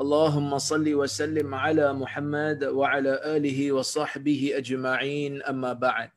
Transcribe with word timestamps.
اللهم 0.00 0.52
صل 0.60 0.84
وسلم 0.84 1.48
على 1.48 1.86
محمد 1.96 2.68
وعلى 2.68 3.12
آله 3.36 3.72
وصحبه 3.72 4.60
أجمعين 4.60 5.40
أما 5.42 5.72
بعد 5.72 6.10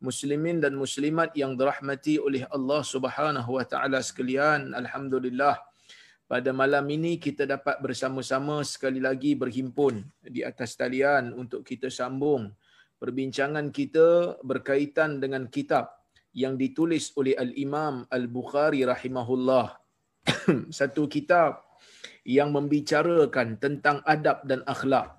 Muslimin 0.00 0.64
dan 0.64 0.80
muslimat 0.80 1.28
yang 1.36 1.60
dirahmati 1.60 2.16
oleh 2.16 2.48
Allah 2.48 2.80
Subhanahu 2.80 3.60
wa 3.60 3.64
taala 3.68 4.00
sekalian, 4.00 4.72
alhamdulillah 4.72 5.60
pada 6.24 6.56
malam 6.56 6.88
ini 6.88 7.20
kita 7.20 7.44
dapat 7.44 7.76
bersama-sama 7.84 8.64
sekali 8.64 8.96
lagi 8.96 9.36
berhimpun 9.36 10.00
di 10.24 10.40
atas 10.40 10.72
talian 10.72 11.36
untuk 11.36 11.60
kita 11.68 11.92
sambung 11.92 12.48
perbincangan 12.96 13.68
kita 13.68 14.40
berkaitan 14.40 15.20
dengan 15.20 15.44
kitab 15.52 15.92
yang 16.32 16.56
ditulis 16.56 17.12
oleh 17.20 17.36
Al-Imam 17.36 18.08
Al-Bukhari 18.08 18.86
rahimahullah. 18.88 19.76
Satu 20.80 21.10
kitab 21.12 21.60
yang 22.25 22.49
membicarakan 22.51 23.55
tentang 23.61 24.01
adab 24.03 24.41
dan 24.49 24.65
akhlak 24.65 25.15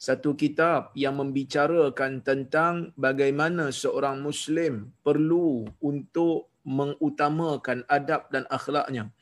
satu 0.00 0.32
kitab 0.32 0.96
yang 0.96 1.20
membicarakan 1.20 2.24
tentang 2.24 2.88
bagaimana 2.96 3.68
seorang 3.68 4.24
muslim 4.24 4.88
perlu 5.04 5.68
untuk 5.76 6.48
mengutamakan 6.64 7.84
adab 7.84 8.32
dan 8.32 8.48
akhlaknya 8.48 9.12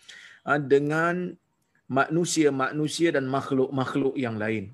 ha, 0.47 0.55
dengan 0.63 1.35
manusia-manusia 1.91 3.11
dan 3.11 3.27
makhluk-makhluk 3.27 4.15
yang 4.15 4.39
lain. 4.39 4.71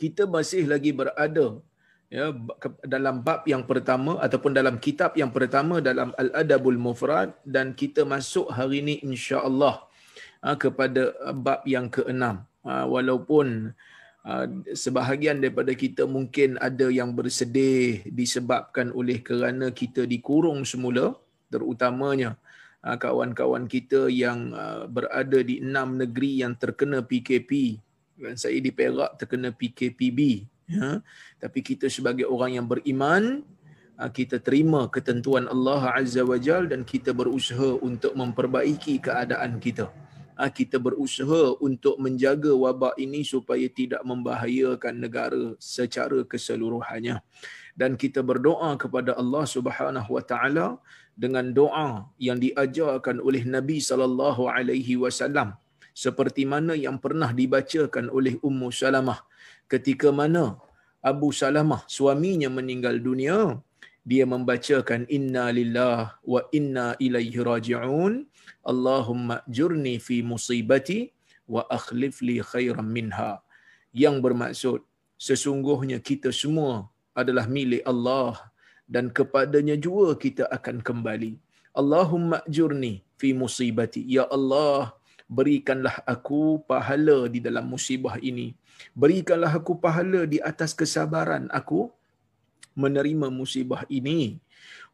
Kita 0.00 0.24
masih 0.24 0.64
lagi 0.72 0.96
berada 0.96 1.60
ya 2.08 2.32
dalam 2.88 3.20
bab 3.20 3.44
yang 3.44 3.68
pertama 3.68 4.16
ataupun 4.24 4.56
dalam 4.56 4.80
kitab 4.80 5.12
yang 5.20 5.28
pertama 5.36 5.84
dalam 5.84 6.16
Al-Adabul 6.16 6.80
Mufrad 6.80 7.36
dan 7.44 7.76
kita 7.76 8.08
masuk 8.08 8.48
hari 8.48 8.80
ini 8.80 8.94
insya-Allah 9.04 9.84
kepada 10.40 11.12
bab 11.36 11.62
yang 11.68 11.92
keenam. 11.92 12.44
Ha, 12.64 12.84
walaupun 12.84 13.72
Ah, 14.20 14.44
sebahagian 14.76 15.40
daripada 15.40 15.72
kita 15.72 16.04
mungkin 16.04 16.60
ada 16.60 16.92
yang 16.92 17.16
bersedih 17.16 18.04
disebabkan 18.04 18.92
oleh 18.92 19.24
kerana 19.24 19.72
kita 19.72 20.04
dikurung 20.04 20.60
semula 20.68 21.16
terutamanya 21.48 22.36
kawan-kawan 22.84 23.64
kita 23.64 24.12
yang 24.12 24.52
berada 24.92 25.40
di 25.40 25.64
enam 25.64 25.96
negeri 25.96 26.44
yang 26.44 26.52
terkena 26.52 27.00
PKP 27.00 27.80
dan 28.20 28.36
saya 28.36 28.60
di 28.60 28.68
Perak 28.68 29.16
terkena 29.16 29.56
PKPB 29.56 30.44
ya 30.68 31.00
tapi 31.40 31.64
kita 31.64 31.88
sebagai 31.88 32.28
orang 32.28 32.60
yang 32.60 32.68
beriman 32.68 33.40
kita 34.12 34.36
terima 34.36 34.84
ketentuan 34.92 35.48
Allah 35.48 35.96
Azza 35.96 36.28
wa 36.28 36.36
Jal 36.36 36.68
dan 36.68 36.84
kita 36.84 37.16
berusaha 37.16 37.80
untuk 37.80 38.12
memperbaiki 38.16 39.00
keadaan 39.00 39.60
kita. 39.60 39.92
Ah, 40.40 40.48
kita 40.48 40.80
berusaha 40.80 41.42
untuk 41.60 42.00
menjaga 42.04 42.48
wabak 42.64 42.94
ini 43.04 43.20
supaya 43.32 43.66
tidak 43.68 44.00
membahayakan 44.10 44.94
negara 45.04 45.44
secara 45.60 46.24
keseluruhannya. 46.24 47.20
Dan 47.76 48.00
kita 48.02 48.24
berdoa 48.24 48.70
kepada 48.82 49.12
Allah 49.20 49.44
Subhanahu 49.44 50.10
wa 50.16 50.24
taala 50.30 50.66
dengan 51.12 51.52
doa 51.52 52.08
yang 52.16 52.40
diajarkan 52.40 53.20
oleh 53.20 53.44
Nabi 53.44 53.84
sallallahu 53.84 54.48
alaihi 54.48 54.96
wasallam. 54.96 55.60
Seperti 55.92 56.48
mana 56.48 56.72
yang 56.72 56.96
pernah 57.04 57.36
dibacakan 57.36 58.08
oleh 58.08 58.40
Ummu 58.40 58.72
Salamah. 58.72 59.20
Ketika 59.68 60.08
mana 60.08 60.56
Abu 61.04 61.36
Salamah 61.36 61.84
suaminya 61.84 62.48
meninggal 62.48 62.96
dunia 62.96 63.60
dia 64.00 64.24
membacakan 64.24 65.04
inna 65.12 65.52
lillah 65.52 66.16
wa 66.24 66.40
inna 66.56 66.96
ilaihi 66.96 67.36
raji'un 67.36 68.24
Allahumma 68.60 69.40
jurni 69.48 69.96
fi 69.96 70.20
musibati 70.20 71.12
wa 71.48 71.64
akhlif 71.66 72.20
li 72.20 72.38
khairan 72.44 72.86
minha. 72.86 73.40
Yang 73.90 74.16
bermaksud 74.24 74.80
sesungguhnya 75.18 75.98
kita 75.98 76.30
semua 76.30 76.88
adalah 77.16 77.48
milik 77.50 77.82
Allah 77.88 78.38
dan 78.86 79.10
kepadanya 79.10 79.74
jua 79.74 80.14
kita 80.14 80.46
akan 80.50 80.84
kembali. 80.84 81.40
Allahumma 81.74 82.42
jurni 82.46 83.02
fi 83.20 83.32
musibati. 83.34 84.02
Ya 84.06 84.26
Allah 84.28 84.92
berikanlah 85.30 86.02
aku 86.04 86.60
pahala 86.66 87.30
di 87.30 87.38
dalam 87.38 87.66
musibah 87.70 88.18
ini. 88.18 88.54
Berikanlah 88.96 89.52
aku 89.54 89.78
pahala 89.78 90.26
di 90.26 90.42
atas 90.42 90.74
kesabaran 90.74 91.46
aku 91.54 91.92
menerima 92.74 93.28
musibah 93.30 93.82
ini 93.90 94.40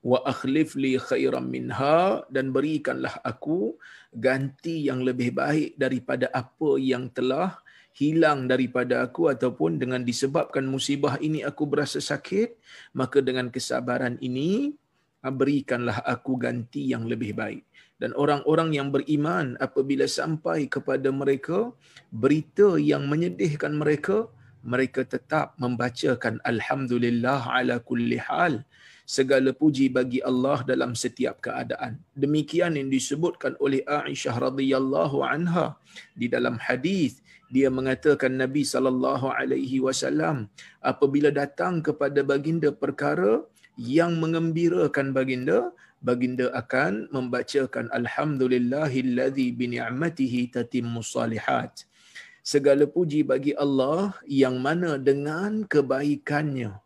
wa 0.04 0.22
akhlif 0.24 0.76
li 0.78 0.98
khairan 1.00 1.48
minha 1.48 2.22
dan 2.30 2.52
berikanlah 2.52 3.16
aku 3.24 3.74
ganti 4.12 4.86
yang 4.88 5.02
lebih 5.02 5.32
baik 5.34 5.76
daripada 5.80 6.30
apa 6.32 6.78
yang 6.78 7.08
telah 7.10 7.58
hilang 7.96 8.44
daripada 8.44 9.08
aku 9.08 9.32
ataupun 9.32 9.80
dengan 9.80 10.04
disebabkan 10.04 10.68
musibah 10.68 11.16
ini 11.16 11.40
aku 11.40 11.64
berasa 11.64 11.96
sakit 11.96 12.52
maka 12.92 13.24
dengan 13.24 13.48
kesabaran 13.48 14.20
ini 14.20 14.76
ah, 15.24 15.32
berikanlah 15.32 16.04
aku 16.04 16.36
ganti 16.36 16.92
yang 16.92 17.08
lebih 17.08 17.32
baik. 17.32 17.64
Dan 17.96 18.12
orang-orang 18.12 18.76
yang 18.76 18.92
beriman 18.92 19.56
apabila 19.56 20.04
sampai 20.04 20.68
kepada 20.68 21.08
mereka 21.08 21.72
berita 22.12 22.76
yang 22.76 23.08
menyedihkan 23.08 23.72
mereka 23.72 24.28
mereka 24.60 25.00
tetap 25.06 25.56
membacakan 25.56 26.36
alhamdulillah 26.44 27.48
ala 27.48 27.80
kulli 27.80 28.20
hal 28.20 28.60
segala 29.06 29.55
puji 29.55 29.87
bagi 29.97 30.21
Allah 30.31 30.67
dalam 30.71 30.93
setiap 31.03 31.39
keadaan. 31.47 32.03
Demikian 32.19 32.75
yang 32.75 32.91
disebutkan 32.91 33.55
oleh 33.62 33.81
Aisyah 33.87 34.37
radhiyallahu 34.50 35.22
anha 35.22 35.78
di 36.19 36.27
dalam 36.27 36.59
hadis. 36.59 37.22
Dia 37.55 37.71
mengatakan 37.71 38.34
Nabi 38.43 38.67
sallallahu 38.67 39.31
alaihi 39.31 39.78
wasallam 39.78 40.50
apabila 40.83 41.31
datang 41.31 41.78
kepada 41.78 42.27
baginda 42.27 42.75
perkara 42.75 43.47
yang 43.78 44.19
mengembirakan 44.19 45.15
baginda 45.15 45.71
baginda 46.03 46.50
akan 46.61 47.06
membacakan 47.15 47.87
alhamdulillahillazi 47.94 49.47
bi 49.59 49.78
ni'matihi 49.78 50.50
tatimmus 50.55 51.15
salihat 51.15 51.87
segala 52.47 52.87
puji 52.87 53.23
bagi 53.27 53.53
Allah 53.59 54.15
yang 54.43 54.59
mana 54.67 54.99
dengan 54.99 55.62
kebaikannya 55.67 56.85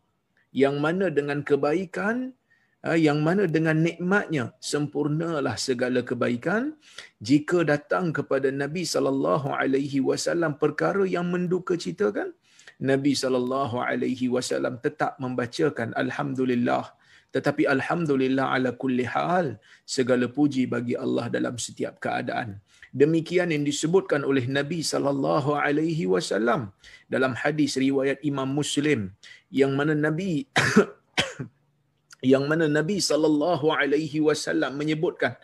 yang 0.50 0.77
mana 0.84 1.06
dengan 1.19 1.41
kebaikan 1.47 2.34
ah, 2.83 2.99
yang 2.99 3.22
mana 3.27 3.47
dengan 3.47 3.78
nikmatnya 3.87 4.44
sempurnalah 4.59 5.56
segala 5.56 6.03
kebaikan. 6.11 6.75
Jika 7.22 7.62
datang 7.72 8.11
kepada 8.11 8.50
Nabi 8.50 8.83
sallallahu 8.83 9.55
alaihi 9.55 10.03
wasallam 10.03 10.59
perkara 10.62 11.06
yang 11.06 11.27
menduka 11.31 11.75
citakan 11.78 12.34
Nabi 12.81 13.12
sallallahu 13.12 13.77
alaihi 13.84 14.33
wasallam 14.33 14.81
tetap 14.81 15.21
membacakan 15.21 15.93
alhamdulillah. 16.03 16.84
Tetapi 17.31 17.62
alhamdulillah 17.62 18.47
ala 18.55 18.71
kulli 18.75 19.06
hal 19.06 19.55
segala 19.87 20.27
puji 20.27 20.66
bagi 20.66 20.99
Allah 20.99 21.31
dalam 21.31 21.55
setiap 21.55 22.03
keadaan 22.03 22.59
demikian 22.91 23.55
yang 23.55 23.62
disebutkan 23.62 24.27
oleh 24.27 24.45
Nabi 24.59 24.83
sallallahu 24.83 25.55
alaihi 25.55 26.11
wasallam 26.11 26.75
dalam 27.06 27.33
hadis 27.39 27.78
riwayat 27.78 28.19
Imam 28.27 28.51
Muslim 28.51 29.15
yang 29.51 29.72
mana 29.78 29.95
Nabi 29.95 30.47
yang 32.33 32.45
mana 32.51 32.66
Nabi 32.69 32.98
sallallahu 33.10 33.72
alaihi 33.72 34.21
wasallam 34.28 34.75
menyebutkan 34.81 35.39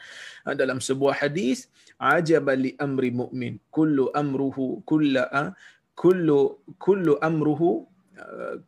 ah, 0.44 0.54
dalam 0.60 0.82
sebuah 0.82 1.14
hadis 1.22 1.70
ajaba 1.96 2.58
li 2.58 2.74
amri 2.86 3.10
mu'min 3.14 3.62
kullu 3.76 4.12
amruhu 4.12 4.82
kulla 4.90 5.24
ah, 5.32 5.50
kullu 6.02 6.60
kullu 6.82 7.14
amruhu 7.28 7.86
ah, 8.20 8.58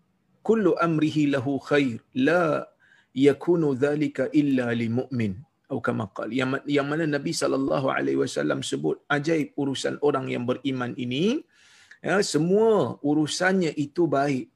kullu 0.47 0.73
amrihi 0.87 1.35
lahu 1.35 1.61
khair 1.71 1.99
la 2.15 2.65
yakunu 3.27 3.75
dhalika 3.85 4.31
illa 4.41 4.71
li 4.81 4.89
mu'min 4.89 5.35
atau 5.69 5.85
kama 5.85 6.09
qala 6.17 6.33
yang, 6.33 6.57
yang 6.65 6.89
mana 6.89 7.05
Nabi 7.05 7.37
sallallahu 7.37 7.93
alaihi 7.93 8.17
wasallam 8.17 8.65
sebut 8.65 9.05
ajaib 9.05 9.53
urusan 9.53 10.01
orang 10.01 10.25
yang 10.33 10.49
beriman 10.49 10.97
ini 10.97 11.45
ya 12.01 12.25
semua 12.25 12.97
urusannya 13.05 13.77
itu 13.77 14.09
baik. 14.09 14.49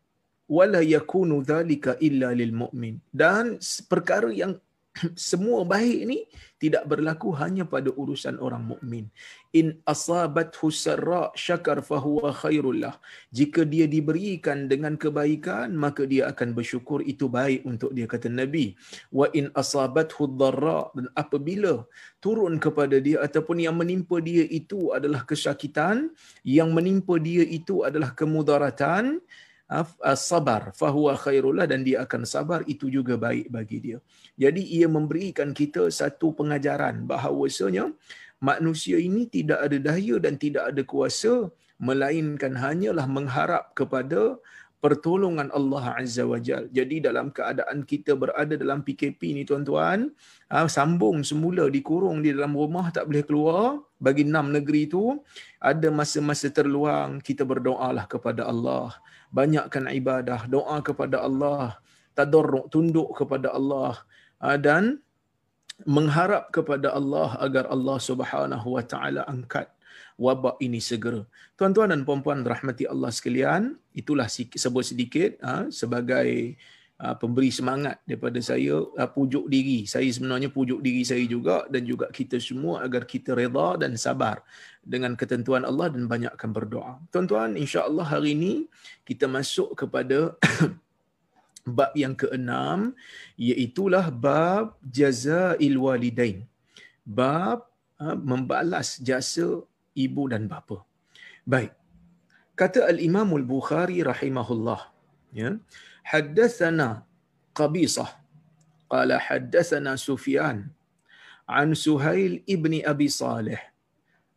Wala 0.48 0.80
yakunu 0.80 1.44
dhalika 1.44 1.96
illa 2.00 2.32
lil 2.32 2.52
mu'min. 2.52 3.00
Dan 3.08 3.56
perkara 3.88 4.28
yang 4.28 4.56
semua 5.16 5.64
baik 5.64 5.98
ni 6.04 6.18
tidak 6.60 6.86
berlaku 6.86 7.32
hanya 7.34 7.66
pada 7.66 7.90
urusan 7.90 8.38
orang 8.38 8.62
mukmin. 8.62 9.08
In 9.50 9.82
asabat 9.88 10.54
husarra 10.60 11.32
syakar 11.34 11.82
fahuwa 11.82 12.30
khairullah. 12.30 13.00
Jika 13.34 13.66
dia 13.66 13.90
diberikan 13.90 14.70
dengan 14.70 14.94
kebaikan, 14.94 15.74
maka 15.74 16.06
dia 16.06 16.30
akan 16.30 16.54
bersyukur 16.54 17.02
itu 17.02 17.26
baik 17.26 17.66
untuk 17.66 17.90
dia 17.96 18.06
kata 18.06 18.30
Nabi. 18.30 18.78
Wa 19.10 19.26
in 19.34 19.50
asabat 19.58 20.14
hudarra 20.14 20.92
dan 20.94 21.10
apabila 21.18 21.82
turun 22.22 22.62
kepada 22.62 23.00
dia 23.02 23.18
ataupun 23.24 23.58
yang 23.64 23.74
menimpa 23.74 24.22
dia 24.22 24.46
itu 24.46 24.94
adalah 24.94 25.26
kesakitan, 25.26 26.14
yang 26.46 26.70
menimpa 26.70 27.18
dia 27.18 27.42
itu 27.42 27.82
adalah 27.82 28.14
kemudaratan, 28.14 29.18
sabar 30.30 30.62
fahuwa 30.80 31.12
khairullah 31.24 31.66
dan 31.72 31.80
dia 31.86 32.04
akan 32.04 32.22
sabar 32.34 32.60
itu 32.72 32.86
juga 32.96 33.14
baik 33.26 33.46
bagi 33.56 33.78
dia. 33.84 33.98
Jadi 34.42 34.62
ia 34.76 34.88
memberikan 34.96 35.50
kita 35.60 35.88
satu 36.00 36.32
pengajaran 36.38 37.04
bahawasanya 37.10 37.84
manusia 38.42 38.98
ini 39.08 39.30
tidak 39.36 39.58
ada 39.66 39.78
daya 39.88 40.16
dan 40.24 40.34
tidak 40.44 40.64
ada 40.70 40.82
kuasa 40.92 41.34
melainkan 41.78 42.54
hanyalah 42.64 43.06
mengharap 43.16 43.64
kepada 43.78 44.38
pertolongan 44.82 45.46
Allah 45.54 45.94
Azza 46.02 46.26
wa 46.26 46.42
Jal. 46.42 46.66
Jadi 46.74 46.98
dalam 47.06 47.30
keadaan 47.30 47.86
kita 47.86 48.18
berada 48.18 48.58
dalam 48.58 48.82
PKP 48.82 49.20
ni 49.38 49.42
tuan-tuan, 49.46 50.10
sambung 50.66 51.22
semula 51.22 51.70
dikurung 51.70 52.18
di 52.18 52.34
dalam 52.34 52.50
rumah 52.50 52.90
tak 52.90 53.06
boleh 53.06 53.22
keluar 53.22 53.78
bagi 54.02 54.26
enam 54.26 54.50
negeri 54.50 54.90
itu, 54.90 55.22
ada 55.62 55.86
masa-masa 55.94 56.50
terluang 56.50 57.22
kita 57.22 57.46
berdoalah 57.46 58.10
kepada 58.10 58.42
Allah 58.50 58.90
banyakkan 59.32 59.88
ibadah, 59.88 60.44
doa 60.46 60.78
kepada 60.84 61.24
Allah, 61.24 61.80
tadarruk, 62.12 62.68
tunduk 62.68 63.16
kepada 63.16 63.50
Allah 63.56 63.96
ah, 64.38 64.60
dan 64.60 65.00
mengharap 65.88 66.52
kepada 66.52 66.92
Allah 66.92 67.34
agar 67.40 67.66
Allah 67.72 67.98
Subhanahu 67.98 68.76
wa 68.76 68.84
taala 68.84 69.24
angkat 69.26 69.66
wabak 70.20 70.60
ini 70.60 70.78
segera. 70.78 71.24
Tuan-tuan 71.56 71.90
dan 71.90 72.04
puan-puan 72.04 72.44
rahmati 72.44 72.84
Allah 72.86 73.10
sekalian, 73.10 73.74
itulah 73.96 74.28
sebut 74.28 74.84
sedikit 74.84 75.40
ah, 75.40 75.66
sebagai 75.72 76.60
pemberi 77.18 77.50
semangat 77.50 77.98
daripada 78.06 78.38
saya 78.38 78.78
uh, 78.78 79.10
pujuk 79.10 79.50
diri 79.50 79.82
saya 79.90 80.06
sebenarnya 80.06 80.54
pujuk 80.54 80.78
diri 80.78 81.02
saya 81.02 81.26
juga 81.26 81.66
dan 81.66 81.82
juga 81.82 82.06
kita 82.14 82.38
semua 82.38 82.86
agar 82.86 83.02
kita 83.02 83.34
reda 83.34 83.74
dan 83.82 83.98
sabar 83.98 84.38
dengan 84.86 85.18
ketentuan 85.18 85.66
Allah 85.66 85.90
dan 85.90 86.06
banyakkan 86.06 86.50
berdoa. 86.54 87.02
Tuan-tuan, 87.10 87.58
insya-Allah 87.58 88.06
hari 88.06 88.38
ini 88.38 88.52
kita 89.02 89.26
masuk 89.26 89.74
kepada 89.74 90.38
bab 91.76 91.90
yang 91.98 92.14
keenam 92.14 92.94
iaitu 93.34 93.90
bab 94.14 94.78
jazail 94.86 95.74
walidain. 95.78 96.46
Bab 97.02 97.66
uh, 97.98 98.14
membalas 98.14 99.02
jasa 99.02 99.62
ibu 99.98 100.22
dan 100.30 100.46
bapa. 100.46 100.86
Baik. 101.42 101.74
Kata 102.54 102.86
Al-Imam 102.86 103.26
Al-Bukhari 103.34 104.06
rahimahullah, 104.06 104.80
ya. 105.34 105.58
حدثنا 106.04 107.02
قبيصة 107.54 108.06
قال 108.90 109.10
حدثنا 109.20 109.96
سفيان 109.96 110.66
عن 111.48 111.74
سهيل 111.74 112.42
ابن 112.50 112.72
أبي 112.84 113.08
صالح 113.08 113.72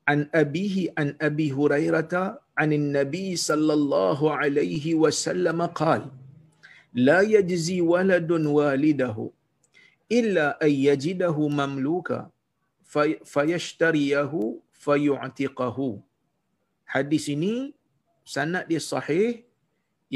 عن 0.08 0.30
أبيه 0.36 0.94
عن 0.98 1.16
أبي 1.22 1.52
هريرة 1.52 2.14
عن 2.58 2.70
النبي 2.74 3.36
صلى 3.36 3.74
الله 3.74 4.20
عليه 4.34 4.96
وسلم 4.96 5.60
قال 5.66 6.12
لا 6.94 7.22
يجزي 7.22 7.82
ولد 7.82 8.32
والده 8.32 9.18
إلا 10.12 10.46
أن 10.66 10.72
يجده 10.72 11.38
مملوكا 11.48 12.30
فيشتريه 13.26 14.34
فيعتقه. 14.74 15.80
Hadis 16.86 17.26
ini 17.34 17.74
sanad 18.22 18.70
dia 18.70 18.78
sahih 18.78 19.45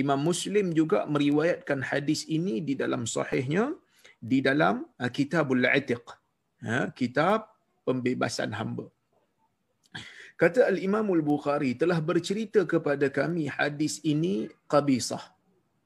Imam 0.01 0.21
Muslim 0.29 0.65
juga 0.79 0.99
meriwayatkan 1.13 1.79
hadis 1.89 2.21
ini 2.37 2.55
di 2.67 2.73
dalam 2.81 3.03
sahihnya 3.15 3.65
di 4.19 4.39
dalam 4.47 4.83
uh, 4.99 5.11
Kitabul 5.17 5.63
Atiq. 5.63 6.03
Ha, 6.59 6.91
kitab 6.91 7.47
pembebasan 7.87 8.51
hamba. 8.51 8.91
Kata 10.35 10.67
Al-Imam 10.71 11.07
Al-Bukhari 11.15 11.71
telah 11.81 11.99
bercerita 12.09 12.63
kepada 12.73 13.07
kami 13.07 13.47
hadis 13.47 14.03
ini 14.03 14.51
Qabisah. 14.71 15.23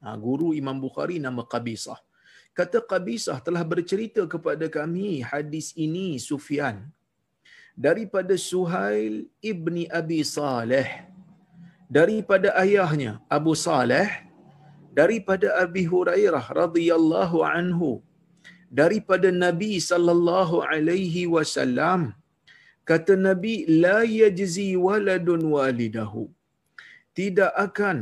Ha, 0.02 0.14
guru 0.18 0.50
Imam 0.50 0.78
Bukhari 0.82 1.22
nama 1.22 1.46
Qabisah. 1.46 1.98
Kata 2.58 2.82
Qabisah 2.82 3.38
telah 3.46 3.62
bercerita 3.62 4.26
kepada 4.34 4.66
kami 4.66 5.22
hadis 5.22 5.70
ini 5.86 6.18
Sufyan. 6.18 6.90
Daripada 7.74 8.34
Suhail 8.38 9.26
ibni 9.42 9.90
Abi 9.90 10.22
Saleh 10.22 11.13
daripada 11.98 12.48
ayahnya 12.64 13.20
Abu 13.36 13.52
Saleh 13.54 14.08
daripada 14.98 15.48
Abi 15.62 15.84
Hurairah 15.92 16.44
radhiyallahu 16.62 17.38
anhu 17.44 17.90
daripada 18.80 19.28
Nabi 19.44 19.72
sallallahu 19.90 20.62
alaihi 20.72 21.30
wasallam 21.34 22.14
kata 22.90 23.14
Nabi 23.28 23.54
la 23.84 23.98
yajzi 24.20 24.68
waladun 24.86 25.42
walidahu. 25.56 26.24
Tidak 27.18 27.52
akan 27.66 27.98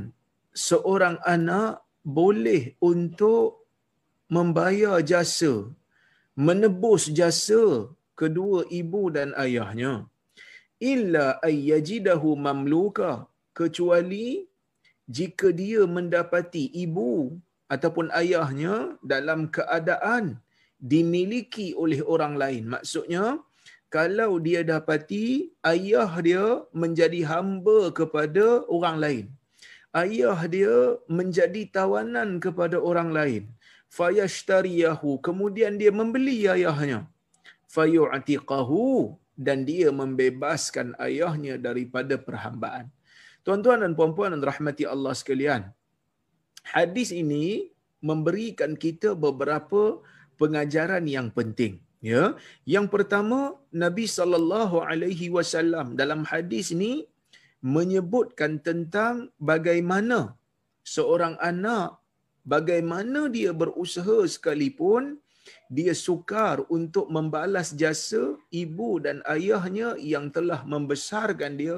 seorang 0.67 1.17
anak 1.35 1.85
boleh 2.19 2.63
untuk 2.91 3.69
membayar 4.37 4.97
jasa 5.11 5.53
menebus 6.47 7.13
jasa 7.19 7.65
kedua 8.21 8.65
ibu 8.81 9.13
dan 9.17 9.37
ayahnya. 9.45 10.09
Illa 10.93 11.27
ayyajidahu 11.49 12.29
mamluka 12.47 13.11
kecuali 13.59 14.49
jika 15.17 15.49
dia 15.61 15.83
mendapati 15.97 16.65
ibu 16.85 17.37
ataupun 17.75 18.07
ayahnya 18.21 18.75
dalam 19.13 19.49
keadaan 19.57 20.25
dimiliki 20.93 21.67
oleh 21.83 22.01
orang 22.15 22.35
lain. 22.43 22.65
Maksudnya, 22.75 23.25
kalau 23.93 24.41
dia 24.47 24.61
dapati 24.65 25.53
ayah 25.73 26.13
dia 26.27 26.45
menjadi 26.83 27.21
hamba 27.31 27.79
kepada 27.99 28.65
orang 28.77 28.97
lain. 29.05 29.27
Ayah 30.03 30.41
dia 30.49 30.77
menjadi 31.19 31.63
tawanan 31.69 32.41
kepada 32.45 32.81
orang 32.81 33.13
lain. 33.13 33.43
Fayashtariyahu. 33.93 35.21
Kemudian 35.27 35.77
dia 35.77 35.93
membeli 35.93 36.49
ayahnya. 36.49 37.05
Fayu'atiqahu. 37.69 39.13
Dan 39.37 39.69
dia 39.69 39.89
membebaskan 40.01 40.97
ayahnya 40.97 41.55
daripada 41.67 42.17
perhambaan. 42.17 42.89
Tuan-tuan 43.47 43.83
dan 43.83 43.93
puan-puan 43.99 44.31
dan 44.35 44.43
rahmati 44.51 44.85
Allah 44.95 45.13
sekalian. 45.21 45.63
Hadis 46.75 47.11
ini 47.23 47.75
memberikan 48.11 48.73
kita 48.85 49.19
beberapa 49.27 49.83
pengajaran 50.41 51.07
yang 51.17 51.31
penting. 51.39 51.83
Ya, 52.03 52.35
yang 52.67 52.87
pertama 52.91 53.55
Nabi 53.71 54.11
sallallahu 54.11 54.83
alaihi 54.91 55.31
wasallam 55.31 55.95
dalam 55.95 56.27
hadis 56.27 56.75
ini 56.75 57.07
menyebutkan 57.63 58.59
tentang 58.59 59.31
bagaimana 59.39 60.35
seorang 60.83 61.39
anak 61.39 62.03
bagaimana 62.43 63.31
dia 63.31 63.55
berusaha 63.55 64.27
sekalipun 64.35 65.23
dia 65.71 65.95
sukar 65.95 66.67
untuk 66.67 67.07
membalas 67.07 67.71
jasa 67.83 68.35
ibu 68.51 68.99
dan 68.99 69.23
ayahnya 69.35 69.95
yang 70.13 70.27
telah 70.35 70.67
membesarkan 70.67 71.55
dia 71.55 71.77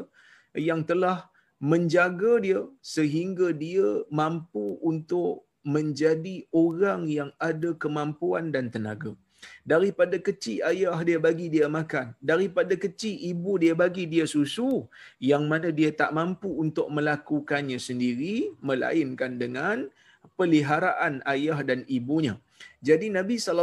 yang 0.56 0.80
telah 0.88 1.28
menjaga 1.60 2.32
dia 2.42 2.60
sehingga 2.80 3.50
dia 3.54 4.04
mampu 4.10 4.78
untuk 4.84 5.46
menjadi 5.64 6.44
orang 6.52 7.08
yang 7.08 7.30
ada 7.40 7.72
kemampuan 7.74 8.52
dan 8.52 8.68
tenaga. 8.68 9.16
Daripada 9.64 10.16
kecil 10.20 10.64
ayah 10.64 10.96
dia 11.04 11.18
bagi 11.20 11.48
dia 11.52 11.66
makan. 11.68 12.16
Daripada 12.20 12.76
kecil 12.76 13.16
ibu 13.32 13.56
dia 13.60 13.72
bagi 13.76 14.04
dia 14.08 14.24
susu. 14.28 14.88
Yang 15.20 15.44
mana 15.44 15.68
dia 15.72 15.90
tak 15.92 16.12
mampu 16.16 16.48
untuk 16.48 16.88
melakukannya 16.92 17.76
sendiri. 17.80 18.52
Melainkan 18.60 19.36
dengan 19.40 19.88
peliharaan 20.36 21.20
ayah 21.28 21.60
dan 21.60 21.84
ibunya. 21.88 22.40
Jadi 22.84 23.08
Nabi 23.12 23.36
saw 23.40 23.60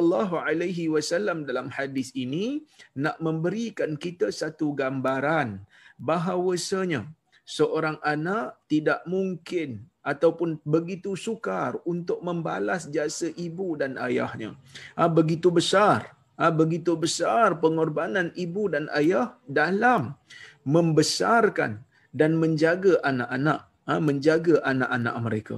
dalam 1.45 1.67
hadis 1.69 2.10
ini 2.13 2.65
nak 2.98 3.17
memberikan 3.21 3.98
kita 3.98 4.29
satu 4.29 4.74
gambaran 4.74 5.62
bahawasanya 6.01 7.05
seorang 7.45 7.98
anak 8.05 8.57
tidak 8.71 9.01
mungkin 9.10 9.91
ataupun 10.01 10.57
begitu 10.65 11.13
sukar 11.13 11.77
untuk 11.86 12.19
membalas 12.25 12.89
jasa 12.89 13.29
ibu 13.38 13.77
dan 13.77 13.98
ayahnya. 14.01 14.57
Ha, 14.98 15.05
begitu 15.05 15.53
besar, 15.53 16.17
ha, 16.39 16.50
begitu 16.50 16.98
besar 16.98 17.57
pengorbanan 17.62 18.33
ibu 18.33 18.65
dan 18.74 18.89
ayah 18.98 19.38
dalam 19.45 20.17
membesarkan 20.65 21.81
dan 22.10 22.38
menjaga 22.41 22.98
anak-anak, 23.05 23.60
ha, 23.86 23.93
menjaga 24.01 24.55
anak-anak 24.65 25.15
mereka. 25.21 25.57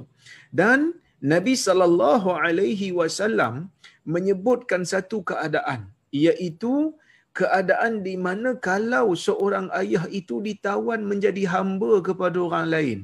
Dan 0.51 0.99
Nabi 1.23 1.55
sallallahu 1.55 2.35
alaihi 2.35 2.91
wasallam 2.91 3.71
menyebutkan 4.03 4.83
satu 4.83 5.23
keadaan 5.23 5.87
iaitu 6.11 6.91
keadaan 7.33 8.05
di 8.05 8.13
mana 8.25 8.53
kalau 8.69 9.17
seorang 9.17 9.67
ayah 9.81 10.05
itu 10.19 10.37
ditawan 10.47 11.01
menjadi 11.01 11.43
hamba 11.53 11.99
kepada 12.07 12.37
orang 12.37 12.67
lain. 12.69 12.99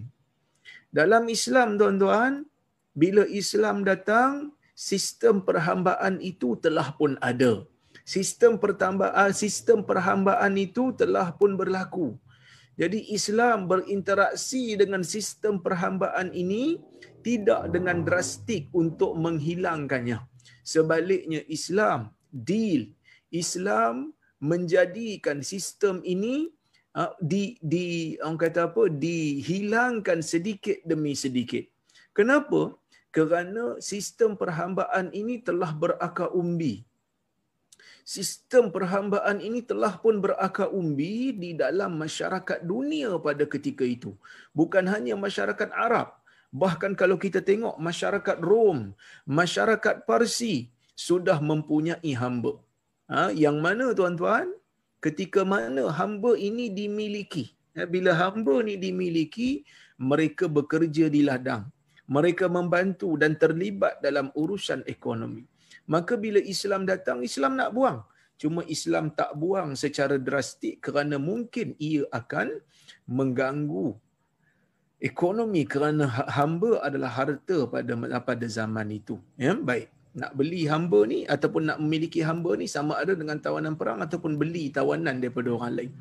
Dalam 0.94 1.26
Islam 1.30 1.78
tuan-tuan, 1.82 2.46
bila 2.94 3.26
Islam 3.42 3.82
datang, 3.82 4.54
sistem 4.78 5.42
perhambaan 5.42 6.22
itu 6.22 6.56
telah 6.62 6.94
pun 6.94 7.18
ada. 7.20 7.66
Sistem 8.06 8.58
pertambahan 8.58 9.34
sistem 9.38 9.86
perhambaan 9.86 10.54
itu 10.58 10.94
telah 10.98 11.30
pun 11.34 11.54
berlaku. 11.54 12.18
Jadi 12.80 13.12
Islam 13.18 13.68
berinteraksi 13.70 14.74
dengan 14.82 15.04
sistem 15.04 15.60
perhambaan 15.60 16.32
ini 16.32 16.80
tidak 17.22 17.70
dengan 17.76 18.02
drastik 18.08 18.72
untuk 18.72 19.14
menghilangkannya. 19.20 20.18
Sebaliknya 20.64 21.42
Islam 21.52 22.14
deal 22.32 22.90
Islam 23.30 24.14
menjadikan 24.40 25.44
sistem 25.44 26.00
ini 26.04 26.52
uh, 26.96 27.12
di 27.20 27.60
di 27.60 28.16
orang 28.24 28.40
kata 28.40 28.72
apa 28.72 28.84
dihilangkan 28.88 30.20
sedikit 30.24 30.80
demi 30.88 31.14
sedikit. 31.14 31.68
Kenapa? 32.16 32.76
Kerana 33.16 33.80
sistem 33.82 34.38
perhambaan 34.40 35.10
ini 35.12 35.42
telah 35.42 35.72
berakar 35.74 36.30
umbi. 36.32 36.86
Sistem 38.06 38.74
perhambaan 38.74 39.38
ini 39.38 39.62
telah 39.62 39.94
pun 40.02 40.18
berakar 40.18 40.74
umbi 40.74 41.30
di 41.30 41.54
dalam 41.54 41.94
masyarakat 41.94 42.66
dunia 42.66 43.14
pada 43.22 43.46
ketika 43.46 43.86
itu. 43.86 44.18
Bukan 44.50 44.90
hanya 44.90 45.14
masyarakat 45.14 45.70
Arab. 45.70 46.18
Bahkan 46.50 46.98
kalau 46.98 47.22
kita 47.22 47.46
tengok 47.46 47.78
masyarakat 47.78 48.38
Rom, 48.42 48.98
masyarakat 49.30 50.10
Parsi 50.10 50.74
sudah 50.98 51.38
mempunyai 51.38 52.12
hamba. 52.18 52.58
Ha, 53.10 53.34
yang 53.34 53.58
mana 53.66 53.90
tuan-tuan? 53.98 54.54
Ketika 55.02 55.42
mana 55.42 55.90
hamba 56.00 56.38
ini 56.38 56.70
dimiliki. 56.70 57.50
Ha, 57.74 57.90
bila 57.90 58.14
hamba 58.14 58.62
ini 58.62 58.78
dimiliki, 58.78 59.66
mereka 59.98 60.46
bekerja 60.46 61.10
di 61.10 61.26
ladang. 61.26 61.66
Mereka 62.06 62.46
membantu 62.46 63.18
dan 63.22 63.34
terlibat 63.42 63.98
dalam 64.06 64.30
urusan 64.38 64.86
ekonomi. 64.86 65.46
Maka 65.90 66.14
bila 66.18 66.38
Islam 66.38 66.86
datang, 66.86 67.26
Islam 67.26 67.58
nak 67.58 67.74
buang. 67.74 68.00
Cuma 68.40 68.62
Islam 68.70 69.10
tak 69.20 69.34
buang 69.42 69.74
secara 69.74 70.16
drastik 70.22 70.80
kerana 70.86 71.18
mungkin 71.20 71.74
ia 71.82 72.06
akan 72.14 72.62
mengganggu 73.10 73.98
ekonomi 75.02 75.68
kerana 75.68 76.08
ha-, 76.08 76.30
hamba 76.40 76.80
adalah 76.88 77.12
harta 77.12 77.68
pada 77.68 77.94
pada 78.24 78.46
zaman 78.48 78.88
itu. 78.96 79.20
Ya, 79.36 79.58
baik 79.60 79.99
nak 80.18 80.34
beli 80.34 80.66
hamba 80.66 81.06
ni 81.06 81.22
ataupun 81.30 81.70
nak 81.70 81.78
memiliki 81.78 82.26
hamba 82.26 82.58
ni 82.58 82.66
sama 82.66 82.98
ada 82.98 83.14
dengan 83.14 83.38
tawanan 83.38 83.78
perang 83.78 84.02
ataupun 84.02 84.42
beli 84.42 84.74
tawanan 84.74 85.22
daripada 85.22 85.54
orang 85.54 85.74
lain. 85.78 85.92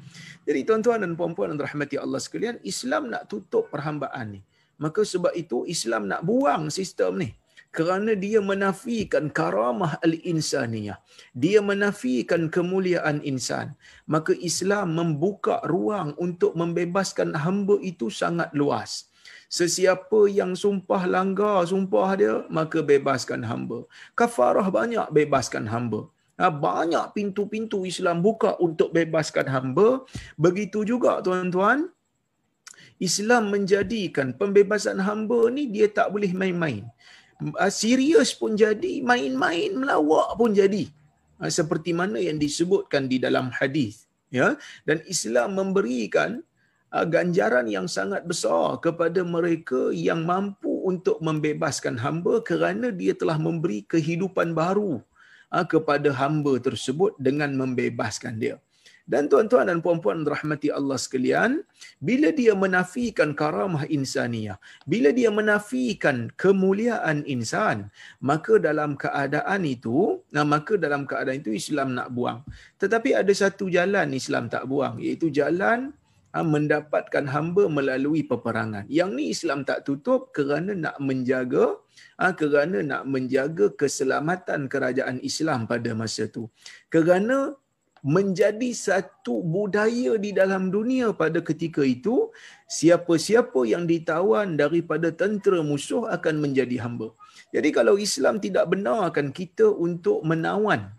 Jadi 0.48 0.60
tuan-tuan 0.64 1.04
dan 1.04 1.12
puan-puan 1.12 1.52
yang 1.52 1.60
rahmati 1.60 2.00
Allah 2.00 2.20
sekalian, 2.22 2.56
Islam 2.64 3.12
nak 3.12 3.28
tutup 3.28 3.68
perhambaan 3.68 4.40
ni. 4.40 4.40
Maka 4.80 5.02
sebab 5.04 5.34
itu 5.34 5.68
Islam 5.68 6.08
nak 6.08 6.24
buang 6.24 6.72
sistem 6.72 7.20
ni. 7.20 7.30
Kerana 7.68 8.16
dia 8.16 8.40
menafikan 8.40 9.28
karamah 9.28 10.00
al-insaniyah. 10.00 10.96
Dia 11.36 11.60
menafikan 11.60 12.48
kemuliaan 12.48 13.20
insan. 13.20 13.76
Maka 14.08 14.32
Islam 14.32 14.96
membuka 14.96 15.60
ruang 15.68 16.16
untuk 16.16 16.56
membebaskan 16.56 17.36
hamba 17.36 17.76
itu 17.84 18.08
sangat 18.08 18.48
luas. 18.56 19.07
Sesiapa 19.48 20.28
yang 20.28 20.52
sumpah 20.52 21.08
langgar 21.08 21.64
sumpah 21.64 22.10
dia, 22.20 22.34
maka 22.52 22.84
bebaskan 22.84 23.40
hamba. 23.48 23.88
Kafarah 24.12 24.68
banyak 24.68 25.08
bebaskan 25.08 25.64
hamba. 25.72 26.00
Ha, 26.36 26.52
banyak 26.52 27.16
pintu-pintu 27.16 27.82
Islam 27.88 28.20
buka 28.20 28.60
untuk 28.66 28.92
bebaskan 28.92 29.48
hamba. 29.48 30.04
Begitu 30.36 30.84
juga 30.84 31.18
tuan-tuan, 31.24 31.88
Islam 33.00 33.48
menjadikan 33.54 34.36
pembebasan 34.36 35.00
hamba 35.02 35.40
ni 35.48 35.64
dia 35.74 35.88
tak 35.88 36.12
boleh 36.14 36.30
main-main. 36.30 36.84
Ha, 37.56 37.72
serius 37.72 38.36
pun 38.36 38.52
jadi, 38.52 39.00
main-main 39.00 39.72
melawak 39.80 40.36
pun 40.36 40.52
jadi. 40.52 40.92
Ha, 41.40 41.48
seperti 41.48 41.96
mana 41.96 42.20
yang 42.20 42.36
disebutkan 42.36 43.08
di 43.08 43.16
dalam 43.16 43.48
hadis. 43.48 44.04
Ya, 44.28 44.60
dan 44.84 45.00
Islam 45.08 45.56
memberikan 45.56 46.44
ganjaran 46.92 47.68
yang 47.68 47.84
sangat 47.84 48.24
besar 48.24 48.80
kepada 48.80 49.20
mereka 49.20 49.92
yang 49.92 50.24
mampu 50.24 50.72
untuk 50.88 51.20
membebaskan 51.20 52.00
hamba 52.00 52.40
kerana 52.40 52.88
dia 52.88 53.12
telah 53.12 53.36
memberi 53.36 53.84
kehidupan 53.84 54.56
baru 54.56 55.04
ah, 55.52 55.68
kepada 55.68 56.08
hamba 56.16 56.56
tersebut 56.56 57.12
dengan 57.20 57.52
membebaskan 57.52 58.40
dia. 58.40 58.56
Dan 59.08 59.24
tuan-tuan 59.24 59.64
dan 59.64 59.80
puan-puan 59.80 60.20
rahmati 60.20 60.68
Allah 60.68 61.00
sekalian, 61.00 61.64
bila 61.96 62.28
dia 62.28 62.52
menafikan 62.52 63.32
karamah 63.32 63.88
insaniyah, 63.88 64.60
bila 64.84 65.16
dia 65.16 65.32
menafikan 65.32 66.28
kemuliaan 66.36 67.24
insan, 67.24 67.88
maka 68.20 68.60
dalam 68.60 69.00
keadaan 69.00 69.64
itu, 69.64 70.20
nah 70.28 70.44
maka 70.44 70.76
dalam 70.76 71.08
keadaan 71.08 71.40
itu 71.40 71.56
Islam 71.56 71.96
nak 71.96 72.12
buang. 72.12 72.44
Tetapi 72.76 73.16
ada 73.16 73.32
satu 73.32 73.72
jalan 73.72 74.12
Islam 74.12 74.52
tak 74.52 74.68
buang, 74.68 75.00
iaitu 75.00 75.32
jalan 75.32 75.96
mendapatkan 76.36 77.24
hamba 77.34 77.64
melalui 77.72 78.22
peperangan. 78.30 78.84
Yang 78.98 79.10
ni 79.16 79.24
Islam 79.34 79.64
tak 79.64 79.88
tutup 79.88 80.30
kerana 80.36 80.76
nak 80.76 80.96
menjaga 81.00 81.80
ha, 82.20 82.36
kerana 82.36 82.84
nak 82.84 83.02
menjaga 83.08 83.72
keselamatan 83.80 84.68
kerajaan 84.72 85.18
Islam 85.24 85.64
pada 85.64 85.96
masa 85.96 86.28
itu. 86.28 86.44
Kerana 86.92 87.56
menjadi 87.98 88.70
satu 88.76 89.42
budaya 89.42 90.14
di 90.24 90.30
dalam 90.30 90.70
dunia 90.70 91.10
pada 91.10 91.42
ketika 91.42 91.82
itu, 91.82 92.30
siapa-siapa 92.70 93.66
yang 93.66 93.90
ditawan 93.90 94.54
daripada 94.54 95.10
tentera 95.10 95.64
musuh 95.66 96.06
akan 96.06 96.38
menjadi 96.38 96.78
hamba. 96.84 97.10
Jadi 97.50 97.68
kalau 97.74 97.98
Islam 97.98 98.38
tidak 98.38 98.70
benarkan 98.70 99.34
kita 99.34 99.66
untuk 99.66 100.22
menawan, 100.22 100.94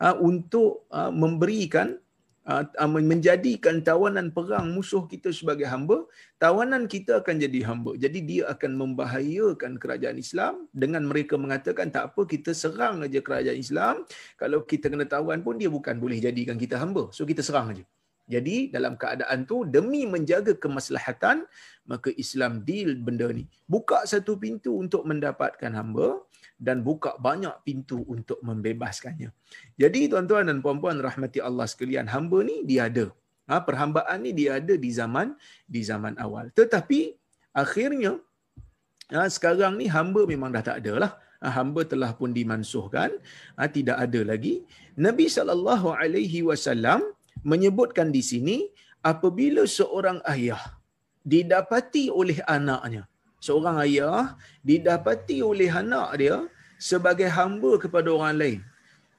ha, 0.00 0.16
untuk 0.16 0.86
memberikan 1.12 1.88
Ah, 1.90 1.98
ah, 1.98 2.09
menjadikan 2.86 3.82
tawanan 3.84 4.32
perang 4.34 4.72
musuh 4.74 5.04
kita 5.06 5.30
sebagai 5.30 5.66
hamba, 5.68 6.06
tawanan 6.42 6.88
kita 6.90 7.22
akan 7.22 7.36
jadi 7.38 7.60
hamba. 7.68 7.94
Jadi 7.96 8.18
dia 8.26 8.42
akan 8.50 8.70
membahayakan 8.80 9.78
kerajaan 9.78 10.18
Islam 10.18 10.66
dengan 10.74 11.06
mereka 11.06 11.38
mengatakan 11.38 11.92
tak 11.94 12.14
apa 12.14 12.22
kita 12.26 12.50
serang 12.56 13.06
aja 13.06 13.20
kerajaan 13.22 13.58
Islam. 13.58 13.94
Kalau 14.40 14.64
kita 14.66 14.90
kena 14.90 15.06
tawan 15.06 15.40
pun 15.46 15.56
dia 15.60 15.70
bukan 15.70 15.96
boleh 16.02 16.18
jadikan 16.18 16.58
kita 16.58 16.76
hamba. 16.80 17.08
So 17.14 17.22
kita 17.28 17.42
serang 17.44 17.76
aja. 17.76 17.84
Jadi 18.30 18.70
dalam 18.70 18.94
keadaan 18.94 19.42
tu 19.50 19.66
demi 19.66 20.06
menjaga 20.06 20.54
kemaslahatan 20.54 21.42
maka 21.90 22.14
Islam 22.14 22.62
deal 22.68 22.94
benda 23.06 23.28
ni. 23.34 23.44
Buka 23.66 24.06
satu 24.06 24.38
pintu 24.38 24.78
untuk 24.78 25.02
mendapatkan 25.10 25.74
hamba 25.74 26.22
dan 26.60 26.84
buka 26.86 27.16
banyak 27.26 27.56
pintu 27.66 28.04
untuk 28.14 28.38
membebaskannya. 28.44 29.32
Jadi 29.82 30.00
tuan-tuan 30.12 30.46
dan 30.46 30.60
puan-puan 30.64 31.00
rahmati 31.00 31.40
Allah 31.48 31.66
sekalian, 31.66 32.06
hamba 32.14 32.44
ni 32.46 32.62
dia 32.68 32.86
ada. 32.86 33.06
Ha, 33.50 33.58
perhambaan 33.66 34.22
ni 34.22 34.30
dia 34.30 34.62
ada 34.62 34.74
di 34.78 34.90
zaman 34.94 35.34
di 35.66 35.80
zaman 35.82 36.14
awal. 36.22 36.54
Tetapi 36.54 37.00
akhirnya 37.50 38.22
ha, 39.10 39.26
sekarang 39.26 39.74
ni 39.80 39.90
hamba 39.90 40.22
memang 40.22 40.54
dah 40.54 40.62
tak 40.62 40.86
ada 40.86 40.94
lah. 41.02 41.12
Ha, 41.42 41.48
hamba 41.58 41.82
telah 41.88 42.12
pun 42.14 42.30
dimansuhkan, 42.36 43.10
ha, 43.58 43.66
tidak 43.66 43.96
ada 43.96 44.20
lagi. 44.22 44.62
Nabi 44.94 45.26
saw 45.26 45.48
menyebutkan 47.42 48.08
di 48.12 48.22
sini 48.24 48.56
apabila 49.00 49.64
seorang 49.64 50.20
ayah 50.28 50.60
didapati 51.24 52.08
oleh 52.08 52.40
anaknya 52.44 53.10
seorang 53.40 53.80
ayah 53.84 54.36
didapati 54.60 55.40
oleh 55.40 55.72
anak 55.72 56.08
dia 56.20 56.36
sebagai 56.76 57.28
hamba 57.32 57.80
kepada 57.80 58.08
orang 58.12 58.36
lain. 58.36 58.60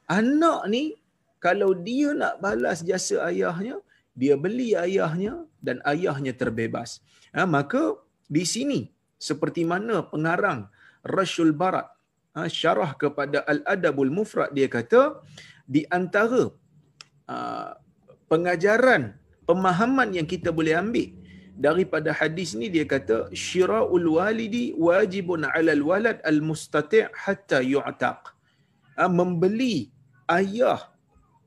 Anak 0.05 0.61
ni 0.69 0.83
kalau 1.41 1.73
dia 1.73 2.13
nak 2.13 2.37
balas 2.37 2.85
jasa 2.85 3.29
ayahnya, 3.29 3.81
dia 4.13 4.37
beli 4.37 4.77
ayahnya 4.77 5.45
dan 5.57 5.81
ayahnya 5.85 6.33
terbebas. 6.37 7.01
Ha, 7.33 7.49
maka 7.49 7.97
di 8.29 8.45
sini 8.45 8.79
seperti 9.17 9.65
mana 9.65 10.05
pengarang 10.05 10.69
Rashul 11.01 11.53
Barat 11.61 11.89
ha, 12.37 12.45
syarah 12.45 12.93
kepada 12.93 13.41
Al-Adabul 13.49 14.13
Mufrad 14.13 14.53
dia 14.53 14.67
kata 14.69 15.23
di 15.65 15.87
antara 15.87 16.51
uh, 17.31 17.71
pengajaran 18.31 19.03
pemahaman 19.49 20.09
yang 20.17 20.27
kita 20.33 20.49
boleh 20.59 20.75
ambil 20.83 21.09
daripada 21.65 22.09
hadis 22.19 22.55
ni 22.59 22.67
dia 22.75 22.85
kata 22.93 23.17
syira'ul 23.45 24.07
walidi 24.17 24.71
wajibun 24.87 25.43
'alal 25.43 25.83
walad 25.89 26.17
al 26.31 26.39
mustati' 26.49 27.11
hatta 27.23 27.59
yu'taq. 27.73 28.21
Ha, 28.95 29.11
membeli 29.19 29.91
ayah 30.37 30.79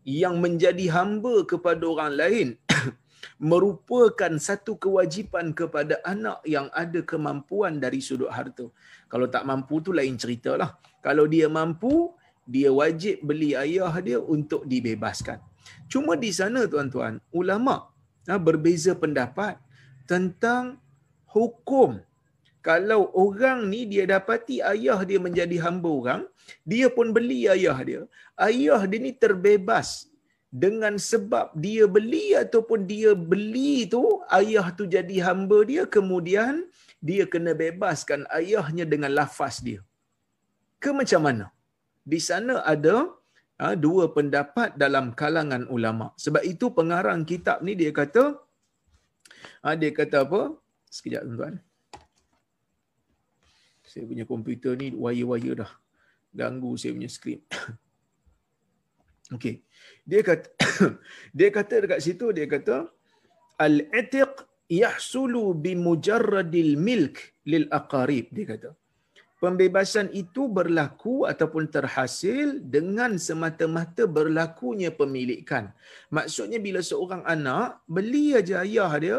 yang 0.05 0.37
menjadi 0.45 0.87
hamba 0.97 1.35
kepada 1.53 1.85
orang 1.93 2.13
lain 2.21 2.49
merupakan 3.51 4.33
satu 4.49 4.77
kewajipan 4.85 5.57
kepada 5.61 5.97
anak 6.05 6.45
yang 6.55 6.69
ada 6.83 7.01
kemampuan 7.01 7.81
dari 7.85 8.05
sudut 8.05 8.29
harta. 8.37 8.69
Kalau 9.09 9.27
tak 9.35 9.49
mampu 9.49 9.81
tu 9.81 9.91
lain 9.97 10.21
ceritalah. 10.21 10.77
Kalau 11.01 11.25
dia 11.35 11.49
mampu, 11.49 12.13
dia 12.45 12.69
wajib 12.69 13.25
beli 13.25 13.57
ayah 13.57 13.93
dia 14.07 14.21
untuk 14.21 14.69
dibebaskan. 14.69 15.41
Cuma 15.93 16.13
di 16.25 16.31
sana 16.39 16.63
tuan-tuan, 16.73 17.21
ulama 17.41 17.77
ha, 18.29 18.35
berbeza 18.49 18.93
pendapat 19.03 19.55
tentang 20.11 20.65
hukum 21.35 22.01
kalau 22.65 23.01
orang 23.25 23.59
ni 23.73 23.81
dia 23.93 24.05
dapati 24.09 24.57
ayah 24.73 24.99
dia 25.09 25.21
menjadi 25.27 25.57
hamba 25.65 25.91
orang, 26.01 26.23
dia 26.73 26.89
pun 26.97 27.13
beli 27.17 27.41
ayah 27.55 27.77
dia. 27.89 28.03
Ayah 28.49 28.81
dia 28.91 29.01
ni 29.07 29.13
terbebas 29.25 29.89
dengan 30.63 30.95
sebab 31.09 31.53
dia 31.65 31.85
beli 31.97 32.27
ataupun 32.43 32.81
dia 32.93 33.13
beli 33.33 33.85
tu 33.95 34.03
ayah 34.39 34.67
tu 34.79 34.85
jadi 34.95 35.17
hamba 35.27 35.59
dia 35.71 35.83
kemudian 35.97 36.65
dia 37.09 37.25
kena 37.33 37.53
bebaskan 37.63 38.25
ayahnya 38.39 38.85
dengan 38.93 39.13
lafaz 39.19 39.61
dia. 39.67 39.81
Ke 40.83 40.91
macam 41.01 41.21
mana? 41.29 41.47
Di 42.13 42.21
sana 42.29 42.55
ada 42.75 42.97
dua 43.85 44.11
pendapat 44.11 44.75
dalam 44.75 45.15
kalangan 45.15 45.65
ulama. 45.71 46.11
Sebab 46.19 46.43
itu 46.43 46.75
pengarang 46.75 47.23
kitab 47.23 47.63
ni 47.63 47.79
dia 47.79 47.95
kata 47.95 48.35
ha, 49.63 49.75
dia 49.79 49.91
kata 49.95 50.27
apa? 50.27 50.43
Sekejap 50.91 51.23
tuan-tuan. 51.27 51.57
Saya 53.87 54.05
punya 54.11 54.25
komputer 54.27 54.75
ni 54.75 54.91
wire-wire 54.91 55.55
dah 55.63 55.73
ganggu 56.35 56.75
saya 56.75 56.93
punya 56.99 57.11
skrin. 57.17 57.41
Okey. 59.37 59.63
Dia 60.03 60.21
kata 60.27 60.51
dia 61.39 61.49
kata 61.55 61.75
dekat 61.87 62.01
situ 62.03 62.35
dia 62.35 62.47
kata 62.51 62.91
al-itiq 63.63 64.35
yahsulu 64.67 65.55
bi 65.55 65.79
mujarradil 65.79 66.75
milk 66.75 67.17
lil 67.47 67.71
aqarib 67.71 68.35
dia 68.35 68.47
kata. 68.51 68.71
Pembebasan 69.45 70.09
itu 70.17 70.49
berlaku 70.49 71.29
ataupun 71.29 71.69
terhasil 71.69 72.65
dengan 72.65 73.21
semata-mata 73.21 74.09
berlakunya 74.09 74.89
pemilikan. 74.89 75.69
Maksudnya 76.09 76.57
bila 76.67 76.81
seorang 76.81 77.21
anak 77.29 77.85
beli 77.85 78.33
aja 78.41 78.65
ayah 78.65 78.93
dia, 79.05 79.19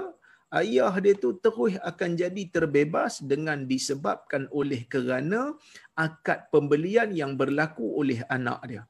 ayah 0.50 0.98
dia 0.98 1.14
tu 1.14 1.38
terus 1.38 1.78
akan 1.78 2.18
jadi 2.18 2.44
terbebas 2.50 3.22
dengan 3.22 3.70
disebabkan 3.70 4.50
oleh 4.50 4.82
kerana 4.90 5.54
akad 5.94 6.50
pembelian 6.50 7.14
yang 7.14 7.38
berlaku 7.38 7.86
oleh 8.02 8.26
anak 8.26 8.60
dia. 8.66 8.84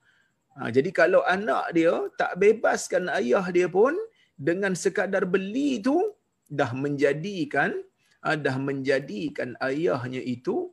Ha, 0.56 0.72
jadi 0.72 0.88
kalau 0.96 1.20
anak 1.28 1.76
dia 1.76 1.92
tak 2.16 2.40
bebaskan 2.40 3.12
ayah 3.12 3.44
dia 3.52 3.68
pun 3.68 3.92
dengan 4.40 4.72
sekadar 4.72 5.28
beli 5.28 5.84
tu 5.84 6.00
dah 6.48 6.72
menjadikan 6.72 7.76
ha, 8.24 8.40
dah 8.40 8.56
menjadikan 8.56 9.60
ayahnya 9.60 10.24
itu 10.24 10.72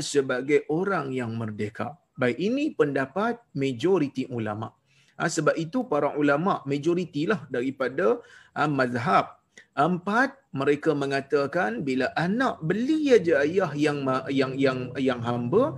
sebagai 0.00 0.64
orang 0.72 1.12
yang 1.12 1.36
merdeka. 1.36 1.96
Baik 2.16 2.38
ini 2.38 2.64
pendapat 2.72 3.42
majoriti 3.52 4.24
ulama. 4.30 4.72
Ha, 5.14 5.30
sebab 5.30 5.54
itu 5.54 5.86
para 5.86 6.16
ulama 6.18 6.64
majoritilah 6.66 7.46
daripada 7.46 8.18
ha, 8.56 8.66
mazhab 8.66 9.38
Empat, 9.74 10.38
mereka 10.54 10.94
mengatakan 10.94 11.82
bila 11.82 12.06
anak 12.14 12.62
beli 12.62 13.10
aja 13.10 13.42
ayah 13.42 13.74
yang 13.74 14.06
yang 14.30 14.54
yang 14.54 14.78
yang 14.94 15.18
hamba 15.18 15.74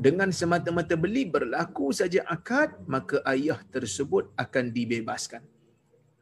dengan 0.00 0.32
semata-mata 0.32 0.96
beli 0.96 1.28
berlaku 1.28 1.92
saja 1.92 2.24
akad 2.24 2.72
maka 2.88 3.20
ayah 3.28 3.60
tersebut 3.68 4.32
akan 4.40 4.72
dibebaskan. 4.72 5.44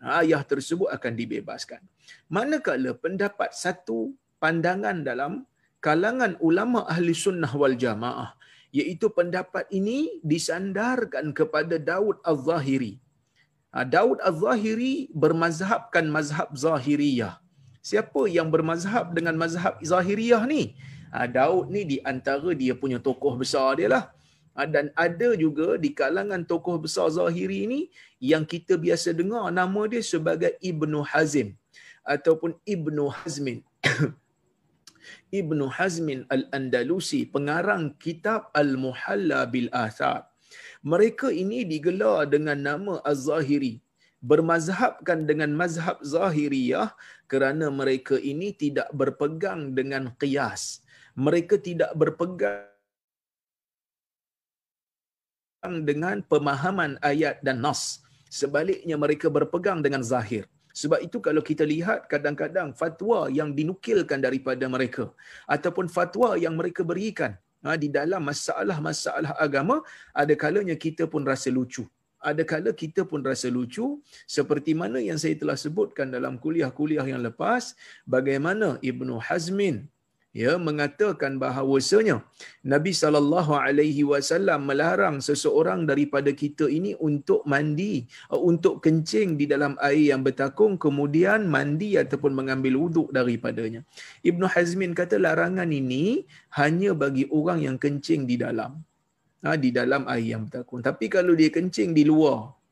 Ayah 0.03 0.43
tersebut 0.43 0.91
akan 0.91 1.13
dibebaskan. 1.15 1.79
Manakala 2.27 2.91
pendapat 2.99 3.55
satu 3.55 4.11
pandangan 4.43 5.07
dalam 5.07 5.47
kalangan 5.87 6.35
ulama 6.49 6.81
ahli 6.95 7.13
sunnah 7.27 7.53
wal 7.63 7.77
jamaah 7.85 8.31
iaitu 8.81 9.07
pendapat 9.19 9.69
ini 9.79 9.99
disandarkan 10.33 11.35
kepada 11.39 11.77
Daud 11.91 12.17
al-Zahiri 12.31 13.03
Ha, 13.73 13.89
Daud 13.89 14.21
Az-Zahiri 14.29 15.09
bermazhabkan 15.17 16.05
mazhab 16.17 16.53
Zahiriyah. 16.53 17.41
Siapa 17.81 18.29
yang 18.29 18.53
bermazhab 18.53 19.17
dengan 19.17 19.33
mazhab 19.43 19.81
Zahiriyah 19.81 20.45
ni? 20.45 20.77
Ha, 21.09 21.25
Daud 21.25 21.73
ni 21.73 21.83
di 21.89 21.97
antara 22.13 22.53
dia 22.53 22.77
punya 22.77 23.01
tokoh 23.01 23.33
besar 23.41 23.81
dia 23.81 23.89
lah. 23.89 24.05
Ha, 24.53 24.69
dan 24.69 24.93
ada 24.93 25.33
juga 25.41 25.81
di 25.81 25.89
kalangan 26.01 26.45
tokoh 26.45 26.77
besar 26.85 27.09
Zahiri 27.17 27.65
ni 27.65 27.81
yang 28.21 28.45
kita 28.45 28.77
biasa 28.77 29.17
dengar 29.17 29.49
nama 29.49 29.83
dia 29.89 30.05
sebagai 30.05 30.53
Ibnu 30.61 31.01
Hazim 31.09 31.57
ataupun 32.05 32.53
Ibnu 32.69 33.09
Hazmin. 33.09 33.65
Ibnu 35.31 35.69
Hazmin 35.69 36.27
Al-Andalusi, 36.33 37.27
pengarang 37.29 37.95
kitab 37.99 38.53
Al-Muhalla 38.55 39.47
bil 39.47 39.71
Athar 39.71 40.33
mereka 40.83 41.31
ini 41.31 41.63
digelar 41.63 42.27
dengan 42.27 42.59
nama 42.59 42.99
Az-Zahiri 43.07 43.79
bermazhabkan 44.23 45.27
dengan 45.27 45.51
mazhab 45.51 45.99
Zahiriyah 46.03 46.95
kerana 47.27 47.71
mereka 47.75 48.15
ini 48.19 48.55
tidak 48.55 48.87
berpegang 48.95 49.75
dengan 49.75 50.15
qiyas. 50.15 50.83
Mereka 51.19 51.59
tidak 51.59 51.91
berpegang 51.99 52.71
dengan 55.83 56.23
pemahaman 56.23 57.03
ayat 57.03 57.43
dan 57.43 57.59
nas. 57.61 58.01
Sebaliknya 58.33 58.97
mereka 58.97 59.29
berpegang 59.29 59.85
dengan 59.85 60.01
zahir 60.01 60.49
sebab 60.81 60.99
itu 61.07 61.19
kalau 61.27 61.43
kita 61.51 61.65
lihat 61.73 62.09
kadang-kadang 62.13 62.69
fatwa 62.81 63.29
yang 63.39 63.53
dinukilkan 63.59 64.21
daripada 64.27 64.65
mereka 64.75 65.05
ataupun 65.55 65.87
fatwa 65.97 66.35
yang 66.45 66.55
mereka 66.61 66.83
berikan 66.83 67.33
ha, 67.65 67.79
di 67.83 67.89
dalam 67.99 68.23
masalah-masalah 68.31 69.33
agama 69.47 69.77
ada 70.23 70.35
kalanya 70.43 70.77
kita 70.77 71.07
pun 71.07 71.23
rasa 71.33 71.51
lucu. 71.59 71.85
Ada 72.23 72.47
kala 72.47 72.71
kita 72.71 73.03
pun 73.03 73.19
rasa 73.27 73.51
lucu 73.51 73.99
seperti 74.31 74.79
mana 74.79 75.03
yang 75.03 75.19
saya 75.19 75.35
telah 75.35 75.59
sebutkan 75.59 76.07
dalam 76.07 76.39
kuliah-kuliah 76.39 77.03
yang 77.03 77.19
lepas 77.19 77.75
bagaimana 78.07 78.79
Ibnu 78.79 79.19
Hazmin 79.19 79.91
ya 80.33 80.57
mengatakan 80.57 81.37
bahawasanya 81.37 82.25
Nabi 82.65 82.93
sallallahu 82.97 83.53
alaihi 83.53 84.03
wasallam 84.13 84.65
melarang 84.65 85.21
seseorang 85.21 85.85
daripada 85.91 86.33
kita 86.33 86.67
ini 86.73 86.97
untuk 86.97 87.45
mandi 87.45 88.09
uh, 88.33 88.41
untuk 88.41 88.81
kencing 88.85 89.37
di 89.41 89.45
dalam 89.45 89.77
air 89.89 90.17
yang 90.17 90.25
bertakung 90.25 90.81
kemudian 90.81 91.45
mandi 91.47 92.01
ataupun 92.01 92.33
mengambil 92.33 92.81
wuduk 92.81 93.09
daripadanya. 93.13 93.85
Ibnu 94.25 94.49
Hazmin 94.49 94.97
kata 94.97 95.21
larangan 95.21 95.69
ini 95.69 96.25
hanya 96.57 96.97
bagi 96.97 97.29
orang 97.29 97.61
yang 97.67 97.77
kencing 97.77 98.25
di 98.25 98.41
dalam. 98.41 98.81
Ha, 99.43 99.59
di 99.59 99.75
dalam 99.75 100.07
air 100.07 100.39
yang 100.39 100.47
bertakung. 100.47 100.87
Tapi 100.87 101.11
kalau 101.11 101.35
dia 101.35 101.51
kencing 101.51 101.91
di 101.91 102.07
luar 102.07 102.63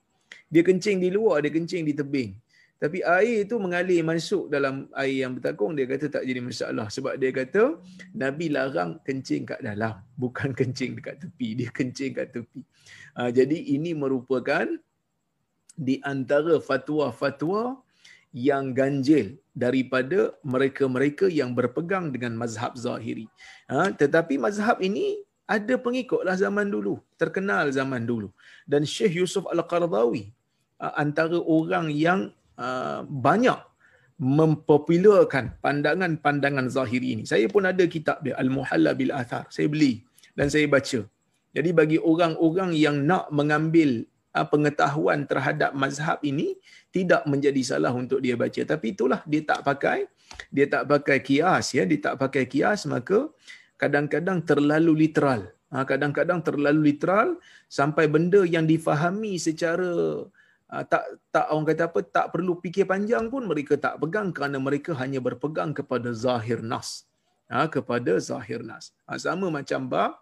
dia 0.51 0.63
kencing 0.67 0.99
di 0.99 1.09
luar 1.15 1.43
dia 1.47 1.53
kencing 1.55 1.87
di 1.87 1.95
tebing 1.95 2.35
tapi 2.81 3.05
air 3.05 3.45
itu 3.45 3.61
mengalir 3.61 4.01
masuk 4.01 4.49
dalam 4.49 4.89
air 4.97 5.29
yang 5.29 5.37
bertakung, 5.37 5.77
dia 5.77 5.85
kata 5.85 6.09
tak 6.09 6.25
jadi 6.25 6.41
masalah. 6.41 6.89
Sebab 6.89 7.21
dia 7.21 7.29
kata, 7.29 7.77
Nabi 8.17 8.49
larang 8.49 8.97
kencing 9.05 9.45
kat 9.45 9.61
dalam. 9.61 10.01
Bukan 10.17 10.55
kencing 10.59 10.97
dekat 10.97 11.21
tepi. 11.21 11.61
Dia 11.61 11.69
kencing 11.69 12.17
kat 12.17 12.33
tepi. 12.33 12.65
Ha, 13.21 13.29
jadi 13.29 13.77
ini 13.77 13.93
merupakan 13.93 14.65
di 15.77 16.01
antara 16.01 16.57
fatwa-fatwa 16.57 17.85
yang 18.33 18.73
ganjil 18.73 19.37
daripada 19.53 20.33
mereka-mereka 20.41 21.29
yang 21.29 21.53
berpegang 21.53 22.09
dengan 22.09 22.33
mazhab 22.33 22.73
zahiri. 22.81 23.29
Ha, 23.69 23.93
tetapi 23.93 24.41
mazhab 24.41 24.81
ini 24.81 25.21
ada 25.45 25.77
pengikutlah 25.77 26.33
zaman 26.33 26.73
dulu. 26.73 26.97
Terkenal 27.21 27.69
zaman 27.77 28.09
dulu. 28.09 28.33
Dan 28.65 28.89
Syekh 28.89 29.21
Yusuf 29.21 29.45
Al-Qardawi, 29.53 30.33
ha, 30.81 30.97
antara 30.97 31.37
orang 31.37 31.93
yang 31.93 32.33
Uh, 32.61 33.01
banyak 33.09 33.57
mempopularkan 34.21 35.57
pandangan-pandangan 35.65 36.69
zahiri 36.69 37.09
ini. 37.17 37.25
Saya 37.25 37.49
pun 37.49 37.65
ada 37.65 37.85
kitab 37.95 38.21
dia 38.21 38.37
Al-Muhalla 38.37 38.93
bil 38.93 39.13
Athar. 39.17 39.49
Saya 39.49 39.67
beli 39.73 40.05
dan 40.37 40.53
saya 40.53 40.69
baca. 40.69 41.01
Jadi 41.57 41.71
bagi 41.81 41.99
orang-orang 42.11 42.71
yang 42.77 42.97
nak 43.11 43.33
mengambil 43.39 44.05
uh, 44.37 44.47
pengetahuan 44.53 45.25
terhadap 45.31 45.73
mazhab 45.73 46.21
ini 46.21 46.61
tidak 46.93 47.25
menjadi 47.25 47.63
salah 47.65 47.93
untuk 47.97 48.21
dia 48.21 48.37
baca. 48.37 48.61
Tapi 48.73 48.87
itulah 48.93 49.25
dia 49.25 49.43
tak 49.51 49.65
pakai 49.65 50.05
dia 50.53 50.67
tak 50.71 50.85
pakai 50.93 51.19
kias 51.27 51.75
ya, 51.75 51.83
dia 51.89 51.99
tak 52.07 52.17
pakai 52.23 52.45
kias 52.47 52.87
maka 52.87 53.33
kadang-kadang 53.81 54.45
terlalu 54.45 55.09
literal. 55.09 55.49
Ha, 55.71 55.87
kadang-kadang 55.87 56.43
terlalu 56.43 56.93
literal 56.93 57.39
sampai 57.71 58.11
benda 58.11 58.43
yang 58.43 58.67
difahami 58.67 59.39
secara 59.39 60.27
tak 60.93 61.03
tak 61.35 61.47
orang 61.51 61.67
kata 61.71 61.83
apa 61.91 62.01
tak 62.17 62.27
perlu 62.33 62.53
fikir 62.63 62.87
panjang 62.93 63.27
pun 63.33 63.43
mereka 63.51 63.75
tak 63.85 63.95
pegang 64.03 64.29
kerana 64.37 64.59
mereka 64.67 64.95
hanya 65.03 65.21
berpegang 65.27 65.71
kepada 65.79 66.11
zahir 66.25 66.63
nas. 66.73 66.89
Ha, 67.51 67.67
kepada 67.77 68.13
zahir 68.23 68.63
nas. 68.71 68.95
Ha, 69.07 69.19
sama 69.19 69.47
macam 69.59 69.91
bab 69.93 70.15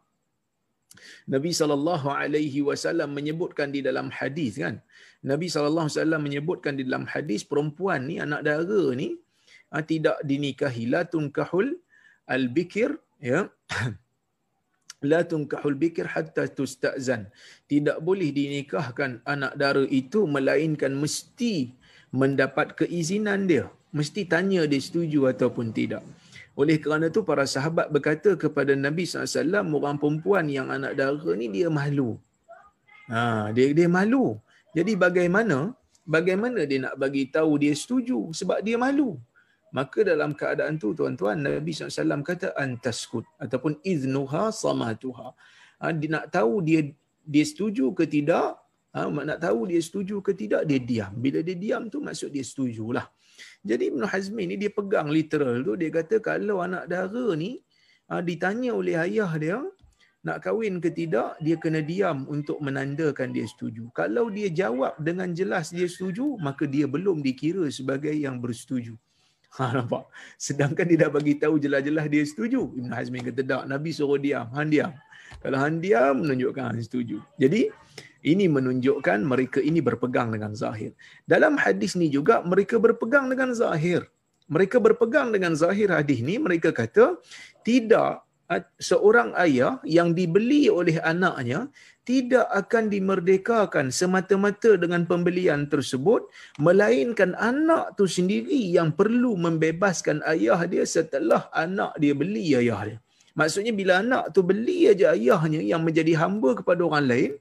Nabi 1.34 1.50
sallallahu 1.60 2.08
alaihi 2.08 2.60
wasallam 2.68 3.12
menyebutkan 3.18 3.68
di 3.76 3.80
dalam 3.88 4.08
hadis 4.18 4.56
kan. 4.56 4.80
Nabi 5.32 5.46
sallallahu 5.52 5.86
alaihi 5.86 6.00
wasallam 6.00 6.22
menyebutkan 6.28 6.74
di 6.80 6.82
dalam 6.88 7.04
hadis 7.12 7.44
perempuan 7.50 8.08
ni 8.08 8.16
anak 8.26 8.40
dara 8.48 8.82
ni 9.00 9.08
ha, 9.68 9.84
tidak 9.84 10.16
dinikahi. 10.24 10.84
La 10.88 11.04
tunkahul 11.04 11.76
al 12.24 12.48
bikir 12.56 12.96
ya 13.20 13.52
la 15.02 15.22
tunkahul 15.22 15.78
bikir 15.78 16.06
hatta 16.10 16.50
tustazan 16.50 17.30
tidak 17.70 17.98
boleh 18.02 18.34
dinikahkan 18.34 19.22
anak 19.22 19.54
dara 19.54 19.84
itu 19.86 20.26
melainkan 20.26 20.94
mesti 20.94 21.74
mendapat 22.10 22.74
keizinan 22.74 23.46
dia 23.46 23.70
mesti 23.94 24.26
tanya 24.26 24.66
dia 24.66 24.80
setuju 24.82 25.30
ataupun 25.30 25.70
tidak 25.70 26.02
oleh 26.58 26.76
kerana 26.82 27.06
itu 27.06 27.22
para 27.22 27.46
sahabat 27.46 27.86
berkata 27.94 28.34
kepada 28.34 28.74
Nabi 28.74 29.06
SAW, 29.06 29.62
orang 29.78 29.94
perempuan 29.94 30.50
yang 30.50 30.66
anak 30.74 30.98
dara 30.98 31.30
ni 31.38 31.46
dia 31.46 31.70
malu. 31.70 32.18
Ha, 33.06 33.54
dia 33.54 33.70
dia 33.70 33.86
malu. 33.86 34.34
Jadi 34.74 34.98
bagaimana? 34.98 35.70
Bagaimana 36.02 36.66
dia 36.66 36.82
nak 36.82 36.98
bagi 36.98 37.30
tahu 37.30 37.62
dia 37.62 37.70
setuju 37.78 38.34
sebab 38.34 38.58
dia 38.66 38.74
malu. 38.74 39.22
Maka 39.76 40.00
dalam 40.00 40.32
keadaan 40.32 40.80
tu 40.80 40.96
tuan-tuan 40.96 41.36
Nabi 41.44 41.70
SAW 41.76 42.24
kata 42.24 42.56
antaskut 42.56 43.24
ataupun 43.36 43.76
iznuha 43.84 44.48
samatuha. 44.48 45.36
Ha, 45.80 45.92
dia 45.92 46.08
nak 46.16 46.26
tahu 46.32 46.64
dia 46.64 46.80
dia 47.22 47.44
setuju 47.44 47.92
ke 47.92 48.08
tidak? 48.08 48.56
Ha, 48.96 49.04
nak 49.08 49.38
tahu 49.44 49.68
dia 49.68 49.80
setuju 49.84 50.24
ke 50.24 50.32
tidak 50.32 50.64
dia 50.64 50.80
diam. 50.80 51.12
Bila 51.12 51.44
dia 51.44 51.56
diam 51.56 51.92
tu 51.92 52.00
maksud 52.00 52.32
dia 52.32 52.44
setujulah. 52.44 53.06
Jadi 53.62 53.92
Ibn 53.92 54.02
Hazmi 54.08 54.44
ni 54.50 54.54
dia 54.58 54.72
pegang 54.72 55.08
literal 55.12 55.60
tu 55.62 55.76
dia 55.78 55.90
kata 55.92 56.18
kalau 56.24 56.64
anak 56.64 56.88
dara 56.88 57.26
ni 57.36 57.60
ha, 58.08 58.24
ditanya 58.24 58.72
oleh 58.74 58.96
ayah 58.96 59.30
dia 59.36 59.58
nak 60.26 60.42
kahwin 60.42 60.82
ke 60.82 60.90
tidak 60.90 61.38
dia 61.38 61.56
kena 61.62 61.80
diam 61.84 62.26
untuk 62.26 62.58
menandakan 62.58 63.30
dia 63.30 63.46
setuju. 63.46 63.86
Kalau 63.94 64.26
dia 64.32 64.50
jawab 64.50 64.98
dengan 64.98 65.30
jelas 65.30 65.70
dia 65.70 65.86
setuju 65.86 66.34
maka 66.42 66.66
dia 66.66 66.90
belum 66.90 67.22
dikira 67.22 67.68
sebagai 67.70 68.16
yang 68.16 68.42
bersetuju. 68.42 68.98
Ha 69.56 69.72
nampak. 69.72 70.04
Sedangkan 70.36 70.84
dia 70.84 71.08
dah 71.08 71.10
bagi 71.10 71.40
tahu 71.40 71.56
jelas-jelas 71.56 72.06
dia 72.12 72.22
setuju. 72.28 72.68
Ibn 72.76 72.92
Hazmi 72.92 73.24
kata 73.24 73.40
tak, 73.42 73.62
Nabi 73.64 73.90
suruh 73.96 74.20
diam, 74.20 74.44
han 74.52 74.68
diam. 74.68 74.92
Kalau 75.40 75.56
han 75.56 75.80
diam 75.80 76.20
menunjukkan 76.20 76.74
han 76.74 76.78
setuju. 76.84 77.24
Jadi 77.40 77.72
ini 78.28 78.44
menunjukkan 78.50 79.24
mereka 79.24 79.58
ini 79.64 79.80
berpegang 79.80 80.34
dengan 80.34 80.52
zahir. 80.52 80.92
Dalam 81.24 81.56
hadis 81.56 81.96
ni 81.96 82.12
juga 82.12 82.44
mereka 82.44 82.76
berpegang 82.76 83.30
dengan 83.32 83.56
zahir. 83.56 84.04
Mereka 84.48 84.80
berpegang 84.80 85.32
dengan 85.32 85.52
zahir 85.56 85.92
hadis 85.92 86.24
ni 86.24 86.40
mereka 86.40 86.72
kata 86.72 87.20
tidak 87.64 88.27
seorang 88.80 89.36
ayah 89.44 89.76
yang 89.84 90.16
dibeli 90.18 90.72
oleh 90.72 90.96
anaknya 91.04 91.68
tidak 92.08 92.48
akan 92.60 92.88
dimerdekakan 92.88 93.86
semata-mata 93.92 94.80
dengan 94.80 95.04
pembelian 95.04 95.68
tersebut 95.72 96.24
melainkan 96.56 97.36
anak 97.36 97.92
tu 98.00 98.08
sendiri 98.08 98.72
yang 98.76 98.88
perlu 99.00 99.36
membebaskan 99.36 100.24
ayah 100.32 100.60
dia 100.64 100.88
setelah 100.88 101.52
anak 101.52 101.92
dia 102.00 102.16
beli 102.16 102.56
ayah 102.56 102.80
dia. 102.88 102.98
Maksudnya 103.36 103.72
bila 103.80 104.00
anak 104.02 104.32
tu 104.34 104.40
beli 104.40 104.88
aja 104.92 105.12
ayahnya 105.12 105.60
yang 105.62 105.84
menjadi 105.84 106.12
hamba 106.16 106.56
kepada 106.58 106.80
orang 106.88 107.06
lain, 107.12 107.32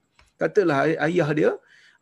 katalah 0.42 0.80
ayah 1.08 1.30
dia 1.40 1.52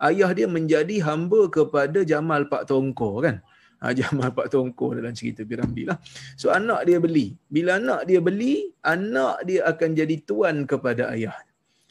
ayah 0.10 0.30
dia 0.38 0.48
menjadi 0.50 0.96
hamba 1.08 1.42
kepada 1.58 2.00
Jamal 2.12 2.50
Pak 2.52 2.68
Tongko 2.70 3.12
kan 3.26 3.40
ha, 3.82 3.92
Jamal 3.98 4.32
Pak 4.38 4.48
Tongko 4.54 4.96
dalam 4.98 5.14
cerita 5.16 5.42
Piramli 5.44 5.84
lah. 5.90 5.98
So 6.40 6.52
anak 6.52 6.88
dia 6.88 6.98
beli. 7.06 7.36
Bila 7.56 7.78
anak 7.82 8.02
dia 8.10 8.20
beli 8.24 8.72
anak 8.86 9.44
dia 9.48 9.62
akan 9.72 9.90
jadi 10.00 10.16
tuan 10.30 10.64
kepada 10.70 11.12
ayah. 11.16 11.36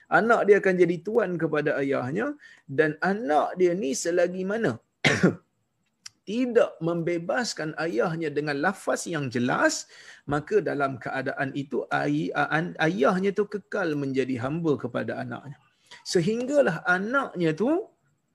Anak 0.08 0.40
dia 0.46 0.56
akan 0.60 0.74
jadi 0.78 0.96
tuan 1.00 1.30
kepada 1.40 1.80
ayahnya 1.80 2.36
dan 2.68 2.94
anak 3.00 3.56
dia 3.58 3.72
ni 3.72 3.96
selagi 3.96 4.44
mana 4.46 4.76
tidak 6.28 6.76
membebaskan 6.80 7.72
ayahnya 7.80 8.28
dengan 8.32 8.56
lafaz 8.64 9.04
yang 9.08 9.26
jelas 9.32 9.88
maka 10.24 10.60
dalam 10.60 10.96
keadaan 11.00 11.52
itu 11.56 11.84
ayahnya 11.92 13.30
tu 13.32 13.44
kekal 13.48 13.96
menjadi 13.96 14.40
hamba 14.44 14.76
kepada 14.76 15.20
anaknya. 15.24 15.56
Sehinggalah 16.04 16.84
anaknya 16.84 17.50
tu 17.56 17.70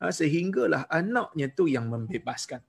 ha, 0.01 0.09
sehinggalah 0.09 0.83
anaknya 0.89 1.47
tu 1.53 1.65
yang 1.69 1.85
membebaskan. 1.93 2.61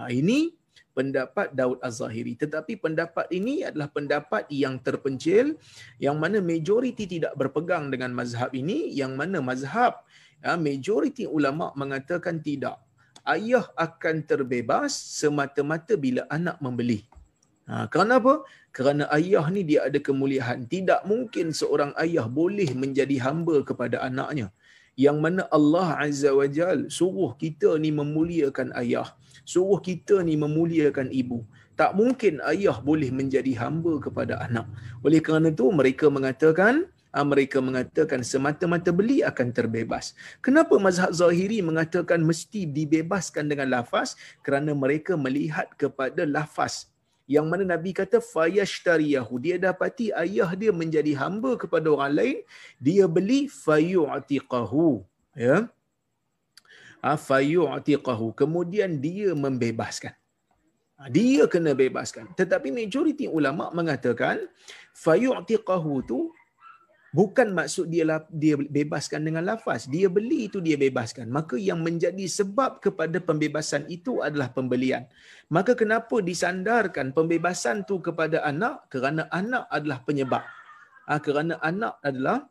Ha, 0.00 0.08
ini 0.08 0.56
pendapat 0.96 1.52
Daud 1.52 1.76
Az-Zahiri. 1.84 2.40
Tetapi 2.40 2.80
pendapat 2.80 3.28
ini 3.28 3.60
adalah 3.68 3.92
pendapat 3.92 4.48
yang 4.48 4.80
terpencil 4.80 5.60
yang 6.00 6.16
mana 6.16 6.40
majoriti 6.40 7.04
tidak 7.04 7.36
berpegang 7.36 7.92
dengan 7.92 8.16
mazhab 8.16 8.48
ini 8.56 8.88
yang 8.96 9.12
mana 9.12 9.44
mazhab 9.44 10.00
ha, 10.40 10.56
majoriti 10.56 11.28
ulama 11.28 11.68
mengatakan 11.76 12.40
tidak. 12.40 12.80
Ayah 13.28 13.68
akan 13.76 14.24
terbebas 14.24 14.96
semata-mata 14.96 15.92
bila 16.00 16.24
anak 16.32 16.56
membeli. 16.64 17.04
Ha, 17.68 17.84
kerana 17.92 18.16
apa? 18.16 18.40
Kerana 18.72 19.04
ayah 19.12 19.44
ni 19.52 19.62
dia 19.68 19.84
ada 19.84 20.00
kemuliaan. 20.00 20.64
Tidak 20.64 21.04
mungkin 21.04 21.52
seorang 21.52 21.92
ayah 22.00 22.24
boleh 22.24 22.72
menjadi 22.72 23.20
hamba 23.28 23.60
kepada 23.60 24.00
anaknya. 24.00 24.48
Yang 24.96 25.18
mana 25.22 25.42
Allah 25.52 25.88
Azza 26.00 26.32
wa 26.32 26.48
Jal 26.48 26.88
suruh 26.88 27.36
kita 27.36 27.76
ni 27.76 27.92
memuliakan 27.92 28.72
ayah. 28.80 29.12
Suruh 29.50 29.80
kita 29.88 30.22
ni 30.28 30.34
memuliakan 30.44 31.08
ibu. 31.10 31.42
Tak 31.80 31.90
mungkin 31.98 32.38
ayah 32.52 32.78
boleh 32.88 33.10
menjadi 33.18 33.52
hamba 33.62 33.98
kepada 34.04 34.34
anak. 34.46 34.66
Oleh 35.02 35.18
kerana 35.26 35.50
itu 35.54 35.66
mereka 35.80 36.06
mengatakan, 36.16 36.86
ha, 37.10 37.26
mereka 37.32 37.58
mengatakan 37.58 38.22
semata-mata 38.22 38.94
beli 38.94 39.18
akan 39.30 39.48
terbebas. 39.58 40.14
Kenapa 40.44 40.78
mazhab 40.86 41.10
zahiri 41.20 41.58
mengatakan 41.66 42.22
mesti 42.22 42.62
dibebaskan 42.78 43.50
dengan 43.50 43.68
lafaz? 43.74 44.14
Kerana 44.46 44.70
mereka 44.84 45.18
melihat 45.18 45.66
kepada 45.74 46.22
lafaz 46.36 46.86
yang 47.30 47.46
mana 47.46 47.62
Nabi 47.62 47.94
kata 47.94 48.18
fayashtariyahu 48.18 49.38
dia 49.38 49.54
dapati 49.54 50.10
ayah 50.22 50.50
dia 50.58 50.74
menjadi 50.74 51.14
hamba 51.14 51.54
kepada 51.54 51.86
orang 51.94 52.12
lain 52.18 52.38
dia 52.82 53.06
beli 53.06 53.46
fayu'tiqahu 53.46 55.06
ya 55.38 55.70
fayu'tiqahu 57.04 58.36
kemudian 58.36 59.00
dia 59.00 59.32
membebaskan. 59.32 60.12
Dia 61.08 61.48
kena 61.48 61.72
bebaskan. 61.72 62.36
Tetapi 62.36 62.68
majoriti 62.68 63.24
ulama 63.24 63.72
mengatakan 63.72 64.44
fayu'tiqahu 64.92 66.04
tu 66.04 66.28
bukan 67.16 67.56
maksud 67.56 67.88
dia 67.88 68.20
dia 68.28 68.60
bebaskan 68.60 69.24
dengan 69.24 69.48
lafaz. 69.48 69.88
Dia 69.88 70.12
beli 70.12 70.52
itu 70.52 70.60
dia 70.60 70.76
bebaskan. 70.76 71.32
Maka 71.32 71.56
yang 71.56 71.80
menjadi 71.80 72.20
sebab 72.28 72.84
kepada 72.84 73.16
pembebasan 73.16 73.88
itu 73.88 74.20
adalah 74.20 74.52
pembelian. 74.52 75.08
Maka 75.48 75.72
kenapa 75.72 76.20
disandarkan 76.20 77.16
pembebasan 77.16 77.88
tu 77.88 78.04
kepada 78.04 78.44
anak? 78.44 78.84
Kerana 78.92 79.24
anak 79.32 79.72
adalah 79.72 80.04
penyebab. 80.04 80.44
Ha, 81.08 81.16
kerana 81.16 81.56
anak 81.64 81.96
adalah 82.04 82.44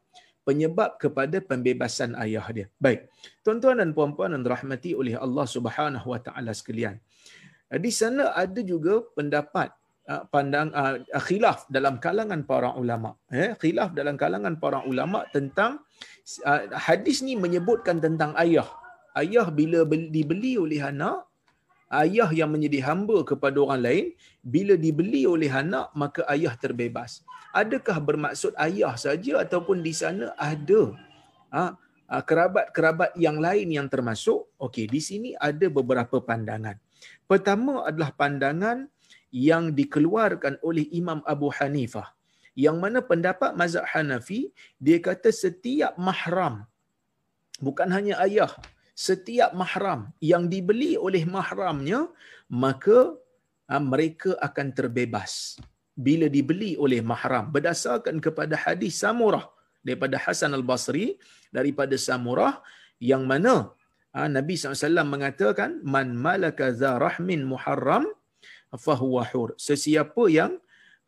penyebab 0.50 0.98
kepada 0.98 1.38
pembebasan 1.46 2.18
ayah 2.26 2.46
dia. 2.50 2.68
Baik. 2.82 3.06
Tuan-tuan 3.46 3.78
dan 3.78 3.94
puan-puan 3.94 4.34
yang 4.34 4.42
dirahmati 4.42 4.98
oleh 4.98 5.14
Allah 5.14 5.46
Subhanahu 5.46 6.10
wa 6.10 6.18
taala 6.18 6.50
sekalian. 6.58 6.98
Di 7.70 7.92
sana 7.94 8.34
ada 8.34 8.66
juga 8.66 9.06
pendapat 9.14 9.70
Ah, 10.10 10.26
pandang 10.26 10.74
uh, 10.74 10.98
khilaf 11.22 11.70
dalam 11.70 12.02
kalangan 12.02 12.42
para 12.42 12.74
ulama. 12.74 13.14
Eh 13.30 13.54
khilaf 13.62 13.94
dalam 13.94 14.18
kalangan 14.18 14.58
para 14.58 14.82
ulama 14.90 15.22
tentang 15.30 15.86
hadis 16.74 17.22
ni 17.22 17.38
menyebutkan 17.38 18.02
tentang 18.02 18.34
ayah. 18.42 18.66
Ayah 19.14 19.54
bila 19.54 19.86
dibeli 19.86 20.58
oleh 20.58 20.82
anak 20.82 21.29
ayah 21.89 22.30
yang 22.30 22.54
menjadi 22.54 22.86
hamba 22.86 23.25
kepada 23.25 23.58
orang 23.60 23.82
lain 23.82 24.06
bila 24.45 24.78
dibeli 24.78 25.25
oleh 25.25 25.49
anak 25.49 25.89
maka 25.97 26.21
ayah 26.30 26.54
terbebas 26.54 27.25
adakah 27.54 27.97
bermaksud 27.97 28.54
ayah 28.62 28.93
saja 28.93 29.41
ataupun 29.41 29.82
di 29.82 29.93
sana 29.93 30.34
ada 30.38 30.93
uh, 31.54 31.73
kerabat-kerabat 32.10 33.17
yang 33.17 33.41
lain 33.41 33.73
yang 33.73 33.88
termasuk 33.89 34.49
okey 34.62 34.86
di 34.86 35.02
sini 35.02 35.30
ada 35.38 35.65
beberapa 35.69 36.21
pandangan 36.21 36.78
pertama 37.25 37.86
adalah 37.89 38.13
pandangan 38.13 38.89
yang 39.30 39.73
dikeluarkan 39.78 40.58
oleh 40.65 40.89
Imam 40.89 41.21
Abu 41.25 41.54
Hanifah. 41.54 42.13
Yang 42.58 42.78
mana 42.82 42.99
pendapat 42.99 43.56
mazhab 43.56 43.86
Hanafi, 43.88 44.52
dia 44.82 44.99
kata 44.99 45.32
setiap 45.32 45.95
mahram, 45.95 46.67
bukan 47.63 47.88
hanya 47.88 48.19
ayah, 48.25 48.52
setiap 49.00 49.52
mahram 49.56 50.12
yang 50.20 50.52
dibeli 50.54 51.00
oleh 51.00 51.24
mahramnya, 51.24 52.12
maka 52.52 53.16
ha, 53.72 53.80
mereka 53.80 54.36
akan 54.48 54.68
terbebas 54.76 55.56
bila 55.96 56.28
dibeli 56.28 56.76
oleh 56.76 57.00
mahram. 57.00 57.48
Berdasarkan 57.56 58.20
kepada 58.20 58.60
hadis 58.60 59.00
Samurah 59.00 59.48
daripada 59.88 60.20
Hasan 60.20 60.52
Al-Basri, 60.52 61.16
daripada 61.48 61.96
Samurah, 61.96 62.60
yang 63.00 63.24
mana 63.24 63.72
ha, 64.12 64.28
Nabi 64.28 64.60
SAW 64.60 65.08
mengatakan, 65.08 65.80
Man 65.96 66.20
malaka 66.20 66.76
za 66.76 67.00
rahmin 67.00 67.48
muharram, 67.48 68.04
fahuwa 68.76 69.24
hur. 69.32 69.56
Sesiapa 69.56 70.24
yang 70.28 70.60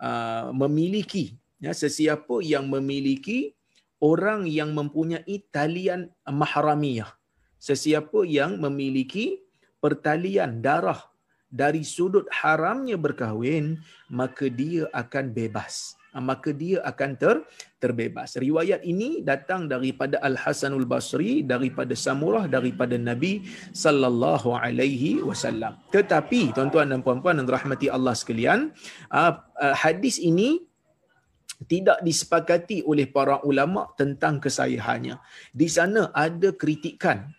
uh, 0.01 0.49
memiliki 0.56 1.38
ya 1.62 1.75
sesiapa 1.77 2.41
yang 2.41 2.65
memiliki 2.65 3.54
orang 4.01 4.49
yang 4.49 4.73
mempunyai 4.73 5.45
talian 5.54 6.10
mahramiyah. 6.25 7.20
Sesiapa 7.62 8.26
yang 8.26 8.58
memiliki 8.58 9.38
pertalian 9.78 10.65
darah 10.65 10.97
dari 11.45 11.86
sudut 11.86 12.26
haramnya 12.34 12.97
berkahwin 12.97 13.78
maka 14.10 14.50
dia 14.50 14.89
akan 14.89 15.30
bebas. 15.30 15.93
Ah, 16.12 16.19
maka 16.19 16.52
dia 16.52 16.84
akan 16.84 17.15
ter 17.15 17.39
terbebas. 17.80 18.36
Riwayat 18.36 18.84
ini 18.84 19.24
datang 19.24 19.71
daripada 19.71 20.19
Al 20.19 20.36
Hasanul 20.36 20.84
Basri 20.84 21.39
daripada 21.39 21.95
Samurah 21.95 22.52
daripada 22.52 23.00
Nabi 23.00 23.47
sallallahu 23.71 24.52
alaihi 24.52 25.24
wasallam. 25.24 25.80
Tetapi 25.93 26.52
tuan-tuan 26.52 26.91
dan 26.91 27.00
puan-puan 27.00 27.39
dan 27.39 27.47
rahmati 27.47 27.88
Allah 27.88 28.12
sekalian 28.12 28.76
ah, 29.08 29.45
ah, 29.56 29.76
hadis 29.78 30.19
ini 30.19 30.65
tidak 31.69 32.02
disepakati 32.04 32.84
oleh 32.84 33.08
para 33.08 33.39
ulama 33.47 33.88
tentang 33.95 34.41
kesahihannya. 34.43 35.15
Di 35.56 35.67
sana 35.71 36.12
ada 36.12 36.52
kritikan 36.52 37.32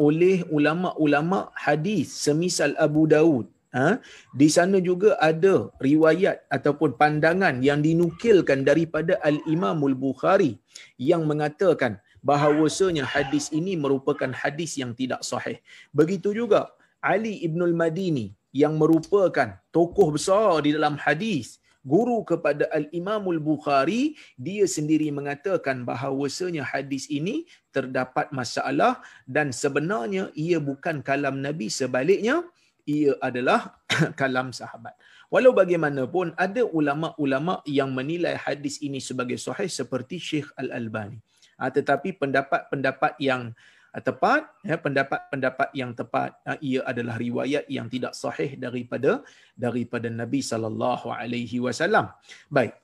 oleh 0.00 0.46
ulama-ulama 0.48 1.52
hadis 1.52 2.12
semisal 2.12 2.72
Abu 2.80 3.04
Daud 3.04 3.46
Ha? 3.76 4.00
Di 4.32 4.48
sana 4.48 4.80
juga 4.80 5.20
ada 5.20 5.68
riwayat 5.84 6.48
ataupun 6.48 6.96
pandangan 6.96 7.60
yang 7.60 7.84
dinukilkan 7.84 8.64
daripada 8.64 9.20
Al-Imamul 9.20 9.92
Bukhari 9.92 10.56
yang 10.96 11.28
mengatakan 11.28 12.00
bahawasanya 12.24 13.04
hadis 13.04 13.52
ini 13.52 13.76
merupakan 13.76 14.32
hadis 14.32 14.80
yang 14.80 14.96
tidak 14.96 15.20
sahih. 15.20 15.60
Begitu 15.92 16.32
juga 16.32 16.72
Ali 17.04 17.44
Ibnul 17.44 17.76
Madini 17.76 18.32
yang 18.48 18.80
merupakan 18.80 19.60
tokoh 19.68 20.16
besar 20.16 20.64
di 20.64 20.72
dalam 20.72 20.96
hadis 20.96 21.60
guru 21.86 22.26
kepada 22.26 22.66
Al-Imamul 22.74 23.38
Bukhari 23.38 24.18
dia 24.34 24.66
sendiri 24.66 25.06
mengatakan 25.14 25.86
bahawasanya 25.86 26.66
hadis 26.66 27.06
ini 27.06 27.46
terdapat 27.70 28.34
masalah 28.34 28.98
dan 29.22 29.54
sebenarnya 29.54 30.34
ia 30.34 30.58
bukan 30.58 31.06
kalam 31.06 31.38
Nabi 31.38 31.70
sebaliknya 31.70 32.42
ia 32.86 33.14
adalah 33.22 33.78
kalam 34.20 34.50
sahabat. 34.50 34.98
Walau 35.26 35.50
bagaimanapun 35.50 36.38
ada 36.38 36.62
ulama-ulama 36.62 37.62
yang 37.66 37.90
menilai 37.90 38.38
hadis 38.38 38.78
ini 38.78 39.02
sebagai 39.02 39.38
sahih 39.42 39.66
seperti 39.66 40.22
Syekh 40.22 40.50
Al-Albani. 40.54 41.18
Ha, 41.58 41.72
tetapi 41.72 42.14
pendapat-pendapat 42.20 43.18
yang 43.18 43.50
ha, 43.50 43.56
tepat, 44.04 44.44
ya, 44.60 44.76
pendapat-pendapat 44.76 45.68
yang 45.80 45.92
tepat, 45.96 46.30
ha, 46.44 46.60
ia 46.60 46.80
adalah 46.84 47.16
riwayat 47.16 47.64
yang 47.76 47.88
tidak 47.88 48.12
sahih 48.12 48.58
daripada 48.60 49.24
daripada 49.56 50.08
Nabi 50.12 50.40
sallallahu 50.44 51.08
alaihi 51.08 51.58
wasallam. 51.64 52.12
Baik. 52.52 52.76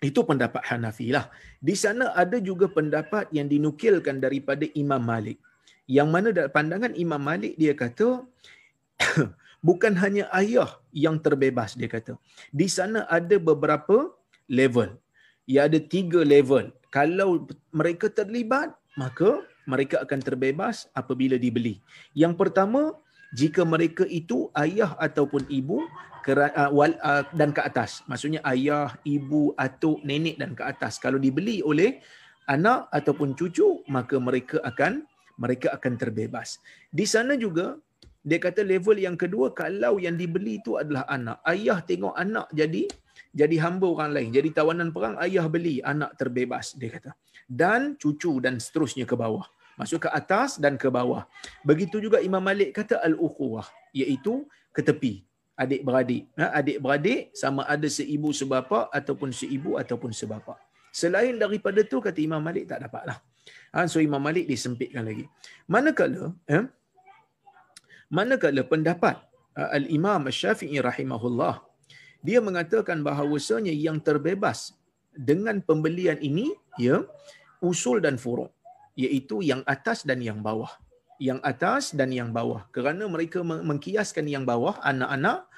Itu 0.00 0.24
pendapat 0.24 0.64
Hanafi 0.64 1.12
lah. 1.12 1.28
Di 1.60 1.76
sana 1.76 2.16
ada 2.16 2.40
juga 2.40 2.72
pendapat 2.72 3.28
yang 3.36 3.48
dinukilkan 3.52 4.16
daripada 4.16 4.64
Imam 4.72 5.00
Malik. 5.00 5.36
Yang 5.84 6.08
mana 6.08 6.28
dalam 6.32 6.52
pandangan 6.56 6.92
Imam 6.96 7.20
Malik 7.20 7.52
dia 7.60 7.76
kata 7.76 8.24
bukan 9.68 9.92
hanya 10.00 10.24
ayah 10.40 10.80
yang 11.04 11.20
terbebas 11.20 11.76
dia 11.76 11.88
kata. 11.88 12.16
Di 12.48 12.64
sana 12.76 13.04
ada 13.12 13.36
beberapa 13.36 14.08
level. 14.48 14.96
Ya 15.44 15.68
ada 15.68 15.76
tiga 15.76 16.24
level. 16.24 16.72
Kalau 16.88 17.44
mereka 17.70 18.08
terlibat, 18.08 18.72
maka 18.96 19.44
mereka 19.64 20.00
akan 20.04 20.20
terbebas 20.20 20.88
apabila 20.92 21.36
dibeli. 21.40 21.80
Yang 22.16 22.34
pertama, 22.36 22.96
jika 23.34 23.62
mereka 23.62 24.04
itu 24.08 24.50
ayah 24.58 24.98
ataupun 24.98 25.46
ibu 25.46 25.86
uh, 26.28 26.70
uh, 26.70 27.22
dan 27.32 27.50
ke 27.54 27.60
atas. 27.64 28.04
Maksudnya 28.06 28.44
ayah, 28.44 28.92
ibu, 29.06 29.56
atuk, 29.56 30.02
nenek 30.04 30.36
dan 30.36 30.52
ke 30.52 30.62
atas. 30.62 31.00
Kalau 31.00 31.16
dibeli 31.16 31.64
oleh 31.64 32.02
anak 32.50 32.90
ataupun 32.90 33.38
cucu, 33.38 33.80
maka 33.88 34.18
mereka 34.18 34.60
akan 34.66 35.06
mereka 35.40 35.72
akan 35.72 35.96
terbebas. 35.96 36.60
Di 36.92 37.08
sana 37.08 37.32
juga 37.38 37.80
dia 38.20 38.36
kata 38.36 38.60
level 38.60 39.00
yang 39.00 39.16
kedua 39.16 39.56
kalau 39.56 39.96
yang 39.96 40.20
dibeli 40.20 40.60
itu 40.60 40.76
adalah 40.76 41.08
anak. 41.08 41.40
Ayah 41.48 41.80
tengok 41.80 42.12
anak 42.12 42.52
jadi 42.52 42.84
jadi 43.30 43.56
hamba 43.62 43.86
orang 43.86 44.10
lain, 44.10 44.28
jadi 44.34 44.48
tawanan 44.50 44.90
perang, 44.90 45.14
ayah 45.22 45.46
beli, 45.46 45.78
anak 45.80 46.18
terbebas 46.18 46.74
dia 46.74 46.90
kata. 46.90 47.14
Dan 47.46 47.94
cucu 47.94 48.42
dan 48.42 48.58
seterusnya 48.58 49.06
ke 49.06 49.14
bawah. 49.14 49.46
Masuk 49.78 50.04
ke 50.04 50.08
atas 50.10 50.58
dan 50.58 50.74
ke 50.76 50.90
bawah. 50.90 51.24
Begitu 51.62 52.02
juga 52.02 52.18
Imam 52.20 52.42
Malik 52.42 52.74
kata 52.74 53.00
al-ukhuwah, 53.00 53.64
iaitu 53.94 54.44
ke 54.74 54.82
tepi. 54.82 55.24
Adik-beradik. 55.54 56.28
Ha, 56.40 56.58
adik-beradik 56.60 57.36
sama 57.36 57.68
ada 57.68 57.86
seibu 57.86 58.32
sebapa 58.32 58.88
ataupun 58.90 59.30
seibu 59.30 59.76
ataupun 59.76 60.10
sebapa. 60.10 60.56
Selain 60.90 61.36
daripada 61.36 61.80
tu 61.86 62.02
kata 62.02 62.18
Imam 62.18 62.42
Malik 62.42 62.66
tak 62.66 62.82
dapatlah. 62.82 63.20
Ha, 63.70 63.86
so 63.86 64.02
Imam 64.02 64.18
Malik 64.18 64.50
disempitkan 64.50 65.06
lagi. 65.06 65.28
Manakala 65.70 66.34
eh, 66.50 66.66
Manakala 68.10 68.66
pendapat 68.66 69.22
uh, 69.54 69.70
Al-Imam 69.70 70.26
Syafi'i 70.26 70.82
rahimahullah, 70.82 71.62
dia 72.20 72.38
mengatakan 72.44 73.00
bahawasanya 73.00 73.72
yang 73.72 73.98
terbebas 74.00 74.76
dengan 75.16 75.58
pembelian 75.64 76.20
ini, 76.20 76.52
ya, 76.76 77.02
usul 77.64 78.00
dan 78.04 78.20
furuk, 78.20 78.52
iaitu 78.96 79.40
yang 79.40 79.64
atas 79.64 80.04
dan 80.04 80.20
yang 80.20 80.40
bawah. 80.44 80.70
Yang 81.20 81.40
atas 81.44 81.84
dan 81.92 82.08
yang 82.12 82.32
bawah. 82.32 82.64
Kerana 82.72 83.04
mereka 83.04 83.44
mengkiaskan 83.44 84.24
yang 84.24 84.48
bawah, 84.48 84.80
anak-anak, 84.80 85.50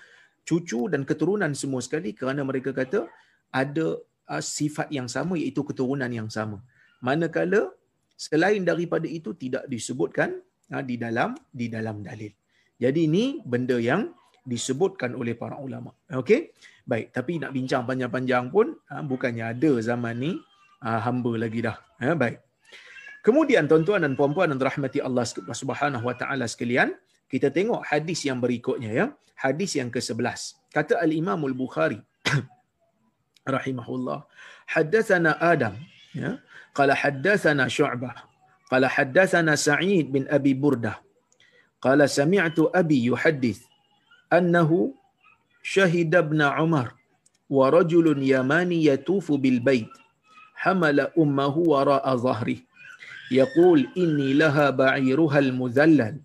cucu 0.42 0.90
dan 0.90 1.06
keturunan 1.06 1.54
semua 1.54 1.78
sekali 1.82 2.10
kerana 2.14 2.42
mereka 2.42 2.74
kata 2.74 3.06
ada 3.54 3.86
uh, 4.26 4.42
sifat 4.42 4.90
yang 4.90 5.06
sama 5.06 5.38
iaitu 5.38 5.62
keturunan 5.62 6.10
yang 6.10 6.26
sama. 6.26 6.58
Manakala 6.98 7.70
selain 8.18 8.62
daripada 8.66 9.06
itu 9.06 9.34
tidak 9.38 9.66
disebutkan 9.70 10.42
uh, 10.74 10.82
di 10.82 10.98
dalam 10.98 11.38
di 11.50 11.70
dalam 11.70 12.02
dalil. 12.02 12.30
Jadi 12.82 13.06
ini 13.06 13.38
benda 13.46 13.78
yang 13.78 14.10
disebutkan 14.42 15.14
oleh 15.14 15.38
para 15.38 15.58
ulama. 15.58 15.94
Okey. 16.10 16.52
Baik, 16.82 17.14
tapi 17.14 17.38
nak 17.38 17.54
bincang 17.54 17.86
panjang-panjang 17.86 18.50
pun 18.50 18.74
ha, 18.90 19.06
bukannya 19.06 19.54
ada 19.54 19.78
zaman 19.78 20.18
ni 20.18 20.32
ha, 20.82 20.98
hamba 20.98 21.32
lagi 21.38 21.62
dah. 21.62 21.78
Ha, 22.02 22.18
baik. 22.18 22.42
Kemudian 23.22 23.70
tuan-tuan 23.70 24.02
dan 24.02 24.18
puan-puan 24.18 24.50
yang 24.50 24.58
dirahmati 24.58 24.98
Allah 24.98 25.22
Subhanahu 25.30 26.02
Wa 26.02 26.16
Taala 26.18 26.50
sekalian, 26.50 26.90
kita 27.30 27.54
tengok 27.54 27.86
hadis 27.86 28.26
yang 28.26 28.42
berikutnya 28.42 28.90
ya. 28.90 29.06
Hadis 29.38 29.78
yang 29.78 29.94
ke-11. 29.94 30.58
Kata 30.74 30.98
Al-Imam 30.98 31.38
Al-Bukhari 31.38 32.02
rahimahullah, 33.46 34.26
"Haddatsana 34.66 35.38
Adam" 35.38 35.78
ya. 36.14 36.42
Qala 36.72 36.96
حدثنا 36.96 37.68
Syu'bah. 37.68 38.16
Qala 38.72 38.88
حدثنا 38.88 39.52
Sa'id 39.60 40.08
bin 40.08 40.24
Abi 40.32 40.56
Burdah. 40.56 40.96
Qala 41.78 42.08
sami'tu 42.08 42.72
Abi 42.72 43.12
يحدث 43.12 43.71
أنه 44.32 44.94
شهد 45.62 46.14
ابن 46.14 46.42
عمر 46.42 46.94
ورجل 47.50 48.22
يماني 48.22 48.84
يطوف 48.84 49.32
بالبيت 49.32 49.90
حمل 50.54 51.00
أمه 51.00 51.56
وراء 51.58 52.16
ظهره. 52.16 52.56
يقول 53.30 53.88
إني 53.96 54.32
لها 54.32 54.70
بعيرها 54.70 55.38
المذلل 55.38 56.20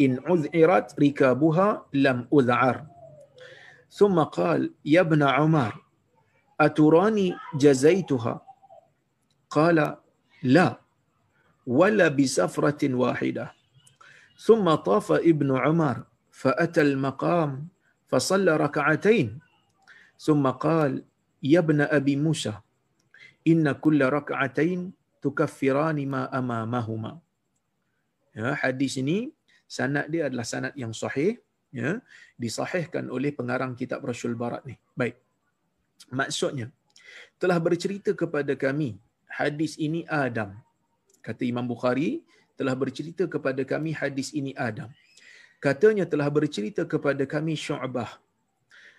إن 0.00 0.20
عذعرت 0.26 1.00
ركابها 1.00 1.86
لم 1.94 2.28
أذعر. 2.34 2.86
ثم 3.90 4.22
قال 4.22 4.72
يا 4.84 5.00
ابن 5.00 5.22
عمر 5.22 5.74
أتراني 6.60 7.34
جزيتها 7.54 8.40
قال 9.50 9.96
لا 10.42 10.80
ولا 11.66 12.08
بسفرة 12.08 12.94
واحدة. 12.94 13.52
ثم 14.38 14.74
طاف 14.74 15.12
ابن 15.12 15.56
عمر 15.56 16.09
فأتى 16.39 16.81
المقام 16.81 17.51
فصلى 18.11 18.51
ركعتين 18.57 19.27
ثم 20.19 20.43
قال 20.65 21.03
يا 21.43 21.59
ابن 21.59 21.81
أبي 21.87 22.15
موسى 22.15 22.53
إن 23.47 23.65
كل 23.71 23.99
ركعتين 24.03 24.79
تكفران 25.23 25.97
ما 26.07 26.27
أمامهما 26.29 27.13
ya, 28.35 28.51
hadis 28.59 28.99
ini 28.99 29.31
sanad 29.65 30.11
dia 30.11 30.27
adalah 30.27 30.45
sanad 30.45 30.73
yang 30.75 30.91
sahih 30.91 31.39
ya 31.71 31.99
disahihkan 32.35 33.07
oleh 33.07 33.31
pengarang 33.31 33.73
kitab 33.73 34.03
Rasul 34.03 34.35
Barat 34.35 34.61
ni 34.67 34.75
baik 34.91 35.15
maksudnya 36.11 36.67
telah 37.39 37.57
bercerita 37.59 38.11
kepada 38.11 38.53
kami 38.59 38.99
hadis 39.27 39.79
ini 39.79 40.03
Adam 40.07 40.55
kata 41.25 41.41
Imam 41.47 41.65
Bukhari 41.65 42.21
telah 42.59 42.75
bercerita 42.81 43.27
kepada 43.27 43.61
kami 43.67 43.91
hadis 43.91 44.31
ini 44.31 44.55
Adam. 44.55 44.89
Katanya 45.60 46.08
telah 46.08 46.28
bercerita 46.32 46.82
kepada 46.88 47.28
kami 47.28 47.52
Syu'bah. 47.52 48.16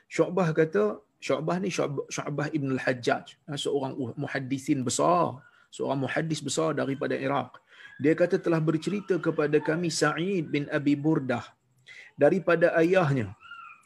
Syu'bah 0.05 0.53
kata, 0.53 1.01
Syu'bah 1.17 1.57
ni 1.57 1.73
Syu'bah 1.73 2.47
Ibn 2.53 2.69
al-Hajjaj. 2.77 3.25
Ha, 3.49 3.57
seorang 3.57 3.97
muhaddisin 4.13 4.85
besar. 4.85 5.41
Seorang 5.71 6.03
muhaddis 6.03 6.43
besar 6.43 6.75
daripada 6.75 7.15
Iraq. 7.15 7.57
Dia 8.03 8.11
kata 8.11 8.37
telah 8.37 8.59
bercerita 8.59 9.15
kepada 9.17 9.57
kami 9.63 9.87
Sa'id 9.87 10.51
bin 10.51 10.67
Abi 10.67 10.99
Burdah. 10.99 11.47
Daripada 12.19 12.75
ayahnya. 12.77 13.33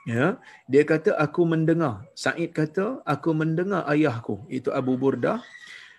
Ya, 0.06 0.38
dia 0.70 0.84
kata 0.86 1.18
aku 1.18 1.46
mendengar. 1.46 2.06
Sa'id 2.14 2.54
kata 2.54 3.06
aku 3.06 3.34
mendengar 3.38 3.86
ayahku. 3.90 4.42
Itu 4.50 4.74
Abu 4.74 4.98
Burdah. 4.98 5.42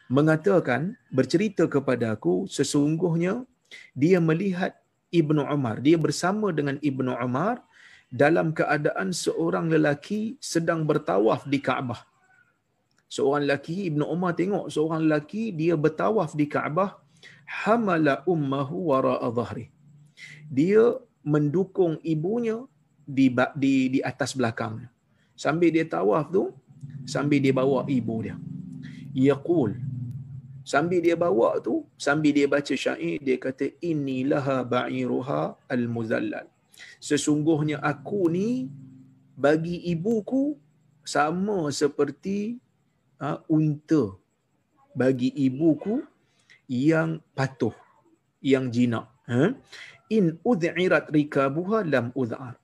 Mengatakan, 0.07 0.95
bercerita 1.11 1.67
kepada 1.67 2.15
aku 2.15 2.47
sesungguhnya 2.47 3.43
dia 3.95 4.23
melihat 4.23 4.79
Ibnu 5.11 5.43
Umar. 5.47 5.83
Dia 5.83 5.97
bersama 5.99 6.51
dengan 6.51 6.77
Ibnu 6.83 7.13
Umar 7.17 7.63
dalam 8.11 8.55
keadaan 8.55 9.11
seorang 9.11 9.71
lelaki 9.71 10.39
sedang 10.39 10.87
bertawaf 10.87 11.47
di 11.47 11.59
Kaabah. 11.59 12.03
Seorang 13.07 13.47
lelaki 13.47 13.87
Ibnu 13.91 14.03
Umar 14.07 14.35
tengok 14.35 14.67
seorang 14.71 15.07
lelaki 15.07 15.55
dia 15.55 15.79
bertawaf 15.79 16.35
di 16.35 16.47
Kaabah 16.51 16.99
hamala 17.47 18.27
ummahu 18.27 18.91
wara'a 18.91 19.31
dhahri. 19.31 19.71
Dia 20.51 20.99
mendukung 21.23 21.99
ibunya 22.03 22.67
di 23.07 23.31
di 23.55 23.75
di 23.99 24.01
atas 24.03 24.35
belakangnya. 24.35 24.91
Sambil 25.39 25.71
dia 25.71 25.87
tawaf 25.87 26.31
tu, 26.35 26.51
sambil 27.07 27.39
dia 27.39 27.55
bawa 27.55 27.87
ibu 27.87 28.27
dia. 28.27 28.37
Yaqul 29.15 29.79
Sambil 30.67 30.99
dia 30.99 31.15
bawa 31.15 31.63
tu, 31.63 31.87
sambil 31.95 32.35
dia 32.35 32.51
baca 32.51 32.75
syair, 32.75 33.23
dia 33.23 33.39
kata, 33.39 33.71
Inilaha 33.79 34.67
ba'iruha 34.67 35.55
al-muzallal. 35.71 36.51
Sesungguhnya 36.99 37.79
aku 37.79 38.27
ni, 38.27 38.67
bagi 39.39 39.79
ibuku, 39.95 40.59
sama 41.07 41.71
seperti 41.71 42.59
uh, 43.23 43.39
unta 43.47 44.19
bagi 44.91 45.31
ibuku 45.47 46.03
yang 46.67 47.23
patuh, 47.39 47.77
yang 48.43 48.67
jinak. 48.75 49.07
Ha? 49.31 49.55
In 50.11 50.35
ud'irat 50.43 51.15
rikabuha 51.15 51.87
lam 51.87 52.11
ud'ar. 52.11 52.59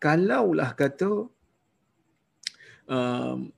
Kalaulah 0.00 0.72
kata, 0.72 1.28
um, 2.88 3.52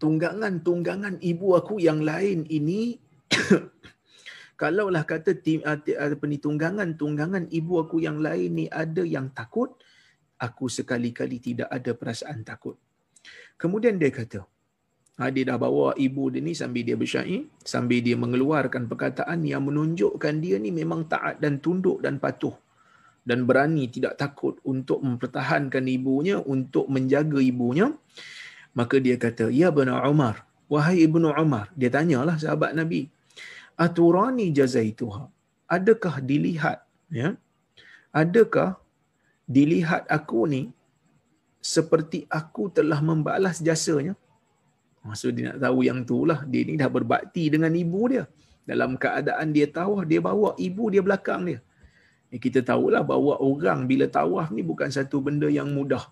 tunggangan-tunggangan 0.00 1.20
ibu 1.20 1.54
aku 1.60 1.76
yang 1.76 2.00
lain 2.02 2.48
ini 2.48 2.98
kalaulah 4.60 5.02
kata 5.02 5.34
tim 5.38 5.60
apa 5.64 6.24
ni 6.28 6.38
tunggangan-tunggangan 6.38 7.50
ibu 7.50 7.82
aku 7.82 7.98
yang 8.04 8.22
lain 8.22 8.50
ni 8.54 8.66
ada 8.70 9.02
yang 9.02 9.32
takut 9.32 9.74
aku 10.38 10.70
sekali-kali 10.70 11.38
tidak 11.42 11.68
ada 11.72 11.92
perasaan 11.96 12.44
takut 12.46 12.78
kemudian 13.58 13.98
dia 13.98 14.12
kata 14.14 14.44
ha, 15.18 15.30
dia 15.34 15.48
dah 15.48 15.58
bawa 15.58 15.96
ibu 15.98 16.30
dia 16.30 16.44
ni 16.44 16.54
sambil 16.54 16.86
dia 16.86 16.94
bersyair 16.94 17.48
sambil 17.64 17.98
dia 18.04 18.14
mengeluarkan 18.14 18.86
perkataan 18.86 19.42
yang 19.42 19.66
menunjukkan 19.66 20.34
dia 20.38 20.56
ni 20.62 20.70
memang 20.70 21.08
taat 21.10 21.42
dan 21.42 21.58
tunduk 21.58 21.98
dan 22.04 22.22
patuh 22.22 22.54
dan 23.22 23.46
berani 23.46 23.86
tidak 23.86 24.18
takut 24.18 24.58
untuk 24.66 24.98
mempertahankan 24.98 25.86
ibunya 25.86 26.42
untuk 26.42 26.90
menjaga 26.90 27.38
ibunya 27.38 27.94
Maka 28.72 28.96
dia 28.98 29.20
kata, 29.20 29.52
Ya 29.52 29.68
Ibn 29.68 29.92
Umar, 30.08 30.48
wahai 30.64 31.04
Ibn 31.04 31.36
Umar. 31.36 31.68
Dia 31.76 31.92
tanyalah 31.92 32.40
sahabat 32.40 32.72
Nabi, 32.72 33.12
Aturani 33.84 34.46
jazaituha. 34.58 35.22
Adakah 35.76 36.14
dilihat, 36.30 36.78
ya? 37.20 37.28
adakah 38.22 38.70
dilihat 39.56 40.04
aku 40.16 40.40
ni 40.54 40.62
seperti 41.74 42.18
aku 42.40 42.68
telah 42.76 43.00
membalas 43.08 43.58
jasanya? 43.68 44.14
Maksud 45.02 45.30
dia 45.34 45.44
nak 45.50 45.58
tahu 45.64 45.78
yang 45.88 46.00
tu 46.10 46.18
lah. 46.30 46.40
Dia 46.46 46.62
ni 46.68 46.78
dah 46.82 46.90
berbakti 46.96 47.44
dengan 47.54 47.72
ibu 47.74 48.02
dia. 48.12 48.24
Dalam 48.62 48.94
keadaan 49.02 49.50
dia 49.56 49.66
tawaf, 49.66 50.06
dia 50.06 50.20
bawa 50.22 50.54
ibu 50.68 50.84
dia 50.94 51.02
belakang 51.02 51.42
dia. 51.48 51.58
Kita 52.44 52.60
tahulah 52.70 53.02
bahawa 53.10 53.34
orang 53.42 53.84
bila 53.90 54.06
tawaf 54.18 54.54
ni 54.54 54.62
bukan 54.70 54.88
satu 54.88 55.18
benda 55.26 55.50
yang 55.58 55.68
mudah 55.68 56.06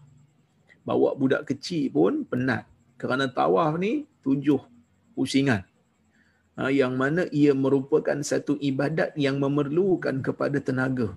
bawa 0.85 1.14
budak 1.16 1.46
kecil 1.46 1.92
pun 1.92 2.26
penat 2.26 2.66
kerana 2.98 3.28
tawaf 3.28 3.78
ni 3.78 4.09
tujuh 4.24 4.61
pusingan 5.14 5.64
yang 6.68 6.99
mana 7.01 7.25
ia 7.33 7.57
merupakan 7.57 8.20
satu 8.20 8.61
ibadat 8.61 9.16
yang 9.16 9.40
memerlukan 9.40 10.20
kepada 10.20 10.61
tenaga. 10.61 11.16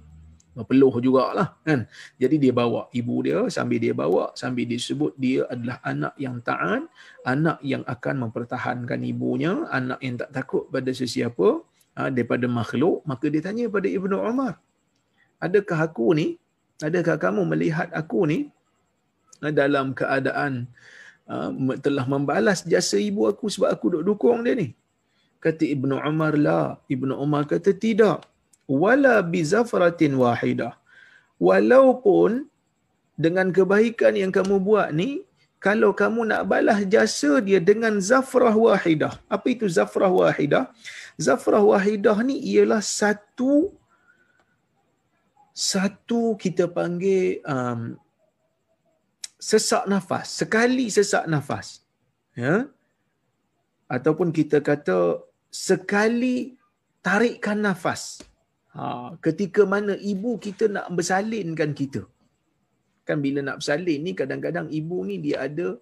Berpeluh 0.54 0.94
jugalah 1.02 1.58
kan? 1.66 1.90
Jadi 2.22 2.38
dia 2.38 2.54
bawa 2.54 2.86
ibu 2.94 3.26
dia 3.26 3.42
sambil 3.50 3.82
dia 3.82 3.92
bawa 3.92 4.30
sambil 4.38 4.70
disebut 4.70 5.18
dia 5.18 5.50
adalah 5.50 5.82
anak 5.82 6.14
yang 6.22 6.38
taat 6.46 6.86
anak 7.26 7.58
yang 7.66 7.82
akan 7.90 8.30
mempertahankan 8.30 9.02
ibunya 9.02 9.66
anak 9.74 9.98
yang 10.06 10.16
tak 10.22 10.30
takut 10.30 10.70
pada 10.70 10.94
sesiapa 10.94 11.58
ha, 11.98 12.14
daripada 12.14 12.46
makhluk 12.46 13.02
maka 13.02 13.34
dia 13.34 13.42
tanya 13.42 13.66
pada 13.66 13.90
Ibnu 13.90 14.14
Umar 14.14 14.62
adakah 15.44 15.80
aku 15.90 16.16
ni? 16.16 16.28
Adakah 16.80 17.16
kamu 17.20 17.42
melihat 17.52 17.92
aku 17.92 18.24
ni? 18.32 18.40
Dalam 19.44 19.92
keadaan 19.92 20.72
telah 21.84 22.06
membalas 22.08 22.64
jasa 22.64 22.96
ibu 22.96 23.28
aku 23.28 23.52
sebab 23.52 23.70
aku 23.76 24.00
duk 24.00 24.04
dukung 24.08 24.40
dia 24.48 24.56
ni. 24.56 24.72
Kata 25.44 25.64
Ibnu 25.76 26.00
Umar 26.00 26.34
la. 26.40 26.80
Ibnu 26.88 27.14
Umar 27.20 27.44
kata 27.52 27.76
tidak. 27.76 28.24
Wala 28.64 29.20
bi 29.20 29.44
zafratin 29.44 30.16
wahidah. 30.16 30.74
Walaupun 31.36 32.48
dengan 33.20 33.52
kebaikan 33.52 34.16
yang 34.16 34.32
kamu 34.32 34.64
buat 34.64 34.96
ni, 34.96 35.28
kalau 35.64 35.92
kamu 35.96 36.28
nak 36.32 36.44
balas 36.52 36.84
jasa 36.94 37.40
dia 37.40 37.60
dengan 37.60 38.00
zafrah 38.00 38.56
wahidah. 38.56 39.16
Apa 39.28 39.48
itu 39.56 39.68
zafrah 39.68 40.12
wahidah? 40.12 40.72
Zafrah 41.16 41.64
wahidah 41.64 42.20
ni 42.24 42.36
ialah 42.52 42.84
satu 42.84 43.72
satu 45.54 46.34
kita 46.36 46.66
panggil 46.68 47.40
um, 47.46 47.96
sesak 49.40 49.88
nafas, 49.88 50.28
sekali 50.34 50.92
sesak 50.92 51.24
nafas. 51.32 51.86
Ya. 52.36 52.68
Ataupun 53.88 54.36
kita 54.36 54.60
kata 54.60 55.22
sekali 55.54 56.58
tarikkan 57.06 57.62
nafas. 57.62 58.26
Ha, 58.74 59.14
ketika 59.22 59.62
mana 59.70 59.94
ibu 60.12 60.42
kita 60.46 60.66
nak 60.76 60.90
bersalinkan 60.98 61.78
kita. 61.78 62.02
Kan 63.06 63.22
bila 63.22 63.40
nak 63.46 63.62
bersalin 63.62 64.02
ni 64.02 64.12
kadang-kadang 64.18 64.68
ibu 64.80 64.98
ni 65.06 65.22
dia 65.22 65.46
ada 65.46 65.78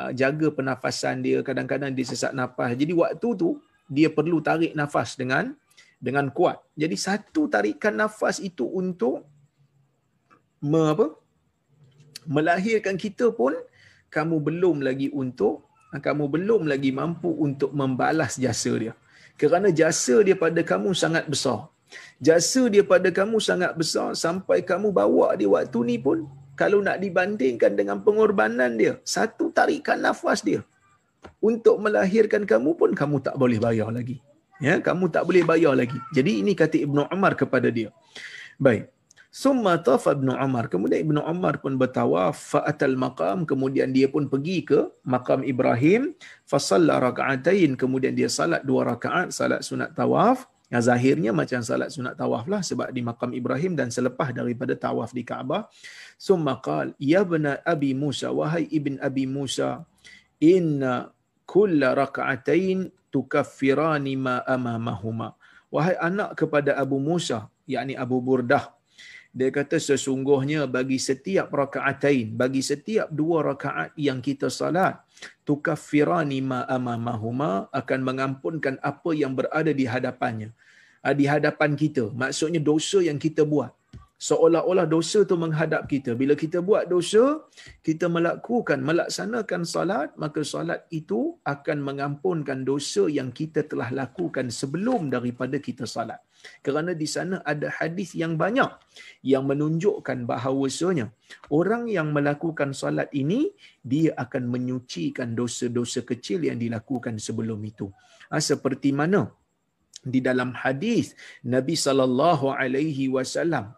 uh, 0.00 0.10
jaga 0.20 0.50
pernafasan 0.56 1.22
dia, 1.22 1.38
kadang-kadang 1.46 1.94
dia 1.94 2.06
sesak 2.10 2.34
nafas. 2.34 2.74
Jadi 2.74 2.92
waktu 2.98 3.28
tu 3.42 3.50
dia 3.86 4.08
perlu 4.10 4.42
tarik 4.42 4.74
nafas 4.80 5.14
dengan 5.20 5.54
dengan 6.02 6.26
kuat. 6.36 6.58
Jadi 6.74 6.96
satu 7.06 7.46
tarikan 7.46 7.94
nafas 7.94 8.42
itu 8.42 8.66
untuk 8.66 9.22
me, 10.58 10.82
apa? 10.94 11.06
melahirkan 12.26 12.96
kita 13.04 13.30
pun 13.38 13.54
kamu 14.10 14.36
belum 14.46 14.76
lagi 14.86 15.10
untuk 15.22 15.66
kamu 16.06 16.24
belum 16.34 16.62
lagi 16.70 16.90
mampu 16.94 17.30
untuk 17.46 17.70
membalas 17.74 18.38
jasa 18.38 18.72
dia 18.82 18.94
kerana 19.42 19.68
jasa 19.80 20.16
dia 20.26 20.36
pada 20.42 20.62
kamu 20.70 20.90
sangat 21.02 21.24
besar. 21.32 21.60
Jasa 22.26 22.62
dia 22.74 22.84
pada 22.92 23.08
kamu 23.18 23.36
sangat 23.48 23.72
besar 23.80 24.08
sampai 24.24 24.58
kamu 24.70 24.88
bawa 24.98 25.28
dia 25.40 25.50
waktu 25.54 25.78
ni 25.90 25.96
pun 26.06 26.18
kalau 26.60 26.78
nak 26.86 26.98
dibandingkan 27.04 27.72
dengan 27.80 27.98
pengorbanan 28.06 28.78
dia 28.80 28.92
satu 29.14 29.50
tarikan 29.58 29.98
nafas 30.06 30.40
dia. 30.48 30.62
Untuk 31.50 31.76
melahirkan 31.84 32.42
kamu 32.52 32.70
pun 32.80 32.90
kamu 33.00 33.16
tak 33.26 33.34
boleh 33.42 33.58
bayar 33.66 33.90
lagi. 33.98 34.16
Ya 34.66 34.74
kamu 34.88 35.10
tak 35.14 35.26
boleh 35.28 35.42
bayar 35.50 35.74
lagi. 35.80 35.98
Jadi 36.16 36.32
ini 36.42 36.52
kata 36.62 36.78
Ibnu 36.86 37.02
Umar 37.16 37.34
kepada 37.42 37.66
dia. 37.78 37.90
Baik 38.62 38.86
Summa 39.32 39.80
taf 39.80 40.04
Ibn 40.04 40.36
Umar. 40.36 40.68
Kemudian 40.68 41.08
Ibn 41.08 41.24
Umar 41.24 41.64
pun 41.64 41.80
bertawaf 41.80 42.52
fa'atal 42.52 43.00
maqam. 43.00 43.48
Kemudian 43.48 43.88
dia 43.88 44.04
pun 44.04 44.28
pergi 44.28 44.60
ke 44.60 44.92
makam 45.08 45.40
Ibrahim. 45.40 46.12
Fasalla 46.44 47.00
raka'atain. 47.00 47.72
Kemudian 47.80 48.12
dia 48.12 48.28
salat 48.28 48.60
dua 48.60 48.84
rakaat. 48.92 49.32
Salat 49.32 49.64
sunat 49.64 49.96
tawaf. 49.96 50.44
Yang 50.68 50.92
zahirnya 50.92 51.32
macam 51.32 51.64
salat 51.64 51.88
sunat 51.88 52.12
tawaf 52.12 52.44
lah. 52.44 52.60
Sebab 52.60 52.92
di 52.92 53.00
makam 53.00 53.32
Ibrahim 53.32 53.72
dan 53.72 53.88
selepas 53.88 54.36
daripada 54.36 54.76
tawaf 54.76 55.16
di 55.16 55.24
Kaabah. 55.24 55.64
Summa 56.20 56.60
qal. 56.60 56.92
Ya 57.00 57.24
bena 57.24 57.56
Abi 57.64 57.96
Musa. 57.96 58.28
Wahai 58.28 58.68
Ibn 58.68 59.00
Abi 59.00 59.24
Musa. 59.24 59.80
Inna 60.44 61.08
kulla 61.48 61.96
raka'atain 61.96 62.92
tukaffirani 63.08 64.12
ma 64.12 64.44
amamahuma. 64.44 65.32
Wahai 65.72 65.96
anak 65.96 66.36
kepada 66.36 66.76
Abu 66.76 67.00
Musa. 67.00 67.48
yakni 67.64 67.96
Abu 67.96 68.20
Burdah 68.20 68.81
dia 69.32 69.48
kata 69.48 69.80
sesungguhnya 69.80 70.68
bagi 70.68 71.00
setiap 71.00 71.48
rakaatain 71.48 72.36
bagi 72.36 72.60
setiap 72.60 73.08
dua 73.08 73.52
rakaat 73.52 73.96
yang 73.96 74.20
kita 74.20 74.52
salat 74.52 75.00
tukaffirani 75.48 76.38
ma 76.42 76.66
amamahuma 76.66 77.66
akan 77.72 78.00
mengampunkan 78.02 78.78
apa 78.82 79.10
yang 79.14 79.34
berada 79.34 79.70
di 79.70 79.84
hadapannya. 79.86 80.50
Ah, 81.02 81.14
di 81.18 81.26
hadapan 81.26 81.74
kita. 81.74 82.14
Maksudnya 82.14 82.62
dosa 82.62 83.02
yang 83.02 83.18
kita 83.18 83.42
buat 83.42 83.74
seolah-olah 84.28 84.86
dosa 84.94 85.20
tu 85.30 85.34
menghadap 85.44 85.82
kita. 85.92 86.10
Bila 86.20 86.34
kita 86.42 86.58
buat 86.68 86.84
dosa 86.94 87.42
kita 87.86 88.06
melakukan 88.16 88.78
melaksanakan 88.88 89.62
salat 89.74 90.08
maka 90.22 90.40
salat 90.52 90.86
itu 90.94 91.20
akan 91.54 91.78
mengampunkan 91.88 92.62
dosa 92.62 93.10
yang 93.18 93.34
kita 93.38 93.66
telah 93.70 93.90
lakukan 93.90 94.46
sebelum 94.60 95.10
daripada 95.14 95.58
kita 95.58 95.90
salat. 95.94 96.22
Kerana 96.62 96.94
di 97.02 97.06
sana 97.14 97.42
ada 97.52 97.66
hadis 97.78 98.14
yang 98.22 98.34
banyak 98.38 98.70
yang 99.26 99.44
menunjukkan 99.50 100.26
bahawasanya 100.30 101.06
orang 101.50 101.90
yang 101.90 102.14
melakukan 102.16 102.70
solat 102.74 103.10
ini 103.22 103.50
dia 103.82 104.14
akan 104.24 104.46
menyucikan 104.54 105.34
dosa-dosa 105.38 106.02
kecil 106.06 106.46
yang 106.46 106.58
dilakukan 106.62 107.18
sebelum 107.18 107.58
itu. 107.62 107.90
Ha, 108.30 108.42
seperti 108.42 108.90
mana? 108.94 109.30
Di 110.02 110.18
dalam 110.18 110.50
hadis 110.62 111.14
Nabi 111.46 111.78
sallallahu 111.78 112.50
alaihi 112.50 113.06
wasallam 113.06 113.70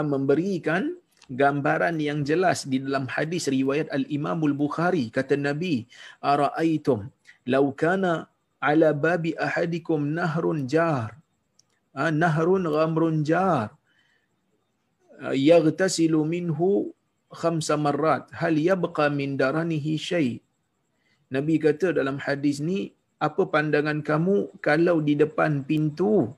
memberikan 0.00 0.96
gambaran 1.28 2.00
yang 2.00 2.24
jelas 2.24 2.64
di 2.64 2.80
dalam 2.80 3.04
hadis 3.14 3.52
riwayat 3.52 3.92
Al-Imam 3.92 4.40
Al-Bukhari 4.48 5.12
kata 5.12 5.36
Nabi 5.36 5.84
araaitum 6.24 7.12
law 7.52 7.66
kana 7.76 8.32
ala 8.62 8.94
babi 8.94 9.34
ahadikum 9.36 10.00
nahrun 10.18 10.64
jar. 10.70 11.18
Ha, 11.92 12.08
nahrun 12.08 12.64
ghamrun 12.74 13.20
jar. 13.26 13.74
Yaghtasilu 15.50 16.22
minhu 16.24 16.70
khamsa 17.40 17.76
marrat. 17.84 18.30
Hal 18.40 18.56
yabqa 18.56 19.12
min 19.12 19.36
daranihi 19.36 19.94
shay 20.08 20.28
Nabi 21.34 21.56
kata 21.64 21.96
dalam 21.98 22.16
hadis 22.24 22.60
ni 22.68 22.92
apa 23.26 23.42
pandangan 23.48 24.04
kamu 24.08 24.36
kalau 24.66 25.00
di 25.00 25.14
depan 25.22 25.64
pintu 25.68 26.28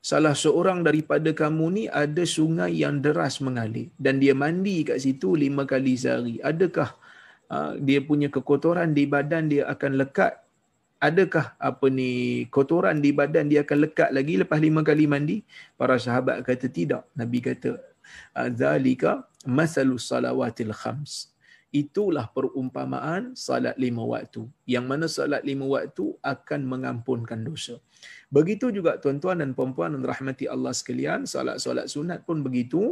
salah 0.00 0.32
seorang 0.32 0.80
daripada 0.80 1.28
kamu 1.36 1.66
ni 1.76 1.84
ada 1.86 2.24
sungai 2.24 2.80
yang 2.80 3.04
deras 3.04 3.38
mengalir 3.44 3.92
dan 4.00 4.16
dia 4.16 4.32
mandi 4.32 4.80
kat 4.84 4.98
situ 5.04 5.36
lima 5.36 5.68
kali 5.68 5.94
sehari. 5.94 6.40
Adakah 6.40 6.96
uh, 7.52 7.72
dia 7.76 8.00
punya 8.00 8.32
kekotoran 8.32 8.96
di 8.96 9.04
badan 9.04 9.52
dia 9.52 9.68
akan 9.68 10.00
lekat? 10.00 10.40
Adakah 11.00 11.56
apa 11.56 11.86
ni 11.88 12.44
kotoran 12.52 13.00
di 13.00 13.12
badan 13.12 13.48
dia 13.48 13.64
akan 13.64 13.88
lekat 13.88 14.12
lagi 14.12 14.36
lepas 14.40 14.60
lima 14.60 14.84
kali 14.84 15.08
mandi? 15.08 15.36
Para 15.76 15.96
sahabat 15.96 16.44
kata 16.44 16.68
tidak. 16.68 17.08
Nabi 17.16 17.40
kata 17.40 17.80
zalika 18.56 19.24
masalus 19.48 20.08
salawatil 20.08 20.72
khams. 20.76 21.32
Itulah 21.70 22.26
perumpamaan 22.34 23.32
salat 23.38 23.78
lima 23.78 24.02
waktu. 24.02 24.44
Yang 24.66 24.84
mana 24.90 25.06
salat 25.06 25.40
lima 25.46 25.64
waktu 25.70 26.18
akan 26.20 26.60
mengampunkan 26.66 27.46
dosa 27.46 27.78
begitu 28.36 28.66
juga 28.76 28.92
tuan-tuan 29.02 29.42
dan 29.42 29.50
puan-puan 29.58 29.90
dan 29.94 30.02
rahmati 30.12 30.46
Allah 30.54 30.72
sekalian 30.80 31.26
salat-salat 31.32 31.86
sunat 31.94 32.22
pun 32.28 32.40
begitu 32.46 32.82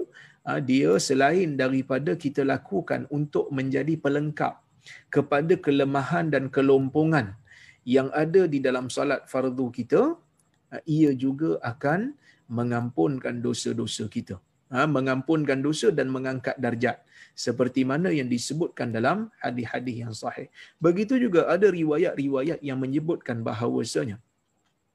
ah, 0.48 0.60
dia 0.70 0.92
selain 1.08 1.54
daripada 1.62 2.14
kita 2.24 2.42
lakukan 2.42 3.06
untuk 3.18 3.46
menjadi 3.58 3.94
pelengkap 4.04 4.54
kepada 5.14 5.54
kelemahan 5.66 6.26
dan 6.34 6.46
kelompongan 6.56 7.38
yang 7.96 8.08
ada 8.22 8.44
di 8.44 8.58
dalam 8.66 8.86
salat 8.96 9.22
fardu 9.32 9.66
kita 9.78 10.02
ah, 10.74 10.82
ia 10.84 11.10
juga 11.24 11.50
akan 11.72 12.00
mengampunkan 12.48 13.44
dosa-dosa 13.44 14.08
kita. 14.16 14.36
Ha, 14.68 14.84
mengampunkan 14.84 15.64
dosa 15.64 15.88
dan 15.88 16.12
mengangkat 16.12 16.56
darjat. 16.60 17.00
Seperti 17.32 17.88
mana 17.88 18.12
yang 18.12 18.28
disebutkan 18.28 18.92
dalam 18.92 19.32
hadis-hadis 19.40 19.96
yang 20.04 20.12
sahih. 20.12 20.48
Begitu 20.76 21.16
juga 21.16 21.48
ada 21.48 21.72
riwayat-riwayat 21.72 22.60
yang 22.60 22.76
menyebutkan 22.76 23.40
bahawasanya. 23.40 24.20
ha, 24.20 24.27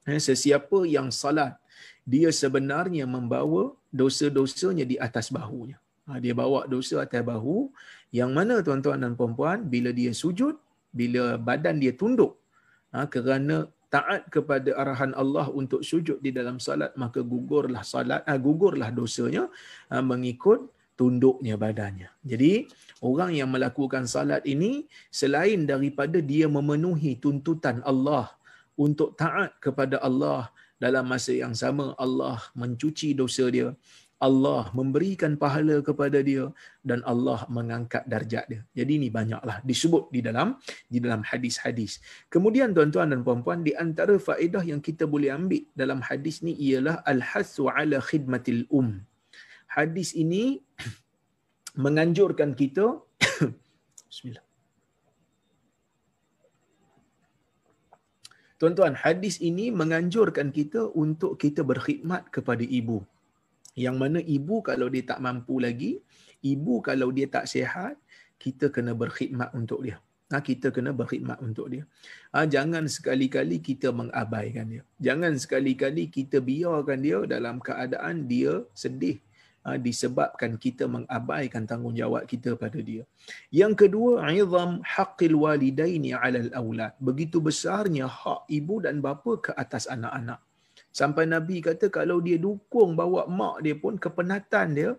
sesiapa 0.07 0.83
yang 0.95 1.07
salat 1.09 1.55
dia 2.03 2.29
sebenarnya 2.41 3.07
membawa 3.07 3.71
dosa-dosanya 3.87 4.83
di 4.83 4.99
atas 4.99 5.31
bahunya. 5.31 5.79
Ha, 6.03 6.19
dia 6.19 6.35
bawa 6.35 6.67
dosa 6.67 6.99
atas 6.99 7.23
bahu 7.23 7.71
yang 8.11 8.35
mana 8.35 8.59
tuan-tuan 8.59 8.99
dan 8.99 9.15
puan-puan 9.15 9.63
bila 9.63 9.95
dia 9.95 10.11
sujud, 10.11 10.59
bila 10.91 11.39
badan 11.39 11.79
dia 11.79 11.95
tunduk 11.95 12.35
ha, 12.91 13.07
kerana 13.07 13.71
taat 13.87 14.27
kepada 14.27 14.75
arahan 14.75 15.13
Allah 15.15 15.47
untuk 15.53 15.79
sujud 15.85 16.17
di 16.19 16.33
dalam 16.33 16.57
salat 16.57 16.91
maka 16.97 17.21
gugurlah 17.21 17.85
salat 17.85 18.25
ah, 18.25 18.39
gugurlah 18.41 18.89
dosanya 18.89 19.45
mengikut 20.01 20.65
tunduknya 20.97 21.55
badannya. 21.57 22.09
Jadi 22.25 22.65
orang 23.05 23.37
yang 23.37 23.49
melakukan 23.53 24.09
salat 24.09 24.41
ini 24.49 24.89
selain 25.13 25.69
daripada 25.69 26.17
dia 26.21 26.49
memenuhi 26.49 27.17
tuntutan 27.21 27.85
Allah 27.85 28.33
untuk 28.77 29.13
taat 29.19 29.57
kepada 29.61 30.01
Allah 30.01 30.49
dalam 30.81 31.05
masa 31.07 31.31
yang 31.31 31.55
sama 31.55 31.95
Allah 31.95 32.41
mencuci 32.57 33.15
dosa 33.15 33.47
dia 33.47 33.71
Allah 34.23 34.71
memberikan 34.71 35.35
pahala 35.35 35.83
kepada 35.83 36.23
dia 36.23 36.47
dan 36.79 37.03
Allah 37.03 37.43
mengangkat 37.51 38.07
darjat 38.07 38.47
dia. 38.47 38.61
Jadi 38.71 38.91
ini 38.99 39.07
banyaklah 39.11 39.59
disebut 39.67 40.07
di 40.15 40.23
dalam 40.23 40.55
di 40.87 41.03
dalam 41.03 41.27
hadis-hadis. 41.27 41.99
Kemudian 42.31 42.71
tuan-tuan 42.71 43.11
dan 43.11 43.19
puan-puan 43.27 43.67
di 43.67 43.75
antara 43.75 44.15
faedah 44.15 44.63
yang 44.63 44.79
kita 44.79 45.03
boleh 45.03 45.27
ambil 45.35 45.67
dalam 45.75 45.99
hadis 45.99 46.39
ni 46.39 46.55
ialah 46.55 47.03
al-hasu 47.03 47.67
ala 47.67 47.99
khidmatil 47.99 48.63
um. 48.71 49.03
Hadis 49.67 50.15
ini 50.15 50.63
menganjurkan 51.83 52.55
kita 52.55 53.03
Bismillah. 54.07 54.52
Tuan-tuan, 58.63 58.95
hadis 58.95 59.43
ini 59.43 59.75
menganjurkan 59.75 60.47
kita 60.55 60.87
untuk 60.95 61.35
kita 61.35 61.67
berkhidmat 61.67 62.31
kepada 62.31 62.63
ibu 62.63 63.03
yang 63.75 63.97
mana 63.97 64.21
ibu 64.21 64.61
kalau 64.61 64.87
dia 64.87 65.03
tak 65.03 65.19
mampu 65.19 65.57
lagi, 65.59 65.99
ibu 66.45 66.79
kalau 66.79 67.09
dia 67.09 67.27
tak 67.27 67.49
sihat, 67.49 67.97
kita 68.37 68.69
kena 68.69 68.93
berkhidmat 68.93 69.51
untuk 69.51 69.83
dia. 69.83 69.99
Ha, 70.31 70.39
kita 70.41 70.71
kena 70.71 70.95
berkhidmat 70.95 71.43
untuk 71.43 71.67
dia. 71.73 71.83
Ha, 72.31 72.45
jangan 72.47 72.87
sekali-kali 72.89 73.59
kita 73.59 73.91
mengabaikan 73.91 74.65
dia. 74.71 74.83
Jangan 74.97 75.35
sekali-kali 75.37 76.07
kita 76.07 76.39
biarkan 76.39 76.99
dia 77.03 77.19
dalam 77.27 77.59
keadaan 77.59 78.25
dia 78.31 78.63
sedih 78.73 79.19
disebabkan 79.79 80.59
kita 80.59 80.85
mengabaikan 80.91 81.63
tanggungjawab 81.63 82.27
kita 82.27 82.59
pada 82.59 82.79
dia. 82.83 83.07
Yang 83.47 83.87
kedua, 83.87 84.27
izam 84.35 84.83
haqqil 84.83 85.35
walidaini 85.39 86.11
'alal 86.11 86.51
aulad. 86.51 86.91
Begitu 86.99 87.39
besarnya 87.39 88.11
hak 88.11 88.51
ibu 88.51 88.83
dan 88.83 88.99
bapa 88.99 89.39
ke 89.39 89.51
atas 89.55 89.87
anak-anak. 89.87 90.43
Sampai 90.93 91.25
Nabi 91.25 91.57
kata 91.57 91.89
kalau 91.89 92.21
dia 92.21 92.37
dukung 92.37 92.93
bawa 92.93 93.25
mak 93.25 93.65
dia 93.65 93.73
pun 93.73 93.97
kepenatan 93.97 94.77
dia 94.77 94.91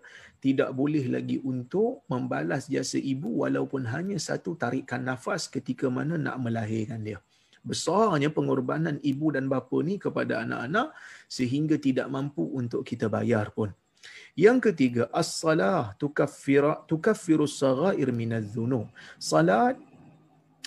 tidak 0.43 0.75
boleh 0.75 1.07
lagi 1.07 1.39
untuk 1.39 2.03
membalas 2.11 2.67
jasa 2.67 2.99
ibu 2.99 3.47
walaupun 3.47 3.87
hanya 3.87 4.19
satu 4.19 4.59
tarikan 4.59 5.07
nafas 5.07 5.47
ketika 5.47 5.87
mana 5.87 6.19
nak 6.19 6.35
melahirkan 6.43 6.99
dia. 6.99 7.23
Besarnya 7.65 8.29
pengorbanan 8.29 8.99
ibu 9.01 9.31
dan 9.33 9.47
bapa 9.47 9.77
ni 9.81 9.95
kepada 9.95 10.43
anak-anak 10.43 10.93
sehingga 11.31 11.79
tidak 11.79 12.11
mampu 12.11 12.43
untuk 12.43 12.83
kita 12.85 13.07
bayar 13.07 13.49
pun. 13.55 13.71
Yang 14.35 14.71
ketiga, 14.71 15.03
as-salah 15.15 15.95
tukaffiru 16.01 16.83
tukaffiru 16.89 17.47
as-saghair 17.47 18.09
minadh-dhunub. 18.11 18.91
Salat 19.15 19.79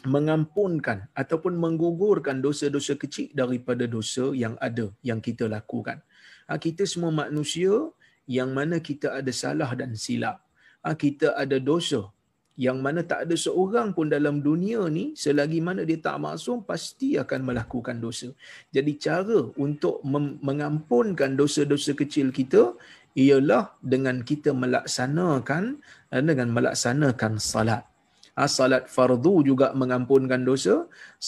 mengampunkan 0.06 1.10
ataupun 1.12 1.58
menggugurkan 1.58 2.38
dosa-dosa 2.38 2.94
kecil 2.94 3.34
daripada 3.34 3.84
dosa 3.84 4.30
yang 4.30 4.54
ada 4.62 4.94
yang 5.02 5.18
kita 5.18 5.50
lakukan. 5.50 5.98
Ha, 6.46 6.56
kita 6.56 6.86
semua 6.86 7.10
manusia 7.10 7.90
yang 8.24 8.54
mana 8.54 8.78
kita 8.78 9.18
ada 9.18 9.32
salah 9.34 9.74
dan 9.74 9.98
silap. 9.98 10.38
Ha, 10.86 10.94
kita 10.94 11.34
ada 11.34 11.58
dosa 11.58 12.08
yang 12.58 12.82
mana 12.82 13.06
tak 13.06 13.30
ada 13.30 13.38
seorang 13.38 13.94
pun 13.94 14.10
dalam 14.10 14.42
dunia 14.42 14.82
ni 14.90 15.14
selagi 15.14 15.62
mana 15.62 15.86
dia 15.86 15.98
tak 16.02 16.18
maksum 16.18 16.66
pasti 16.66 17.14
akan 17.14 17.40
melakukan 17.46 18.02
dosa. 18.02 18.34
Jadi 18.74 18.98
cara 18.98 19.46
untuk 19.54 20.02
mengampunkan 20.42 21.38
dosa-dosa 21.38 21.94
kecil 21.94 22.34
kita 22.34 22.74
ialah 23.24 23.64
dengan 23.92 24.16
kita 24.28 24.50
melaksanakan 24.62 25.62
dengan 26.28 26.48
melaksanakan 26.56 27.32
salat. 27.52 27.82
Ha, 28.38 28.46
salat 28.46 28.84
fardu 28.94 29.34
juga 29.48 29.66
mengampunkan 29.80 30.40
dosa, 30.48 30.74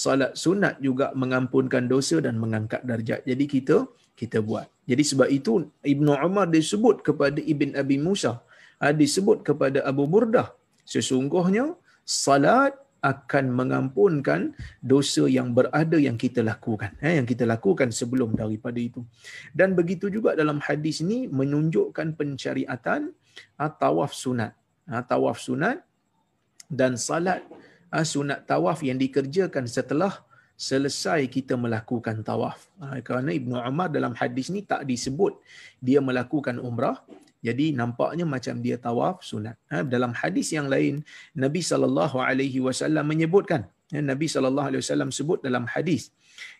salat 0.02 0.32
sunat 0.42 0.74
juga 0.86 1.06
mengampunkan 1.22 1.84
dosa 1.92 2.16
dan 2.26 2.38
mengangkat 2.42 2.82
darjat. 2.90 3.20
Jadi 3.30 3.44
kita 3.54 3.76
kita 4.20 4.38
buat. 4.48 4.66
Jadi 4.90 5.02
sebab 5.10 5.28
itu 5.38 5.52
Ibnu 5.94 6.12
Umar 6.28 6.46
disebut 6.56 6.96
kepada 7.06 7.40
Ibn 7.52 7.70
Abi 7.82 7.96
Musa, 8.06 8.32
ha, 8.78 8.94
disebut 9.02 9.42
kepada 9.48 9.82
Abu 9.90 10.06
Burdah, 10.12 10.48
sesungguhnya 10.94 11.66
salat 12.06 12.78
akan 13.00 13.44
mengampunkan 13.52 14.52
dosa 14.84 15.24
yang 15.26 15.56
berada 15.56 15.96
yang 15.96 16.20
kita 16.20 16.44
lakukan 16.44 16.92
eh, 17.00 17.16
yang 17.16 17.26
kita 17.28 17.48
lakukan 17.48 17.88
sebelum 17.92 18.36
daripada 18.36 18.76
itu 18.76 19.04
dan 19.56 19.72
begitu 19.72 20.12
juga 20.12 20.36
dalam 20.36 20.60
hadis 20.60 21.00
ini 21.00 21.26
menunjukkan 21.28 22.14
pencariatan 22.14 23.12
ha, 23.56 23.72
tawaf 23.72 24.12
sunat 24.12 24.52
ha, 24.88 25.00
tawaf 25.00 25.40
sunat 25.40 25.80
dan 26.70 26.94
salat 26.94 27.42
uh, 27.90 28.06
sunat 28.06 28.46
tawaf 28.46 28.80
yang 28.86 28.96
dikerjakan 28.96 29.66
setelah 29.66 30.22
selesai 30.54 31.26
kita 31.26 31.58
melakukan 31.58 32.22
tawaf. 32.22 32.70
Uh, 32.78 33.02
kerana 33.02 33.34
Ibnu 33.34 33.58
Umar 33.58 33.90
dalam 33.90 34.14
hadis 34.14 34.48
ni 34.48 34.62
tak 34.62 34.86
disebut 34.86 35.36
dia 35.82 35.98
melakukan 35.98 36.56
umrah. 36.62 37.02
Jadi 37.40 37.72
nampaknya 37.72 38.24
macam 38.28 38.60
dia 38.64 38.76
tawaf 38.76 39.24
sunat. 39.24 39.56
Uh, 39.72 39.84
dalam 39.94 40.12
hadis 40.12 40.52
yang 40.52 40.68
lain 40.68 41.00
Nabi 41.32 41.64
sallallahu 41.64 42.20
alaihi 42.20 42.60
wasallam 42.60 43.04
menyebutkan 43.08 43.64
ya, 43.88 44.00
Nabi 44.04 44.26
sallallahu 44.28 44.68
alaihi 44.70 44.82
wasallam 44.84 45.10
sebut 45.18 45.40
dalam 45.40 45.64
hadis 45.74 46.12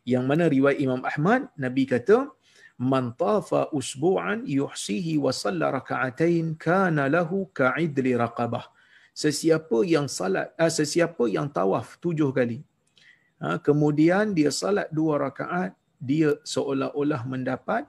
yang 0.09 0.25
mana 0.31 0.49
riwayat 0.49 0.81
Imam 0.81 1.03
Ahmad 1.11 1.53
Nabi 1.65 1.85
kata 1.85 2.33
man 2.81 3.13
tafa 3.13 3.69
usbu'an 3.77 4.49
yuhsihi 4.49 5.21
wa 5.21 5.33
salla 5.37 5.69
raka'atain 5.79 6.57
kana 6.57 7.13
lahu 7.13 7.45
ka'idli 7.53 8.17
raqabah 8.17 8.65
sesiapa 9.13 9.85
yang 9.85 10.09
salat 10.09 10.49
uh, 10.57 10.73
sesiapa 10.73 11.29
yang 11.29 11.45
tawaf 11.59 12.01
tujuh 12.01 12.33
kali 12.33 12.65
uh, 13.45 13.61
kemudian 13.61 14.33
dia 14.33 14.49
salat 14.49 14.89
dua 14.89 15.21
rakaat 15.29 15.77
dia 16.01 16.41
seolah-olah 16.53 17.21
mendapat 17.29 17.85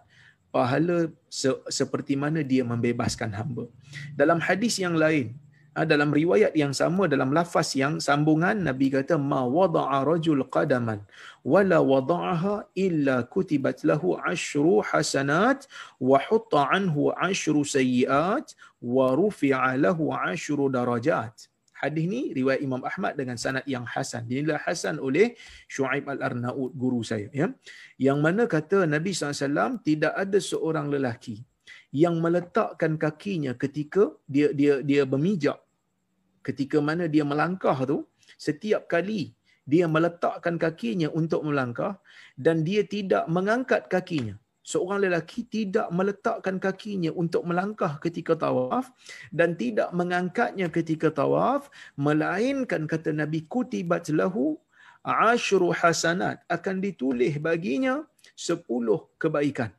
pahala 0.55 0.97
se- 1.39 1.63
seperti 1.77 2.13
mana 2.23 2.43
dia 2.51 2.63
membebaskan 2.71 3.31
hamba. 3.39 3.65
Dalam 4.19 4.39
hadis 4.47 4.75
yang 4.83 4.95
lain, 5.03 5.33
ah, 5.75 5.87
dalam 5.87 6.11
riwayat 6.11 6.53
yang 6.61 6.73
sama 6.75 7.07
dalam 7.07 7.31
lafaz 7.31 7.71
yang 7.79 7.95
sambungan 8.07 8.55
Nabi 8.67 8.91
kata 8.91 9.15
ma 9.15 9.41
wada'a 9.47 10.03
rajul 10.03 10.43
qadaman 10.55 10.99
wala 11.51 11.79
wada'aha 11.79 12.67
illa 12.75 13.23
kutibat 13.33 13.83
lahu 13.87 14.19
ashru 14.33 14.83
hasanat 14.83 15.65
wa 16.09 16.19
hutta 16.27 16.67
anhu 16.75 17.15
ashru 17.15 17.63
sayyiat 17.63 18.51
wa 18.83 19.15
rufi'a 19.15 19.79
lahu 19.79 20.11
ashru 20.11 20.67
darajat 20.67 21.50
hadis 21.81 22.05
ni 22.13 22.21
riwayat 22.37 22.61
Imam 22.67 22.81
Ahmad 22.89 23.13
dengan 23.19 23.37
sanad 23.43 23.65
yang 23.73 23.85
hasan. 23.93 24.29
Dinilai 24.29 24.61
hasan 24.65 24.95
oleh 25.07 25.33
Shu'aib 25.73 26.05
Al-Arnaud 26.13 26.69
guru 26.81 27.01
saya 27.11 27.27
ya. 27.33 27.47
Yang 28.07 28.19
mana 28.25 28.43
kata 28.55 28.85
Nabi 28.95 29.11
SAW 29.17 29.81
tidak 29.87 30.13
ada 30.23 30.39
seorang 30.51 30.87
lelaki 30.93 31.41
yang 31.91 32.15
meletakkan 32.23 32.95
kakinya 33.03 33.51
ketika 33.63 34.03
dia 34.33 34.47
dia 34.59 34.73
dia 34.89 35.03
bermijak 35.11 35.59
ketika 36.47 36.77
mana 36.79 37.05
dia 37.13 37.23
melangkah 37.31 37.77
tu 37.91 37.97
setiap 38.39 38.87
kali 38.93 39.35
dia 39.71 39.85
meletakkan 39.95 40.55
kakinya 40.63 41.11
untuk 41.19 41.43
melangkah 41.47 41.93
dan 42.45 42.63
dia 42.67 42.81
tidak 42.95 43.27
mengangkat 43.35 43.91
kakinya 43.93 44.35
seorang 44.61 45.09
lelaki 45.09 45.45
tidak 45.45 45.89
meletakkan 45.89 46.61
kakinya 46.61 47.09
untuk 47.13 47.45
melangkah 47.49 47.97
ketika 47.97 48.37
tawaf 48.37 48.93
dan 49.33 49.57
tidak 49.57 49.89
mengangkatnya 49.91 50.69
ketika 50.69 51.09
tawaf 51.09 51.73
melainkan 51.97 52.85
kata 52.85 53.09
Nabi 53.13 53.45
kutibat 53.49 54.09
lahu 54.13 54.57
ashru 55.01 55.73
hasanat. 55.73 56.45
Akan 56.45 56.77
ditulis 56.79 57.37
baginya 57.41 58.05
sepuluh 58.37 59.09
kebaikan. 59.17 59.73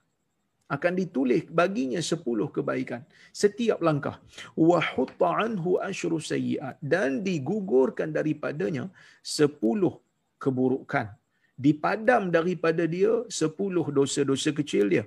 Akan 0.66 0.96
ditulis 0.96 1.44
baginya 1.52 2.00
sepuluh 2.00 2.48
kebaikan 2.48 3.04
setiap 3.30 3.78
langkah. 3.84 4.18
Wa 4.56 4.80
hutta 4.82 5.30
anhu 5.30 5.78
ashru 5.78 6.18
sayyiat. 6.18 6.80
Dan 6.82 7.22
digugurkan 7.22 8.10
daripadanya 8.10 8.90
sepuluh 9.22 10.00
keburukan 10.42 11.21
dipadam 11.66 12.22
daripada 12.36 12.84
dia 12.94 13.12
sepuluh 13.40 13.86
dosa-dosa 13.98 14.50
kecil 14.58 14.84
dia. 14.94 15.04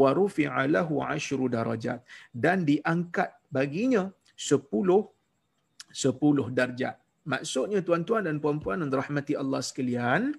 Wa 0.00 0.10
rufi'a 0.18 0.64
lahu 0.74 1.02
ashru 1.14 1.46
darajat. 1.56 2.00
Dan 2.44 2.62
diangkat 2.70 3.30
baginya 3.56 4.04
sepuluh 4.48 5.02
sepuluh 6.02 6.46
darjat. 6.58 6.96
Maksudnya 7.26 7.82
tuan-tuan 7.86 8.22
dan 8.28 8.36
puan-puan 8.42 8.78
yang 8.78 8.90
dirahmati 8.92 9.34
Allah 9.42 9.58
sekalian 9.68 10.30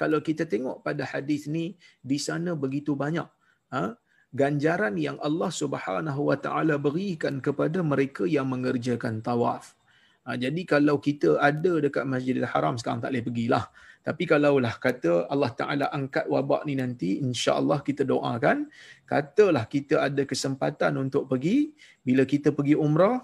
kalau 0.00 0.24
kita 0.28 0.48
tengok 0.48 0.80
pada 0.86 1.04
hadis 1.04 1.44
ni 1.44 1.76
di 2.00 2.16
sana 2.16 2.56
begitu 2.56 2.96
banyak 2.96 3.28
ha? 3.76 3.92
ganjaran 4.32 4.94
yang 4.96 5.20
Allah 5.20 5.50
Subhanahu 5.52 6.32
wa 6.32 6.36
taala 6.44 6.80
berikan 6.86 7.44
kepada 7.44 7.84
mereka 7.84 8.24
yang 8.24 8.48
mengerjakan 8.48 9.20
tawaf. 9.20 9.76
Ha, 10.24 10.36
jadi 10.44 10.62
kalau 10.72 10.96
kita 10.96 11.40
ada 11.40 11.72
dekat 11.84 12.04
Masjidil 12.08 12.48
Haram 12.48 12.76
sekarang 12.80 13.00
tak 13.04 13.10
boleh 13.12 13.24
pergilah 13.28 13.64
tapi 14.00 14.24
kalaulah 14.24 14.80
kata 14.80 15.28
Allah 15.28 15.52
Ta'ala 15.52 15.86
angkat 15.92 16.24
wabak 16.24 16.64
ni 16.64 16.74
nanti, 16.80 17.20
insya-Allah 17.20 17.84
kita 17.84 18.02
doakan, 18.08 18.72
katalah 19.04 19.68
kita 19.68 20.00
ada 20.00 20.24
kesempatan 20.24 20.96
untuk 20.96 21.28
pergi, 21.28 21.76
bila 22.00 22.24
kita 22.24 22.48
pergi 22.48 22.80
umrah, 22.80 23.20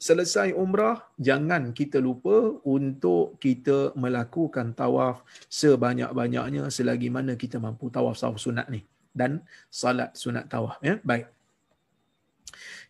selesai 0.00 0.56
umrah, 0.56 1.04
jangan 1.20 1.76
kita 1.76 2.00
lupa 2.00 2.58
untuk 2.64 3.36
kita 3.36 3.92
melakukan 3.92 4.72
tawaf 4.72 5.20
sebanyak-banyaknya 5.46 6.72
selagi 6.72 7.12
mana 7.12 7.36
kita 7.36 7.60
mampu 7.60 7.92
tawaf 7.92 8.16
tawaf 8.16 8.40
sunat 8.40 8.66
ni 8.72 8.82
dan 9.12 9.44
salat 9.68 10.16
sunat 10.16 10.48
tawaf 10.48 10.80
ya. 10.80 10.96
Baik. 11.04 11.28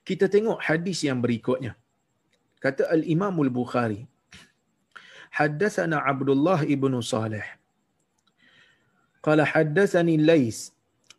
Kita 0.06 0.30
tengok 0.30 0.62
hadis 0.62 1.02
yang 1.02 1.18
berikutnya. 1.18 1.74
Kata 2.62 2.86
Al-Imam 2.86 3.34
Al-Bukhari, 3.42 4.06
حدثنا 5.32 5.96
عبد 5.96 6.28
الله 6.28 6.64
بن 6.64 7.00
صالح. 7.00 7.58
قال 9.22 9.42
حدثني 9.42 10.14
الليث 10.14 10.70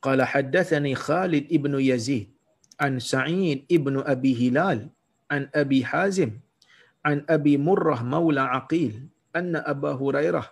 قال 0.01 0.23
حدثني 0.23 0.95
خالد 0.95 1.53
بن 1.53 1.79
يزيد 1.79 2.29
عن 2.79 2.99
سعيد 2.99 3.65
بن 3.71 4.03
أبي 4.05 4.49
هلال 4.49 4.89
عن 5.31 5.49
أبي 5.55 5.85
حازم 5.85 6.31
عن 7.05 7.25
أبي 7.29 7.57
مرة 7.57 8.03
مولى 8.03 8.41
عقيل 8.41 9.07
أن 9.35 9.55
أبا 9.55 9.91
هريرة 9.91 10.51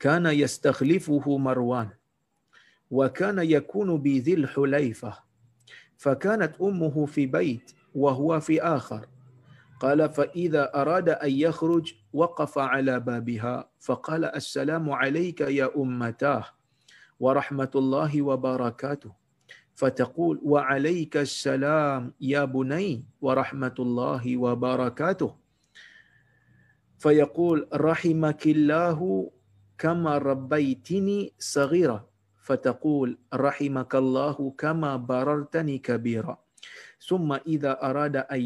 كان 0.00 0.26
يستخلفه 0.26 1.36
مروان 1.38 1.88
وكان 2.90 3.38
يكون 3.38 3.96
بذي 3.98 4.34
الحليفة 4.34 5.18
فكانت 5.98 6.54
أمه 6.62 7.06
في 7.06 7.26
بيت 7.26 7.72
وهو 7.94 8.40
في 8.40 8.62
آخر. 8.62 9.06
قال 9.80 10.08
فإذا 10.08 10.72
أراد 10.74 11.08
أن 11.08 11.30
يخرج 11.30 11.94
وقف 12.12 12.58
على 12.58 13.00
بابها. 13.00 13.68
فقال 13.80 14.24
السلام 14.24 14.90
عليك 14.90 15.40
يا 15.40 15.68
أمتاه 15.76 16.44
ورحمة 17.20 17.70
الله 17.74 18.22
وبركاته. 18.22 19.12
فتقول 19.76 20.40
وعليك 20.42 21.16
السلام 21.16 22.12
يا 22.20 22.44
بني 22.44 23.04
ورحمة 23.20 23.76
الله 23.78 24.24
وبركاته. 24.36 25.30
فيقول 26.98 27.68
رحمك 27.74 28.42
الله 28.46 29.30
كما 29.78 30.18
ربيتني 30.18 31.32
صغيرة 31.38 32.08
فتقول 32.40 33.18
رحمك 33.34 33.92
الله 33.94 34.36
كما 34.58 34.96
بررتني 34.96 35.78
كبيرا. 35.78 36.38
ثم 37.04 37.32
إذا 37.32 37.72
أراد 37.84 38.16
أن 38.16 38.40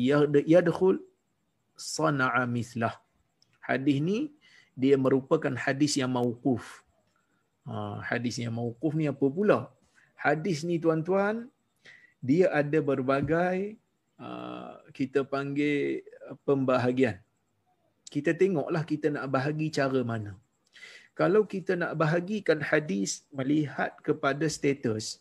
يدخل 0.51 1.10
sana'a 1.81 2.45
mislah. 2.45 2.95
Hadis 3.65 3.99
ni 4.05 4.19
dia 4.77 4.97
merupakan 5.01 5.55
hadis 5.65 5.97
yang 6.01 6.13
mauquf. 6.13 6.85
Ha, 7.69 8.05
hadis 8.11 8.37
yang 8.43 8.53
mauquf 8.57 8.93
ni 9.01 9.09
apa 9.09 9.27
pula? 9.29 9.73
Hadis 10.17 10.63
ni 10.69 10.77
tuan-tuan, 10.77 11.49
dia 12.21 12.53
ada 12.53 12.79
berbagai 12.85 13.81
uh, 14.21 14.77
kita 14.93 15.25
panggil 15.25 16.05
pembahagian. 16.45 17.17
Kita 18.13 18.37
tengoklah 18.37 18.85
kita 18.85 19.09
nak 19.09 19.27
bahagi 19.33 19.73
cara 19.73 20.01
mana. 20.05 20.37
Kalau 21.17 21.45
kita 21.45 21.77
nak 21.77 21.93
bahagikan 22.01 22.61
hadis 22.61 23.25
melihat 23.33 23.93
kepada 24.05 24.45
status, 24.49 25.21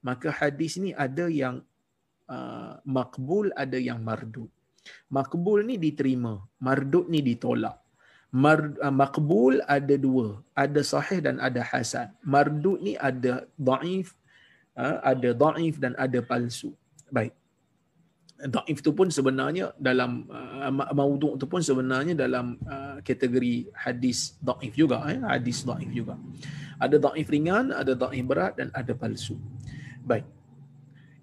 maka 0.00 0.32
hadis 0.32 0.76
ni 0.80 0.96
ada 0.96 1.28
yang 1.28 1.60
uh, 2.28 2.80
makbul, 2.84 3.52
ada 3.56 3.76
yang 3.76 4.00
mardud. 4.00 4.48
Makbul 5.10 5.66
ni 5.66 5.76
diterima, 5.76 6.38
mardud 6.62 7.10
ni 7.10 7.20
ditolak. 7.20 7.76
Mar, 8.30 8.78
uh, 8.78 8.94
makbul 8.94 9.58
ada 9.66 9.94
dua, 9.98 10.38
ada 10.54 10.80
sahih 10.86 11.18
dan 11.18 11.42
ada 11.42 11.66
hasan. 11.66 12.14
Mardud 12.22 12.78
ni 12.78 12.94
ada 12.94 13.42
daif, 13.58 14.14
uh, 14.78 15.02
ada 15.02 15.34
daif 15.34 15.82
dan 15.82 15.98
ada 15.98 16.22
palsu. 16.22 16.70
Baik. 17.10 17.34
Daif 18.40 18.80
tu 18.80 18.94
pun 18.96 19.10
sebenarnya 19.10 19.74
dalam 19.76 20.30
uh, 20.30 20.70
maudhu' 20.94 21.36
tu 21.36 21.44
pun 21.50 21.60
sebenarnya 21.60 22.14
dalam 22.14 22.56
uh, 22.64 23.02
kategori 23.02 23.68
hadis 23.74 24.38
daif 24.40 24.72
juga, 24.78 25.02
eh? 25.10 25.18
hadis 25.26 25.66
daif 25.66 25.90
juga. 25.90 26.14
Ada 26.78 26.96
daif 26.96 27.26
ringan, 27.28 27.74
ada 27.74 27.98
daif 27.98 28.24
berat 28.24 28.56
dan 28.56 28.70
ada 28.72 28.94
palsu. 28.94 29.36
Baik. 30.06 30.24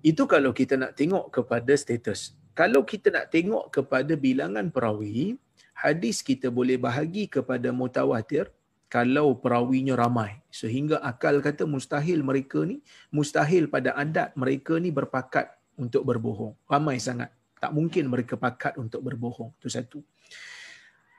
Itu 0.03 0.27
kalau 0.29 0.51
kita 0.51 0.75
nak 0.75 0.93
tengok 0.93 1.31
kepada 1.33 1.73
status 1.73 2.35
kalau 2.57 2.81
kita 2.81 3.13
nak 3.13 3.29
tengok 3.29 3.69
kepada 3.69 4.17
bilangan 4.17 4.73
perawi, 4.73 5.37
hadis 5.77 6.25
kita 6.25 6.49
boleh 6.49 6.81
bahagi 6.81 7.29
kepada 7.29 7.69
mutawatir 7.69 8.49
kalau 8.89 9.37
perawinya 9.37 9.93
ramai. 9.93 10.41
Sehingga 10.49 10.97
akal 11.05 11.37
kata 11.37 11.69
mustahil 11.69 12.25
mereka 12.25 12.65
ni, 12.65 12.81
mustahil 13.13 13.69
pada 13.69 13.93
adat 13.93 14.33
mereka 14.33 14.81
ni 14.81 14.89
berpakat 14.89 15.53
untuk 15.77 16.01
berbohong. 16.01 16.57
Ramai 16.65 16.97
sangat. 16.97 17.29
Tak 17.61 17.77
mungkin 17.77 18.09
mereka 18.09 18.33
pakat 18.33 18.73
untuk 18.81 19.05
berbohong. 19.05 19.53
Itu 19.61 19.69
satu. 19.69 20.01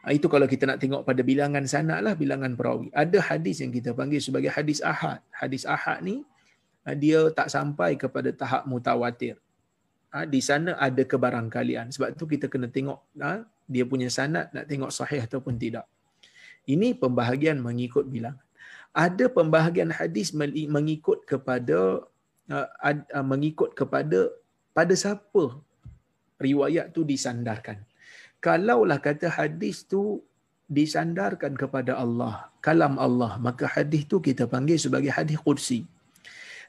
Ah, 0.02 0.10
itu 0.10 0.26
kalau 0.26 0.50
kita 0.50 0.66
nak 0.66 0.82
tengok 0.82 1.06
pada 1.06 1.22
bilangan 1.22 1.62
sanad 1.70 2.02
lah, 2.02 2.18
bilangan 2.18 2.58
perawi. 2.58 2.90
Ada 2.90 3.22
hadis 3.22 3.62
yang 3.62 3.70
kita 3.70 3.94
panggil 3.94 4.18
sebagai 4.18 4.50
hadis 4.50 4.82
ahad. 4.82 5.22
Hadis 5.30 5.62
ahad 5.62 6.02
ni, 6.02 6.26
ah, 6.82 6.98
dia 6.98 7.30
tak 7.30 7.46
sampai 7.46 7.94
kepada 7.94 8.34
tahap 8.34 8.66
mutawatir 8.66 9.38
ha, 10.12 10.24
di 10.24 10.40
sana 10.44 10.76
ada 10.80 11.02
kebarangkalian. 11.04 11.92
Sebab 11.94 12.16
tu 12.18 12.24
kita 12.28 12.46
kena 12.52 12.68
tengok 12.68 12.98
ha, 13.20 13.44
dia 13.68 13.84
punya 13.84 14.08
sanad 14.08 14.48
nak 14.56 14.64
tengok 14.70 14.90
sahih 14.92 15.20
ataupun 15.24 15.60
tidak. 15.60 15.84
Ini 16.68 16.96
pembahagian 16.96 17.60
mengikut 17.64 18.08
bilangan. 18.08 18.44
Ada 18.92 19.28
pembahagian 19.28 19.92
hadis 19.92 20.32
mengikut 20.34 21.24
kepada 21.28 22.08
uh, 22.48 22.68
mengikut 23.24 23.76
kepada 23.76 24.32
pada 24.72 24.94
siapa 24.96 25.60
riwayat 26.40 26.92
tu 26.96 27.04
disandarkan. 27.04 27.84
Kalaulah 28.40 28.98
kata 29.02 29.28
hadis 29.28 29.84
tu 29.84 30.24
disandarkan 30.68 31.56
kepada 31.56 31.96
Allah, 31.96 32.52
kalam 32.60 33.00
Allah, 33.00 33.40
maka 33.40 33.64
hadis 33.64 34.04
tu 34.04 34.20
kita 34.20 34.44
panggil 34.44 34.76
sebagai 34.76 35.08
hadis 35.08 35.40
qudsi. 35.40 35.88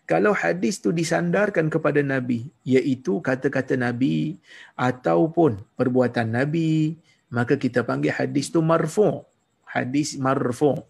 Kalau 0.10 0.34
hadis 0.34 0.82
tu 0.82 0.89
disandarkan 0.89 1.70
kepada 1.70 2.01
Nabi, 2.01 2.49
iaitu 2.66 3.22
kata-kata 3.22 3.78
Nabi 3.78 4.41
ataupun 4.74 5.62
perbuatan 5.78 6.34
Nabi, 6.34 6.97
maka 7.30 7.53
kita 7.53 7.86
panggil 7.86 8.10
hadis 8.10 8.49
tu 8.49 8.57
marfu. 8.66 9.22
Hadis 9.70 10.18
marfu. 10.18 10.82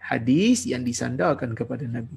Hadis 0.00 0.64
yang 0.64 0.80
disandarkan 0.80 1.52
kepada 1.52 1.84
Nabi. 1.84 2.16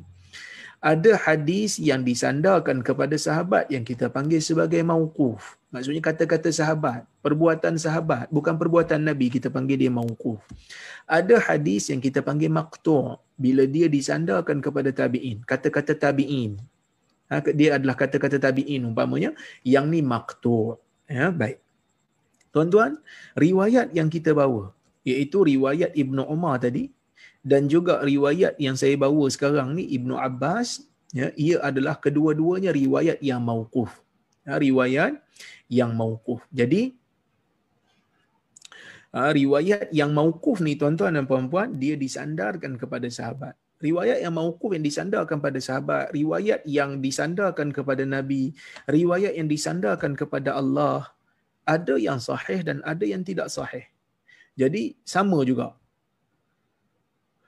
Ada 0.78 1.18
hadis 1.18 1.82
yang 1.82 2.06
disandarkan 2.06 2.86
kepada 2.86 3.18
sahabat 3.18 3.66
yang 3.74 3.82
kita 3.82 4.14
panggil 4.14 4.38
sebagai 4.38 4.78
mauquf. 4.86 5.58
Maksudnya 5.74 6.06
kata-kata 6.06 6.54
sahabat, 6.54 7.02
perbuatan 7.26 7.82
sahabat, 7.82 8.30
bukan 8.30 8.56
perbuatan 8.56 9.02
Nabi, 9.02 9.34
kita 9.34 9.50
panggil 9.50 9.76
dia 9.82 9.92
mauquf. 9.92 10.38
Ada 11.10 11.42
hadis 11.42 11.90
yang 11.90 11.98
kita 11.98 12.22
panggil 12.22 12.54
maqtu' 12.54 13.18
bila 13.36 13.66
dia 13.66 13.90
disandarkan 13.90 14.62
kepada 14.62 14.94
tabi'in, 14.94 15.42
kata-kata 15.44 15.98
tabi'in. 15.98 16.62
Ha, 17.28 17.42
dia 17.52 17.76
adalah 17.76 17.98
kata-kata 17.98 18.38
tabi'in 18.38 18.86
umpamanya, 18.86 19.34
yang 19.66 19.90
ni 19.90 20.06
maqtu'. 20.06 20.78
Ya, 21.10 21.34
baik. 21.34 21.58
Tuan-tuan, 22.54 23.02
riwayat 23.34 23.92
yang 23.98 24.14
kita 24.14 24.32
bawa, 24.32 24.72
iaitu 25.02 25.42
riwayat 25.42 25.98
Ibnu 25.98 26.22
Umar 26.30 26.62
tadi, 26.62 26.94
dan 27.48 27.72
juga 27.72 28.04
riwayat 28.04 28.60
yang 28.60 28.76
saya 28.76 29.00
bawa 29.00 29.32
sekarang 29.32 29.72
ni, 29.72 29.88
Ibnu 29.96 30.20
Abbas, 30.20 30.84
ya, 31.16 31.32
ia 31.40 31.64
adalah 31.64 31.96
kedua-duanya 31.96 32.76
riwayat 32.76 33.24
yang 33.24 33.40
mauquf. 33.40 34.04
Ha, 34.44 34.60
riwayat 34.60 35.16
yang 35.72 35.96
mauquf. 35.96 36.44
Jadi 36.52 36.92
ha, 39.16 39.32
riwayat 39.32 39.96
yang 39.96 40.12
mauquf 40.12 40.60
ni 40.60 40.76
tuan-tuan 40.76 41.16
dan 41.16 41.24
puan-puan 41.24 41.72
dia 41.80 41.96
disandarkan 41.96 42.76
kepada 42.76 43.08
sahabat. 43.08 43.56
Riwayat 43.80 44.28
yang 44.28 44.36
mauquf 44.36 44.76
yang 44.76 44.84
disandarkan 44.84 45.40
kepada 45.40 45.60
sahabat, 45.64 46.12
riwayat 46.12 46.68
yang 46.68 47.00
disandarkan 47.00 47.72
kepada 47.72 48.04
nabi, 48.04 48.52
riwayat 48.92 49.40
yang 49.40 49.48
disandarkan 49.48 50.20
kepada 50.20 50.60
Allah 50.60 51.08
ada 51.64 51.96
yang 51.96 52.20
sahih 52.20 52.60
dan 52.60 52.84
ada 52.84 53.08
yang 53.08 53.24
tidak 53.24 53.48
sahih. 53.48 53.88
Jadi 54.60 55.00
sama 55.08 55.48
juga. 55.48 55.80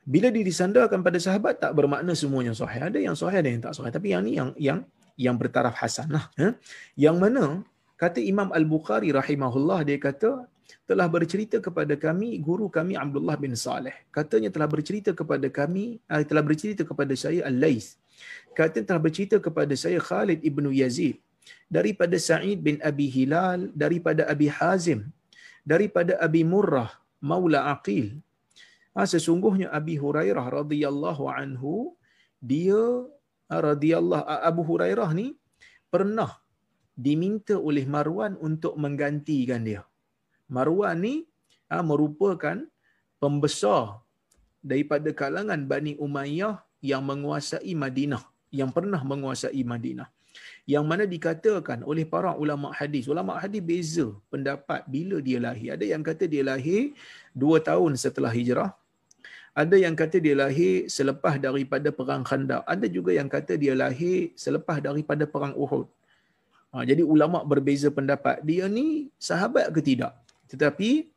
Bila 0.10 0.28
dia 0.34 0.42
disandarkan 0.42 1.06
pada 1.06 1.22
sahabat 1.22 1.62
tak 1.64 1.72
bermakna 1.78 2.18
semuanya 2.22 2.54
sahih. 2.58 2.82
Ada 2.90 3.00
yang 3.06 3.16
sahih 3.22 3.38
ada 3.42 3.50
yang 3.54 3.62
tak 3.66 3.74
sahih. 3.78 3.94
Tapi 3.94 4.08
yang 4.14 4.22
ni 4.26 4.34
yang 4.40 4.50
yang 4.58 4.80
yang 5.26 5.36
bertaraf 5.42 5.76
hasan 5.82 6.10
lah. 6.16 6.26
Ya? 6.42 6.50
Yang 7.06 7.16
mana 7.24 7.44
kata 8.02 8.18
Imam 8.32 8.50
Al-Bukhari 8.60 9.14
rahimahullah 9.14 9.86
dia 9.86 10.02
kata 10.02 10.50
telah 10.90 11.06
bercerita 11.06 11.58
kepada 11.62 11.94
kami 11.94 12.42
guru 12.42 12.66
kami 12.74 12.98
Abdullah 12.98 13.38
bin 13.38 13.54
Saleh. 13.54 13.94
Katanya 14.10 14.50
telah 14.50 14.66
bercerita 14.66 15.14
kepada 15.14 15.46
kami 15.60 16.02
uh, 16.10 16.26
telah 16.26 16.42
bercerita 16.42 16.82
kepada 16.82 17.14
saya 17.14 17.46
Al-Lais. 17.46 17.98
Katanya 18.58 18.86
telah 18.94 19.02
bercerita 19.06 19.38
kepada 19.38 19.74
saya 19.78 20.02
Khalid 20.02 20.42
ibnu 20.42 20.74
Yazid 20.74 21.22
daripada 21.70 22.18
Sa'id 22.18 22.66
bin 22.66 22.82
Abi 22.82 23.08
Hilal 23.14 23.70
daripada 23.78 24.26
Abi 24.26 24.50
Hazim 24.50 25.14
daripada 25.62 26.18
Abi 26.18 26.42
Murrah 26.42 26.90
Maula 27.22 27.70
Aqil. 27.70 28.18
Ha, 29.00 29.08
sesungguhnya 29.08 29.72
Abi 29.72 29.96
Hurairah 29.96 30.44
radhiyallahu 30.60 31.24
anhu 31.32 31.96
dia 32.44 32.84
radhiyallahu 33.48 34.28
Abu 34.28 34.62
Hurairah 34.68 35.16
ni 35.16 35.40
pernah 35.88 36.32
diminta 37.00 37.56
oleh 37.56 37.88
Marwan 37.88 38.36
untuk 38.48 38.76
menggantikan 38.76 39.64
dia. 39.64 39.88
Marwan 40.52 41.00
ni 41.00 41.14
ha, 41.72 41.80
merupakan 41.80 42.60
pembesar 43.24 44.04
daripada 44.60 45.16
kalangan 45.16 45.64
Bani 45.64 45.96
Umayyah 45.96 46.60
yang 46.84 47.08
menguasai 47.08 47.72
Madinah, 47.72 48.24
yang 48.52 48.68
pernah 48.76 49.00
menguasai 49.00 49.64
Madinah. 49.64 50.12
Yang 50.68 50.86
mana 50.92 51.04
dikatakan 51.08 51.88
oleh 51.88 52.04
para 52.04 52.36
ulama 52.36 52.76
hadis, 52.76 53.08
ulama 53.08 53.40
hadis 53.40 53.64
beza 53.64 54.12
pendapat 54.28 54.84
bila 54.92 55.24
dia 55.24 55.40
lahir. 55.40 55.80
Ada 55.80 55.86
yang 55.96 56.04
kata 56.04 56.28
dia 56.28 56.44
lahir 56.52 56.92
dua 57.32 57.64
tahun 57.64 57.96
setelah 57.96 58.30
hijrah, 58.30 58.76
ada 59.62 59.76
yang 59.76 59.96
kata 60.02 60.18
dia 60.24 60.36
lahir 60.40 60.88
selepas 60.88 61.36
daripada 61.46 61.92
perang 61.92 62.24
Khandaq. 62.30 62.64
Ada 62.74 62.88
juga 62.88 63.12
yang 63.20 63.28
kata 63.36 63.60
dia 63.60 63.76
lahir 63.76 64.32
selepas 64.44 64.78
daripada 64.88 65.28
perang 65.34 65.52
Uhud. 65.64 65.88
Ha, 66.72 66.88
jadi 66.88 67.04
ulama 67.04 67.44
berbeza 67.52 67.92
pendapat. 67.92 68.40
Dia 68.48 68.72
ni 68.72 69.12
sahabat 69.20 69.68
ke 69.76 69.82
tidak? 69.84 70.16
Tetapi 70.48 71.12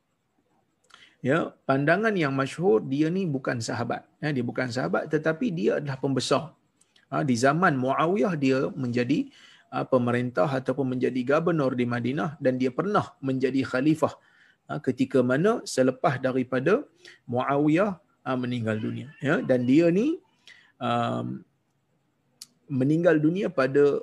ya, 1.23 1.55
pandangan 1.69 2.11
yang 2.19 2.35
masyhur 2.35 2.83
dia 2.83 3.07
ni 3.15 3.23
bukan 3.31 3.63
sahabat. 3.63 4.03
Ya, 4.19 4.35
dia 4.35 4.43
bukan 4.51 4.67
sahabat 4.75 5.07
tetapi 5.07 5.47
dia 5.55 5.79
adalah 5.79 6.03
pembesar. 6.03 6.45
Ha, 7.15 7.23
di 7.23 7.39
zaman 7.39 7.79
Muawiyah 7.79 8.35
dia 8.35 8.59
menjadi 8.75 9.31
ha, 9.71 9.87
pemerintah 9.87 10.51
ataupun 10.51 10.99
menjadi 10.99 11.21
gubernur 11.31 11.79
di 11.79 11.87
Madinah 11.87 12.43
dan 12.43 12.59
dia 12.59 12.75
pernah 12.75 13.15
menjadi 13.23 13.63
khalifah 13.63 14.19
ha, 14.67 14.83
ketika 14.83 15.23
mana 15.23 15.63
selepas 15.63 16.19
daripada 16.19 16.83
Muawiyah 17.31 18.02
uh, 18.27 18.39
meninggal 18.39 18.77
dunia 18.79 19.09
ya. 19.23 19.43
Dan 19.43 19.67
dia 19.69 19.91
ni 19.91 20.19
um, 20.79 21.43
meninggal 22.71 23.19
dunia 23.19 23.53
pada 23.53 24.01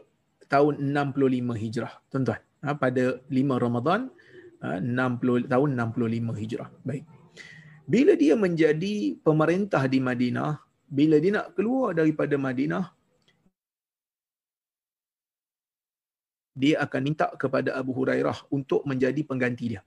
tahun 0.50 0.80
65 0.94 1.64
Hijrah 1.64 1.94
tuan-tuan. 2.12 2.42
Uh, 2.60 2.76
pada 2.76 3.04
5 3.32 3.64
Ramadan 3.66 4.12
uh, 4.64 4.80
60 4.80 5.52
tahun 5.52 5.70
65 5.76 6.42
Hijrah. 6.42 6.70
Baik. 6.84 7.04
Bila 7.90 8.14
dia 8.14 8.38
menjadi 8.38 9.18
pemerintah 9.26 9.82
di 9.90 9.98
Madinah 9.98 10.62
bila 10.90 11.22
dia 11.22 11.32
nak 11.38 11.54
keluar 11.54 11.94
daripada 11.94 12.34
Madinah 12.34 12.90
dia 16.60 16.76
akan 16.84 17.02
minta 17.06 17.30
kepada 17.40 17.78
Abu 17.78 17.96
Hurairah 17.96 18.50
untuk 18.52 18.84
menjadi 18.84 19.22
pengganti 19.24 19.78
dia. 19.78 19.82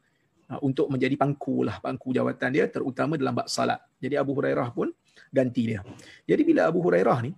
Ha, 0.53 0.61
untuk 0.68 0.92
menjadi 0.92 1.16
pangku 1.16 1.64
lah 1.64 1.80
pangku 1.80 2.12
jawatan 2.12 2.50
dia 2.53 2.68
terutama 2.68 3.16
dalam 3.16 3.32
bab 3.32 3.48
salat. 3.48 3.80
Jadi 4.05 4.20
Abu 4.20 4.36
Hurairah 4.36 4.68
pun 4.76 4.92
ganti 5.32 5.62
dia. 5.72 5.80
Jadi 6.28 6.42
bila 6.48 6.68
Abu 6.68 6.84
Hurairah 6.84 7.18
ni 7.24 7.32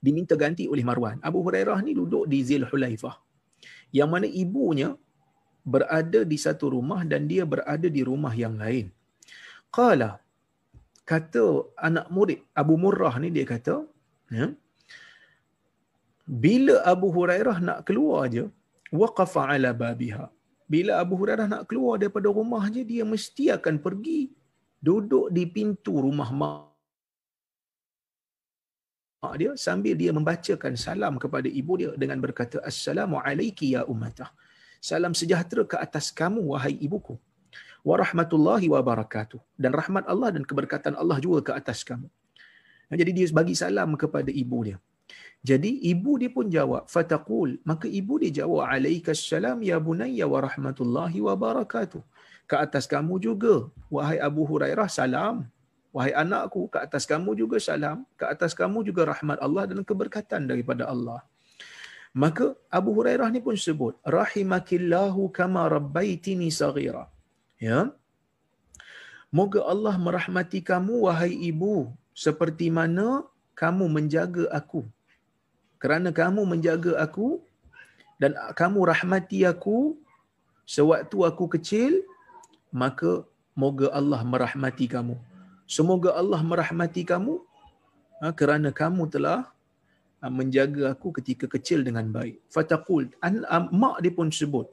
diminta 0.00 0.32
ganti 0.32 0.64
oleh 0.64 0.80
Marwan, 0.80 1.20
Abu 1.20 1.44
Hurairah 1.44 1.76
ni 1.84 1.92
duduk 1.92 2.24
di 2.24 2.40
Zil 2.40 2.64
Hulaifah. 2.70 3.16
Yang 3.92 4.08
mana 4.08 4.26
ibunya 4.42 4.88
berada 5.60 6.24
di 6.32 6.38
satu 6.40 6.72
rumah 6.72 7.04
dan 7.04 7.28
dia 7.28 7.44
berada 7.44 7.88
di 7.96 8.00
rumah 8.00 8.32
yang 8.32 8.56
lain. 8.56 8.88
Qala 9.76 10.10
kata 11.04 11.44
anak 11.88 12.08
murid 12.16 12.40
Abu 12.56 12.80
Murrah 12.80 13.20
ni 13.20 13.28
dia 13.28 13.44
kata, 13.44 13.84
ya, 14.32 14.56
bila 16.24 16.80
Abu 16.80 17.12
Hurairah 17.12 17.58
nak 17.60 17.78
keluar 17.84 18.24
aja, 18.24 18.48
waqafa 18.88 19.52
ala 19.52 19.76
babiha 19.84 20.32
bila 20.66 20.98
Abu 21.02 21.14
Hurairah 21.20 21.46
nak 21.46 21.62
keluar 21.70 21.94
daripada 22.02 22.28
rumahnya 22.30 22.82
dia 22.82 23.02
mesti 23.06 23.54
akan 23.54 23.78
pergi 23.78 24.30
duduk 24.82 25.30
di 25.30 25.44
pintu 25.46 25.94
rumah 26.06 26.30
mak 26.30 26.74
dia 29.40 29.52
sambil 29.58 29.94
dia 29.98 30.10
membacakan 30.14 30.78
salam 30.78 31.18
kepada 31.18 31.48
ibu 31.50 31.72
dia 31.80 31.90
dengan 31.98 32.18
berkata 32.22 32.62
assalamu 32.62 33.18
alayki 33.18 33.74
ya 33.74 33.82
ummatah 33.82 34.30
salam 34.86 35.12
sejahtera 35.20 35.66
ke 35.66 35.76
atas 35.86 36.14
kamu 36.14 36.40
wahai 36.54 36.78
ibuku. 36.78 37.18
Wa 37.86 37.98
rahmatullahi 38.02 38.66
wa 38.70 38.80
barakatuh. 38.82 39.38
Dan 39.58 39.70
rahmat 39.74 40.04
Allah 40.12 40.30
dan 40.34 40.42
keberkatan 40.42 40.94
Allah 40.94 41.18
juga 41.22 41.50
ke 41.50 41.52
atas 41.54 41.82
kamu. 41.86 42.06
Jadi 42.90 43.10
dia 43.10 43.26
bagi 43.34 43.54
salam 43.58 43.98
kepada 43.98 44.30
ibu 44.30 44.58
dia 44.62 44.78
jadi 45.46 45.70
ibu 45.92 46.18
dia 46.20 46.30
pun 46.36 46.46
jawab, 46.50 46.90
fataqul, 46.90 47.50
maka 47.70 47.86
ibu 47.98 48.14
dia 48.22 48.42
jawab, 48.42 48.66
alaikassalam 48.66 49.62
ya 49.68 49.76
bunayya 49.86 50.26
wa 50.32 50.42
rahmatullahi 50.42 51.18
wa 51.22 51.34
barakatuh. 51.44 52.02
Ke 52.50 52.58
atas 52.66 52.84
kamu 52.90 53.14
juga, 53.26 53.54
wahai 53.86 54.18
Abu 54.28 54.42
Hurairah, 54.50 54.90
salam. 54.90 55.46
Wahai 55.94 56.12
anakku, 56.22 56.66
ke 56.72 56.78
atas 56.86 57.06
kamu 57.06 57.38
juga 57.38 57.62
salam. 57.62 58.02
Ke 58.18 58.26
atas 58.34 58.58
kamu 58.58 58.82
juga 58.88 59.06
rahmat 59.12 59.38
Allah 59.46 59.70
dan 59.70 59.86
keberkatan 59.86 60.50
daripada 60.50 60.90
Allah. 60.90 61.22
Maka 62.10 62.58
Abu 62.78 62.90
Hurairah 62.98 63.30
ni 63.30 63.38
pun 63.46 63.54
sebut, 63.54 63.94
rahimakillahu 64.02 65.30
kama 65.30 65.62
rabbaitini 65.70 66.50
saghira. 66.50 67.06
Ya. 67.62 67.94
Moga 69.30 69.62
Allah 69.62 69.94
merahmati 69.94 70.58
kamu 70.58 71.06
wahai 71.06 71.38
ibu 71.50 71.94
seperti 72.18 72.66
mana 72.66 73.22
kamu 73.54 73.86
menjaga 73.86 74.50
aku 74.50 74.82
kerana 75.82 76.10
kamu 76.10 76.42
menjaga 76.48 76.96
aku 77.00 77.40
dan 78.16 78.32
kamu 78.56 78.78
rahmati 78.88 79.44
aku 79.44 79.96
sewaktu 80.64 81.16
aku 81.28 81.44
kecil 81.56 81.92
maka 82.72 83.24
moga 83.56 83.88
Allah 83.98 84.20
merahmati 84.32 84.86
kamu. 84.94 85.16
Semoga 85.66 86.14
Allah 86.20 86.40
merahmati 86.44 87.02
kamu 87.02 87.40
ha, 88.20 88.30
kerana 88.36 88.68
kamu 88.70 89.08
telah 89.10 89.48
ha, 90.20 90.30
menjaga 90.30 90.92
aku 90.94 91.10
ketika 91.18 91.46
kecil 91.48 91.82
dengan 91.86 92.06
baik. 92.12 92.36
Fataqul 92.52 93.10
an 93.24 93.44
mak 93.72 94.04
dia 94.04 94.12
pun 94.12 94.28
sebut 94.30 94.68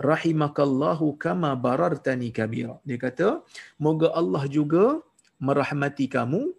rahimakallahu 0.00 1.18
kama 1.20 1.50
barartani 1.66 2.30
kabira. 2.32 2.78
Dia 2.88 2.98
kata 2.98 3.28
moga 3.76 4.08
Allah 4.20 4.44
juga 4.46 5.02
merahmati 5.42 6.06
kamu 6.06 6.54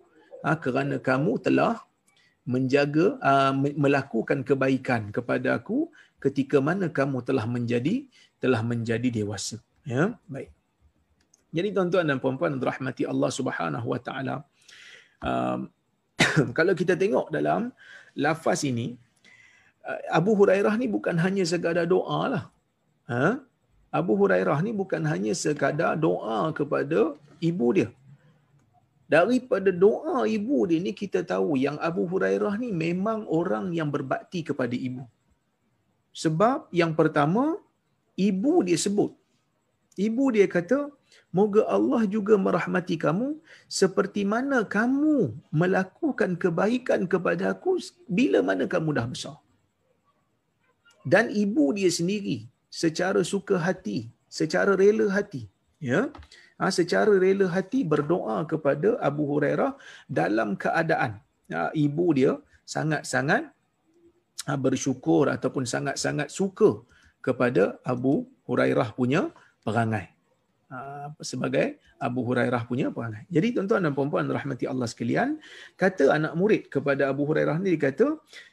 ha, 0.46 0.58
kerana 0.60 1.00
kamu 1.00 1.42
telah 1.42 1.82
menjaga 2.46 3.22
uh, 3.22 3.54
melakukan 3.56 4.42
kebaikan 4.42 5.14
kepada 5.16 5.58
aku 5.58 5.90
ketika 6.24 6.58
mana 6.58 6.90
kamu 6.90 7.22
telah 7.28 7.46
menjadi 7.46 8.06
telah 8.42 8.62
menjadi 8.66 9.10
dewasa. 9.22 9.58
Ya? 9.86 10.18
Baik. 10.26 10.50
Jadi 11.52 11.68
tuan-tuan 11.76 12.06
dan 12.10 12.18
puan-puan 12.24 12.56
rahmati 12.58 13.04
Allah 13.06 13.32
Subhanahu 13.40 13.88
wa 13.94 14.00
taala 14.00 14.36
um, 15.22 15.70
kalau 16.58 16.74
kita 16.82 16.96
tengok 16.96 17.28
dalam 17.38 17.70
lafaz 18.16 18.62
ini 18.72 18.88
uh, 19.86 20.00
Abu 20.20 20.34
Hurairah 20.40 20.74
ni 20.82 20.88
bukan 20.96 21.16
hanya 21.20 21.44
sekadar 21.46 21.86
doa 21.86 22.22
lah. 22.34 22.44
Ha? 23.12 23.26
Abu 23.92 24.16
Hurairah 24.16 24.58
ni 24.66 24.72
bukan 24.82 25.04
hanya 25.12 25.34
sekadar 25.36 25.94
doa 26.00 26.40
kepada 26.56 27.14
ibu 27.44 27.68
dia 27.78 27.90
daripada 29.14 29.70
doa 29.84 30.18
ibu 30.38 30.58
dia 30.70 30.80
ni 30.86 30.94
kita 31.02 31.20
tahu 31.32 31.60
yang 31.66 31.78
Abu 31.90 32.04
Hurairah 32.12 32.54
ni 32.64 32.70
memang 32.86 33.20
orang 33.40 33.66
yang 33.78 33.90
berbakti 33.96 34.42
kepada 34.50 34.76
ibu. 34.88 35.04
Sebab 36.24 36.72
yang 36.82 36.94
pertama, 37.00 37.44
ibu 38.30 38.54
dia 38.68 38.80
sebut. 38.86 39.12
Ibu 40.08 40.26
dia 40.36 40.48
kata, 40.56 40.80
Moga 41.38 41.64
Allah 41.76 42.02
juga 42.16 42.36
merahmati 42.46 42.96
kamu 43.04 43.28
seperti 43.80 44.22
mana 44.34 44.58
kamu 44.76 45.18
melakukan 45.62 46.32
kebaikan 46.44 47.02
kepada 47.14 47.44
aku 47.56 47.80
bila 48.18 48.40
mana 48.50 48.66
kamu 48.74 48.90
dah 48.98 49.08
besar. 49.14 49.38
Dan 51.12 51.32
ibu 51.44 51.66
dia 51.78 51.92
sendiri 52.00 52.38
secara 52.82 53.22
suka 53.32 53.56
hati, 53.68 54.00
secara 54.40 54.76
rela 54.82 55.08
hati, 55.18 55.44
ya, 55.82 56.14
ha, 56.62 56.70
secara 56.70 57.12
rela 57.18 57.50
hati 57.50 57.82
berdoa 57.82 58.46
kepada 58.46 59.02
Abu 59.10 59.26
Hurairah 59.32 59.74
dalam 60.06 60.54
keadaan 60.54 61.18
ha, 61.50 61.74
ibu 61.74 62.06
dia 62.14 62.38
sangat-sangat 62.64 63.50
ha, 64.46 64.54
bersyukur 64.66 65.26
ataupun 65.34 65.66
sangat-sangat 65.66 66.30
suka 66.30 66.86
kepada 67.26 67.82
Abu 67.82 68.30
Hurairah 68.46 68.94
punya 68.94 69.34
perangai. 69.66 70.14
Ha, 70.72 71.12
sebagai 71.20 71.82
Abu 72.00 72.24
Hurairah 72.24 72.64
punya 72.70 72.88
perangai. 72.96 73.28
Jadi 73.28 73.48
tuan-tuan 73.58 73.82
dan 73.86 73.94
puan-puan 73.98 74.26
rahmati 74.26 74.66
Allah 74.72 74.88
sekalian, 74.88 75.38
kata 75.76 76.16
anak 76.18 76.34
murid 76.40 76.72
kepada 76.74 77.12
Abu 77.12 77.28
Hurairah 77.30 77.60
ni 77.60 77.76
dia 77.76 77.92
kata, 77.92 78.08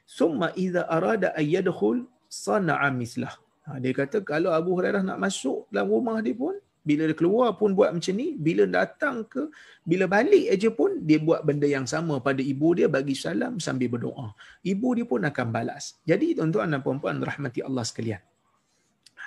"Summa 0.05 0.51
idza 0.59 0.83
arada 0.91 1.31
ay 1.39 1.57
yadkhul 1.57 2.05
sana'a 2.27 2.91
mislah." 2.91 3.33
Ha, 3.65 3.79
dia 3.79 3.93
kata 3.95 4.21
kalau 4.27 4.51
Abu 4.51 4.77
Hurairah 4.77 5.05
nak 5.07 5.21
masuk 5.21 5.71
dalam 5.73 5.89
rumah 5.95 6.19
dia 6.21 6.35
pun 6.35 6.57
bila 6.89 7.03
dia 7.09 7.17
keluar 7.21 7.49
pun 7.61 7.77
buat 7.79 7.91
macam 7.97 8.15
ni 8.21 8.29
bila 8.47 8.65
datang 8.79 9.17
ke 9.33 9.43
bila 9.91 10.05
balik 10.09 10.45
aja 10.55 10.69
pun 10.79 10.91
dia 11.09 11.19
buat 11.21 11.41
benda 11.49 11.69
yang 11.77 11.85
sama 11.85 12.17
pada 12.29 12.41
ibu 12.53 12.69
dia 12.79 12.89
bagi 12.97 13.13
salam 13.25 13.61
sambil 13.67 13.89
berdoa. 13.95 14.33
Ibu 14.73 14.89
dia 14.97 15.05
pun 15.13 15.21
akan 15.31 15.47
balas. 15.57 16.01
Jadi 16.09 16.33
tuan-tuan 16.37 16.73
dan 16.73 16.81
puan-puan 16.81 17.21
rahmati 17.21 17.61
Allah 17.69 17.85
sekalian. 17.85 18.23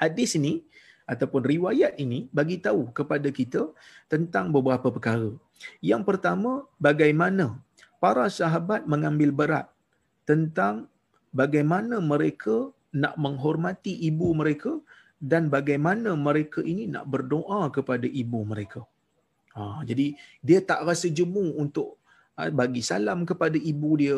Hadis 0.01 0.33
ini 0.39 0.65
ataupun 1.05 1.41
riwayat 1.53 2.01
ini 2.01 2.19
bagi 2.33 2.57
tahu 2.57 2.89
kepada 2.97 3.29
kita 3.29 3.69
tentang 4.09 4.49
beberapa 4.55 4.89
perkara. 4.89 5.29
Yang 5.85 6.01
pertama 6.09 6.65
bagaimana 6.81 7.61
para 8.01 8.25
sahabat 8.25 8.89
mengambil 8.89 9.29
berat 9.29 9.67
tentang 10.25 10.89
bagaimana 11.29 12.01
mereka 12.01 12.73
nak 12.91 13.15
menghormati 13.21 13.93
ibu 14.09 14.33
mereka 14.33 14.81
dan 15.21 15.53
bagaimana 15.53 16.17
mereka 16.17 16.65
ini 16.65 16.89
nak 16.89 17.05
berdoa 17.13 17.69
kepada 17.69 18.09
ibu 18.09 18.41
mereka. 18.51 18.81
Ha, 19.53 19.85
jadi 19.85 20.17
dia 20.41 20.59
tak 20.65 20.81
rasa 20.89 21.07
jemu 21.13 21.61
untuk 21.61 22.01
ha, 22.33 22.49
bagi 22.49 22.81
salam 22.81 23.21
kepada 23.29 23.59
ibu 23.71 23.89
dia, 24.01 24.17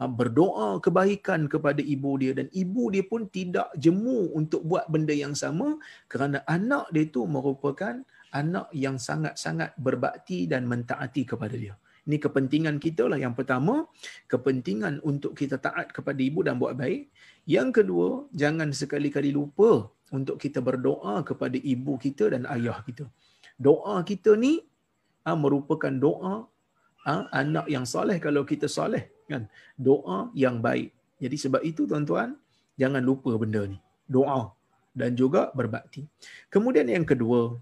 ha, 0.00 0.02
berdoa 0.10 0.82
kebaikan 0.82 1.46
kepada 1.46 1.78
ibu 1.78 2.18
dia 2.18 2.32
dan 2.34 2.50
ibu 2.50 2.90
dia 2.90 3.06
pun 3.06 3.30
tidak 3.30 3.70
jemu 3.78 4.34
untuk 4.34 4.66
buat 4.66 4.90
benda 4.90 5.14
yang 5.14 5.38
sama 5.38 5.78
kerana 6.10 6.42
anak 6.50 6.90
dia 6.90 7.06
itu 7.06 7.22
merupakan 7.30 8.02
anak 8.34 8.66
yang 8.74 8.98
sangat-sangat 8.98 9.70
berbakti 9.78 10.50
dan 10.50 10.66
mentaati 10.66 11.22
kepada 11.22 11.54
dia. 11.54 11.78
Ini 12.08 12.16
kepentingan 12.16 12.80
kita 12.82 13.06
lah. 13.06 13.20
Yang 13.20 13.44
pertama, 13.44 13.86
kepentingan 14.26 15.04
untuk 15.04 15.36
kita 15.36 15.60
taat 15.60 15.92
kepada 15.92 16.18
ibu 16.18 16.40
dan 16.42 16.56
buat 16.56 16.74
baik. 16.74 17.12
Yang 17.44 17.68
kedua, 17.82 18.08
jangan 18.32 18.72
sekali-kali 18.72 19.30
lupa 19.30 19.92
untuk 20.16 20.36
kita 20.42 20.58
berdoa 20.68 21.22
kepada 21.28 21.56
ibu 21.56 21.94
kita 22.04 22.34
dan 22.34 22.42
ayah 22.54 22.78
kita. 22.86 23.06
Doa 23.66 24.02
kita 24.10 24.34
ni 24.34 24.62
ha, 25.24 25.38
merupakan 25.38 25.92
doa 26.06 26.34
ha, 27.06 27.12
anak 27.30 27.66
yang 27.74 27.86
soleh 27.86 28.18
kalau 28.26 28.42
kita 28.42 28.66
soleh 28.66 29.10
kan. 29.30 29.46
Doa 29.78 30.18
yang 30.34 30.58
baik. 30.58 30.90
Jadi 31.22 31.36
sebab 31.36 31.62
itu 31.70 31.84
tuan-tuan 31.90 32.34
jangan 32.80 33.02
lupa 33.04 33.30
benda 33.42 33.62
ni. 33.72 33.78
Doa 34.10 34.50
dan 34.90 35.14
juga 35.14 35.54
berbakti. 35.54 36.02
Kemudian 36.50 36.90
yang 36.90 37.06
kedua, 37.06 37.54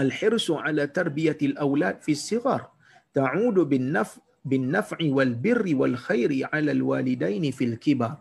al-hirsu 0.00 0.56
ala 0.56 0.88
tarbiyatil 0.88 1.56
aulad 1.60 2.00
fi 2.00 2.16
sighar 2.16 2.72
ta'udu 3.12 3.68
bin 3.68 3.92
naf 3.92 4.16
bin 4.42 4.72
naf'i 4.72 5.12
wal 5.12 5.36
birri 5.44 5.76
wal 5.76 5.94
khairi 6.06 6.42
ala 6.48 6.72
al 6.72 6.82
walidaini 6.82 7.52
fil 7.52 7.76
kibar 7.76 8.16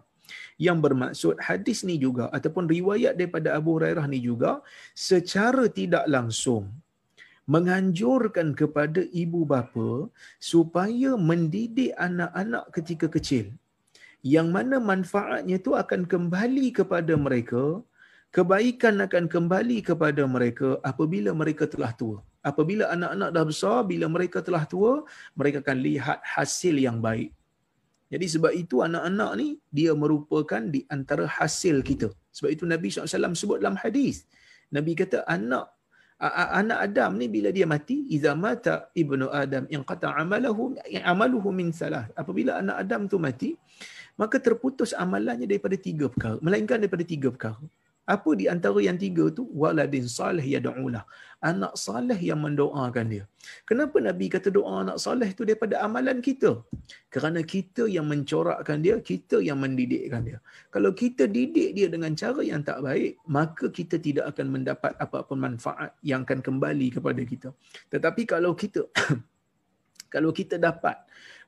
yang 0.68 0.78
bermaksud 0.86 1.36
hadis 1.48 1.82
ni 1.90 1.96
juga 2.06 2.26
ataupun 2.38 2.66
riwayat 2.76 3.14
daripada 3.20 3.50
Abu 3.58 3.70
Hurairah 3.78 4.06
ni 4.14 4.20
juga 4.30 4.52
secara 5.10 5.66
tidak 5.80 6.06
langsung 6.16 6.64
menganjurkan 7.54 8.48
kepada 8.62 9.02
ibu 9.24 9.42
bapa 9.52 9.90
supaya 10.52 11.12
mendidik 11.30 11.92
anak-anak 12.08 12.66
ketika 12.76 13.08
kecil. 13.16 13.46
Yang 14.34 14.48
mana 14.56 14.78
manfaatnya 14.78 15.56
itu 15.62 15.72
akan 15.84 16.02
kembali 16.06 16.68
kepada 16.80 17.14
mereka 17.18 17.64
kebaikan 18.36 19.04
akan 19.06 19.26
kembali 19.34 19.78
kepada 19.90 20.24
mereka 20.36 20.78
apabila 20.92 21.32
mereka 21.42 21.66
telah 21.74 21.92
tua. 22.02 22.18
Apabila 22.50 22.86
anak-anak 22.94 23.30
dah 23.36 23.46
besar 23.52 23.78
bila 23.92 24.06
mereka 24.16 24.40
telah 24.48 24.64
tua 24.74 24.94
mereka 25.38 25.58
akan 25.66 25.78
lihat 25.88 26.20
hasil 26.36 26.76
yang 26.88 26.98
baik 27.08 27.30
jadi 28.12 28.26
sebab 28.28 28.52
itu 28.52 28.84
anak-anak 28.84 29.32
ni 29.40 29.48
dia 29.72 29.96
merupakan 29.96 30.60
di 30.60 30.84
antara 30.92 31.24
hasil 31.24 31.80
kita. 31.80 32.12
Sebab 32.36 32.50
itu 32.52 32.64
Nabi 32.68 32.92
SAW 32.92 33.32
sebut 33.32 33.64
dalam 33.64 33.80
hadis. 33.80 34.28
Nabi 34.68 35.00
kata 35.00 35.24
anak 35.24 35.72
anak 36.60 36.80
Adam 36.92 37.18
ni 37.18 37.32
bila 37.32 37.50
dia 37.56 37.64
mati 37.64 38.06
iza 38.12 38.36
mata 38.36 38.92
ibnu 38.94 39.32
Adam 39.32 39.64
yang 39.72 39.82
kata 39.88 40.12
amalahu 40.12 40.76
amaluhu 41.08 41.56
min 41.56 41.72
salah. 41.72 42.12
Apabila 42.12 42.60
anak 42.60 42.84
Adam 42.84 43.02
tu 43.08 43.16
mati 43.16 43.56
maka 44.20 44.44
terputus 44.44 44.92
amalannya 44.92 45.48
daripada 45.48 45.80
tiga 45.80 46.12
perkara. 46.12 46.36
Melainkan 46.44 46.84
daripada 46.84 47.08
tiga 47.08 47.32
perkara. 47.32 47.64
Apa 48.16 48.32
di 48.40 48.46
antara 48.54 48.80
yang 48.84 49.00
tiga 49.04 49.26
tu? 49.38 49.44
Waladin 49.62 50.06
salih 50.18 50.44
yada'ulah. 50.44 51.04
Anak 51.50 51.74
salih 51.84 52.20
yang 52.30 52.44
mendoakan 52.46 53.06
dia. 53.14 53.24
Kenapa 53.70 53.98
Nabi 54.08 54.26
kata 54.34 54.52
doa 54.56 54.84
anak 54.84 54.98
salih 55.06 55.30
tu 55.38 55.48
daripada 55.48 55.80
amalan 55.86 56.20
kita? 56.28 56.52
Kerana 57.14 57.40
kita 57.54 57.88
yang 57.96 58.06
mencorakkan 58.12 58.84
dia, 58.86 58.96
kita 59.12 59.40
yang 59.48 59.58
mendidikkan 59.64 60.22
dia. 60.28 60.38
Kalau 60.76 60.92
kita 61.02 61.24
didik 61.26 61.72
dia 61.78 61.88
dengan 61.88 62.12
cara 62.22 62.42
yang 62.52 62.62
tak 62.70 62.84
baik, 62.84 63.12
maka 63.38 63.66
kita 63.80 63.96
tidak 64.08 64.26
akan 64.36 64.48
mendapat 64.60 64.94
apa-apa 65.06 65.34
manfaat 65.46 65.92
yang 66.04 66.28
akan 66.28 66.44
kembali 66.44 66.88
kepada 67.00 67.22
kita. 67.32 67.50
Tetapi 67.96 68.22
kalau 68.28 68.52
kita 68.52 68.86
kalau 70.14 70.36
kita 70.36 70.60
dapat 70.60 71.00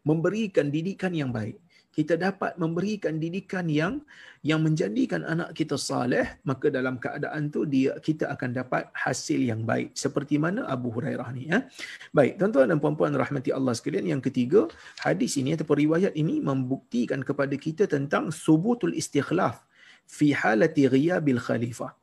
memberikan 0.07 0.71
didikan 0.71 1.11
yang 1.11 1.31
baik, 1.35 1.59
kita 1.93 2.17
dapat 2.17 2.57
memberikan 2.57 3.21
didikan 3.21 3.69
yang 3.69 4.01
yang 4.41 4.65
menjadikan 4.65 5.21
anak 5.23 5.53
kita 5.53 5.77
saleh 5.77 6.41
maka 6.41 6.73
dalam 6.73 6.97
keadaan 6.97 7.53
tu 7.53 7.69
dia 7.69 7.93
kita 8.01 8.33
akan 8.33 8.49
dapat 8.49 8.89
hasil 8.97 9.37
yang 9.37 9.61
baik 9.61 9.93
seperti 9.93 10.41
mana 10.41 10.65
Abu 10.65 10.89
Hurairah 10.89 11.29
ni 11.37 11.53
ya. 11.53 11.69
Baik, 12.09 12.41
tuan-tuan 12.41 12.73
dan 12.73 12.81
puan-puan 12.81 13.13
rahmati 13.13 13.53
Allah 13.53 13.77
sekalian, 13.77 14.09
yang 14.17 14.21
ketiga, 14.25 14.65
hadis 15.05 15.37
ini 15.37 15.53
atau 15.53 15.69
riwayat 15.69 16.17
ini 16.17 16.41
membuktikan 16.41 17.21
kepada 17.21 17.53
kita 17.53 17.85
tentang 17.85 18.33
subutul 18.33 18.97
istikhlaf 18.97 19.61
fi 20.09 20.33
halati 20.33 20.89
ghiyabil 20.89 21.39
khalifah. 21.39 21.93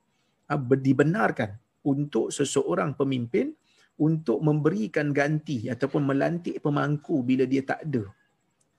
Dibenarkan 0.87 1.59
untuk 1.83 2.31
seseorang 2.31 2.95
pemimpin 2.95 3.55
untuk 4.01 4.39
memberikan 4.41 5.11
ganti 5.13 5.69
ataupun 5.69 6.09
melantik 6.09 6.63
pemangku 6.63 7.21
bila 7.21 7.45
dia 7.45 7.61
tak 7.61 7.85
ada 7.85 8.09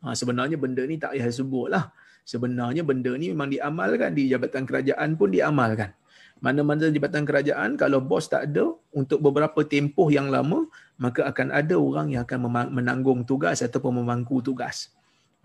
Ha, 0.02 0.18
sebenarnya 0.18 0.58
benda 0.58 0.82
ni 0.90 0.98
tak 0.98 1.14
payah 1.14 1.30
sebut 1.30 1.70
lah. 1.70 1.94
Sebenarnya 2.26 2.82
benda 2.86 3.14
ni 3.18 3.34
memang 3.34 3.50
diamalkan 3.50 4.14
di 4.18 4.30
jabatan 4.30 4.66
kerajaan 4.66 5.18
pun 5.18 5.30
diamalkan. 5.30 5.94
Mana-mana 6.42 6.90
jabatan 6.90 7.22
kerajaan 7.22 7.78
kalau 7.78 8.02
bos 8.02 8.26
tak 8.26 8.50
ada 8.50 8.74
untuk 8.98 9.22
beberapa 9.22 9.62
tempoh 9.62 10.10
yang 10.10 10.34
lama 10.34 10.66
maka 10.98 11.30
akan 11.30 11.54
ada 11.54 11.78
orang 11.78 12.10
yang 12.10 12.26
akan 12.26 12.50
menanggung 12.74 13.22
tugas 13.30 13.62
ataupun 13.62 14.02
memangku 14.02 14.42
tugas. 14.42 14.90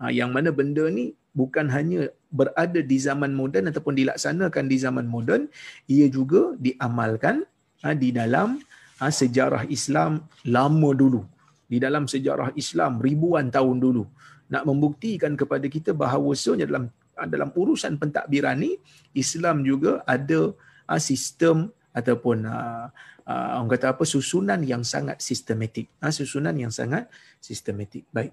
Ha, 0.01 0.09
yang 0.09 0.33
mana 0.33 0.49
benda 0.49 0.89
ni 0.89 1.13
bukan 1.37 1.69
hanya 1.69 2.09
berada 2.33 2.81
di 2.81 2.97
zaman 2.97 3.33
moden 3.37 3.69
ataupun 3.69 3.93
dilaksanakan 3.93 4.65
di 4.65 4.77
zaman 4.81 5.05
moden, 5.05 5.49
ia 5.85 6.09
juga 6.09 6.57
diamalkan 6.57 7.45
ha, 7.85 7.93
di 7.93 8.09
dalam 8.09 8.57
ha, 8.97 9.13
sejarah 9.13 9.69
Islam 9.69 10.25
lama 10.49 10.89
dulu 10.97 11.36
di 11.67 11.77
dalam 11.77 12.07
sejarah 12.07 12.55
Islam 12.55 13.03
ribuan 13.03 13.51
tahun 13.51 13.77
dulu 13.83 14.03
nak 14.47 14.63
membuktikan 14.63 15.35
kepada 15.35 15.67
kita 15.67 15.91
bahawa 15.91 16.31
sebenarnya 16.31 16.67
dalam 16.71 16.85
dalam 17.27 17.49
urusan 17.51 17.99
pentadbiran 17.99 18.55
ni 18.57 18.79
Islam 19.11 19.65
juga 19.65 20.05
ada 20.07 20.55
uh, 20.87 21.01
sistem 21.01 21.73
ataupun 21.91 22.47
uh, 22.47 22.87
uh, 23.27 23.47
orang 23.59 23.73
kata 23.75 23.91
apa 23.91 24.05
susunan 24.05 24.61
yang 24.63 24.85
sangat 24.85 25.19
sistematik 25.19 25.91
uh, 25.99 26.13
susunan 26.13 26.53
yang 26.55 26.71
sangat 26.71 27.09
sistematik 27.41 28.05
baik 28.13 28.31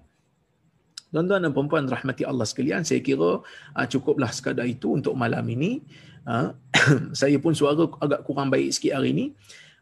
Tuan-tuan 1.15 1.47
dan 1.47 1.55
puan 1.55 1.87
rahmati 1.87 2.27
Allah 2.27 2.43
sekalian, 2.43 2.83
saya 2.83 2.99
kira 2.99 3.39
uh, 3.39 3.85
cukuplah 3.87 4.27
sekadar 4.35 4.67
itu 4.67 4.91
untuk 4.91 5.15
malam 5.15 5.47
ini. 5.47 5.79
Uh, 6.27 6.51
saya 7.15 7.39
pun 7.39 7.55
suara 7.55 7.87
agak 8.03 8.27
kurang 8.27 8.51
baik 8.51 8.75
sikit 8.75 8.99
hari 8.99 9.15
ini. 9.15 9.25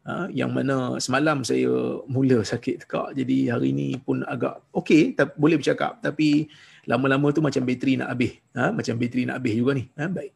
Uh, 0.03 0.27
yang 0.35 0.51
mana 0.51 0.99
semalam 0.99 1.47
saya 1.47 1.71
mula 2.11 2.43
sakit 2.43 2.83
tekak. 2.83 3.15
Jadi 3.15 3.47
hari 3.47 3.71
ini 3.71 3.95
pun 3.95 4.19
agak 4.27 4.59
okey, 4.75 5.15
boleh 5.39 5.55
bercakap. 5.55 6.03
Tapi 6.03 6.51
lama-lama 6.83 7.31
tu 7.31 7.39
macam 7.39 7.63
bateri 7.63 7.95
nak 7.95 8.11
habis. 8.11 8.35
Uh, 8.51 8.75
macam 8.75 8.99
bateri 8.99 9.23
nak 9.23 9.39
habis 9.39 9.53
juga 9.55 9.71
ni. 9.79 9.87
Uh, 9.95 10.11
baik. 10.11 10.33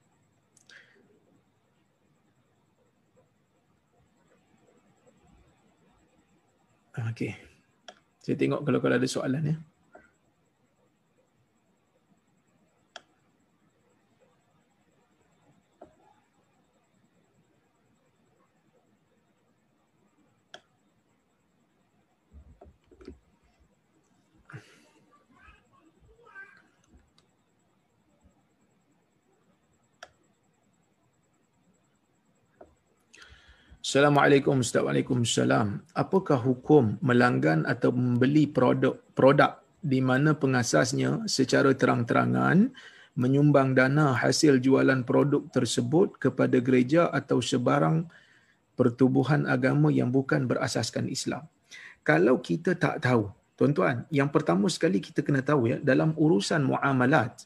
Okey. 7.12 7.32
Saya 8.24 8.36
tengok 8.40 8.64
kalau 8.66 8.80
kalau 8.80 8.96
ada 8.98 9.08
soalan 9.08 9.52
ya. 9.52 9.56
Assalamualaikum 33.88 34.68
Ustaz 34.68 34.84
Waalaikumsalam. 34.84 35.80
Apakah 35.96 36.44
hukum 36.44 37.00
melanggan 37.00 37.64
atau 37.64 37.96
membeli 37.96 38.44
produk 38.44 39.00
produk 39.16 39.64
di 39.80 40.04
mana 40.04 40.36
pengasasnya 40.36 41.24
secara 41.24 41.72
terang-terangan 41.72 42.76
menyumbang 43.16 43.80
dana 43.80 44.12
hasil 44.12 44.60
jualan 44.60 45.08
produk 45.08 45.48
tersebut 45.56 46.20
kepada 46.20 46.60
gereja 46.60 47.08
atau 47.16 47.40
sebarang 47.40 48.12
pertubuhan 48.76 49.48
agama 49.48 49.88
yang 49.88 50.12
bukan 50.12 50.52
berasaskan 50.52 51.08
Islam. 51.08 51.48
Kalau 52.04 52.44
kita 52.44 52.76
tak 52.76 53.00
tahu, 53.00 53.32
tuan-tuan, 53.56 54.04
yang 54.12 54.28
pertama 54.28 54.68
sekali 54.68 55.00
kita 55.00 55.24
kena 55.24 55.40
tahu 55.40 55.72
ya, 55.72 55.78
dalam 55.80 56.12
urusan 56.20 56.60
muamalat, 56.60 57.40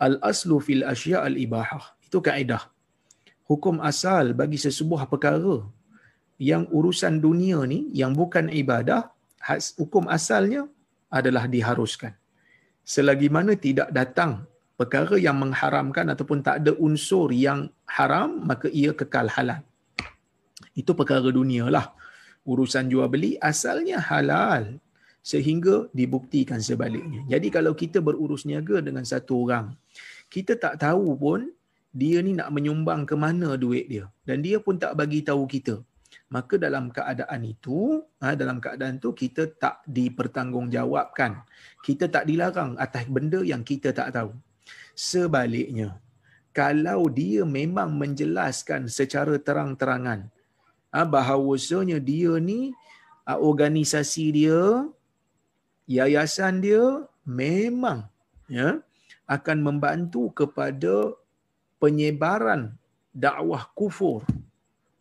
al-aslu 0.00 0.56
fil 0.56 0.88
asya' 0.88 1.20
al-ibahah. 1.20 2.00
Itu 2.00 2.24
kaedah 2.24 2.64
hukum 3.50 3.78
asal 3.90 4.34
bagi 4.40 4.58
sesebuah 4.58 5.06
perkara 5.12 5.62
yang 6.36 6.68
urusan 6.68 7.22
dunia 7.26 7.62
ni 7.64 7.88
yang 8.00 8.12
bukan 8.12 8.52
ibadah 8.52 9.08
hukum 9.80 10.04
asalnya 10.10 10.68
adalah 11.08 11.46
diharuskan. 11.46 12.12
Selagi 12.86 13.28
mana 13.36 13.54
tidak 13.66 13.88
datang 13.94 14.44
perkara 14.78 15.16
yang 15.16 15.38
mengharamkan 15.42 16.06
ataupun 16.12 16.38
tak 16.46 16.62
ada 16.62 16.72
unsur 16.76 17.30
yang 17.32 17.70
haram 17.88 18.42
maka 18.50 18.68
ia 18.70 18.92
kekal 18.92 19.30
halal. 19.30 19.62
Itu 20.76 20.92
perkara 20.92 21.30
dunia 21.32 21.66
lah 21.72 21.96
urusan 22.46 22.86
jual 22.92 23.08
beli 23.10 23.34
asalnya 23.42 23.98
halal 23.98 24.78
sehingga 25.24 25.90
dibuktikan 25.90 26.62
sebaliknya. 26.62 27.26
Jadi 27.26 27.48
kalau 27.50 27.74
kita 27.74 27.98
berurus 27.98 28.46
niaga 28.46 28.78
dengan 28.78 29.02
satu 29.02 29.32
orang 29.46 29.74
kita 30.30 30.58
tak 30.58 30.78
tahu 30.82 31.14
pun 31.18 31.40
dia 32.00 32.20
ni 32.26 32.32
nak 32.38 32.52
menyumbang 32.54 33.02
ke 33.08 33.14
mana 33.24 33.48
duit 33.64 33.86
dia. 33.92 34.04
Dan 34.28 34.44
dia 34.46 34.56
pun 34.64 34.76
tak 34.82 34.92
bagi 35.00 35.20
tahu 35.28 35.44
kita. 35.54 35.80
Maka 36.34 36.54
dalam 36.64 36.84
keadaan 36.96 37.42
itu 37.46 38.02
ha, 38.22 38.34
dalam 38.40 38.58
keadaan 38.64 38.96
tu 39.04 39.10
kita 39.22 39.42
tak 39.62 39.76
dipertanggungjawabkan. 39.96 41.32
Kita 41.86 42.04
tak 42.14 42.24
dilarang 42.28 42.74
atas 42.84 43.04
benda 43.14 43.40
yang 43.52 43.62
kita 43.70 43.90
tak 43.98 44.12
tahu. 44.16 44.30
Sebaliknya 44.92 45.88
kalau 46.56 47.12
dia 47.12 47.44
memang 47.44 47.92
menjelaskan 48.00 48.88
secara 48.88 49.36
terang-terangan 49.36 50.20
ha, 50.88 51.04
bahawasanya 51.04 52.00
dia 52.00 52.32
ni 52.40 52.72
ha, 53.28 53.36
organisasi 53.36 54.24
dia 54.32 54.60
yayasan 55.84 56.64
dia 56.64 57.04
memang 57.28 58.08
ya 58.48 58.80
akan 59.28 59.58
membantu 59.68 60.32
kepada 60.32 61.12
penyebaran 61.82 62.74
dakwah 63.12 63.68
kufur 63.72 64.24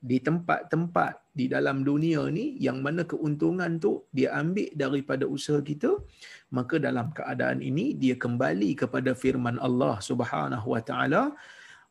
di 0.05 0.21
tempat-tempat 0.21 1.33
di 1.33 1.49
dalam 1.49 1.81
dunia 1.81 2.29
ni 2.29 2.55
yang 2.61 2.79
mana 2.85 3.03
keuntungan 3.03 3.81
tu 3.81 4.05
dia 4.13 4.37
ambil 4.37 4.69
daripada 4.77 5.25
usaha 5.25 5.59
kita 5.59 5.97
maka 6.53 6.77
dalam 6.77 7.09
keadaan 7.09 7.59
ini 7.59 7.97
dia 7.97 8.13
kembali 8.15 8.77
kepada 8.77 9.17
firman 9.17 9.57
Allah 9.57 9.97
Subhanahu 9.99 10.77
wa 10.77 10.81
taala 10.85 11.33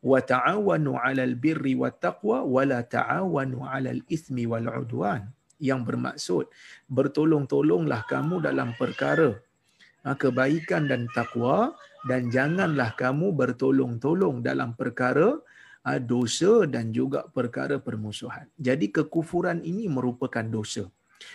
wa 0.05 0.19
ta'awanu 0.21 1.01
'alal 1.01 1.33
birri 1.33 1.73
wat 1.73 1.97
taqwa 1.97 2.45
wa 2.45 2.61
la 2.61 2.85
ta'awanu 2.85 3.65
'alal 3.65 4.01
ithmi 4.05 4.45
wal 4.45 4.69
'udwan. 4.69 5.25
Yang 5.57 5.81
bermaksud 5.87 6.45
bertolong-tolonglah 6.91 8.05
kamu 8.05 8.43
dalam 8.43 8.75
perkara 8.77 9.33
ha, 10.05 10.13
kebaikan 10.13 10.85
dan 10.91 11.07
takwa 11.15 11.73
dan 12.05 12.29
janganlah 12.29 12.93
kamu 12.93 13.33
bertolong-tolong 13.33 14.45
dalam 14.45 14.77
perkara 14.77 15.41
ah, 15.81 15.97
dosa 15.97 16.69
dan 16.69 16.93
juga 16.93 17.25
perkara 17.25 17.81
permusuhan. 17.81 18.45
Jadi 18.61 18.93
kekufuran 18.93 19.65
ini 19.65 19.89
merupakan 19.89 20.45
dosa. 20.45 20.85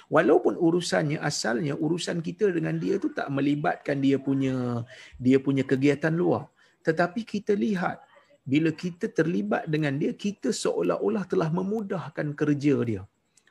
Walaupun 0.06 0.54
urusannya 0.54 1.18
asalnya 1.18 1.74
urusan 1.74 2.22
kita 2.22 2.54
dengan 2.54 2.78
dia 2.78 3.02
tu 3.02 3.10
tak 3.10 3.26
melibatkan 3.34 3.98
dia 3.98 4.22
punya 4.22 4.86
dia 5.18 5.42
punya 5.42 5.66
kegiatan 5.66 6.14
luar. 6.14 6.46
Tetapi 6.86 7.26
kita 7.26 7.58
lihat 7.58 7.98
bila 8.46 8.70
kita 8.70 9.10
terlibat 9.10 9.66
dengan 9.66 9.98
dia 9.98 10.14
kita 10.14 10.54
seolah-olah 10.54 11.26
telah 11.26 11.50
memudahkan 11.50 12.32
kerja 12.38 12.76
dia 12.86 13.02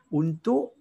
untuk 0.09 0.78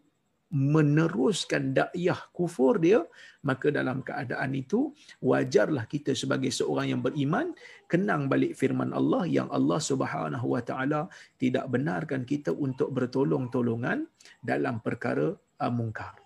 meneruskan 0.49 1.77
dakwah 1.77 2.17
kufur 2.33 2.81
dia 2.81 3.05
maka 3.45 3.69
dalam 3.69 4.01
keadaan 4.01 4.57
itu 4.57 4.97
wajarlah 5.21 5.85
kita 5.85 6.17
sebagai 6.17 6.49
seorang 6.49 6.97
yang 6.97 7.03
beriman 7.05 7.53
kenang 7.85 8.33
balik 8.33 8.57
firman 8.57 8.97
Allah 8.97 9.29
yang 9.29 9.49
Allah 9.53 9.77
Subhanahu 9.77 10.57
wa 10.57 10.63
taala 10.65 11.13
tidak 11.37 11.69
benarkan 11.69 12.25
kita 12.25 12.51
untuk 12.57 12.97
bertolong-tolongan 12.97 14.09
dalam 14.41 14.81
perkara 14.81 15.37
uh, 15.37 15.73
mungkar. 15.73 16.17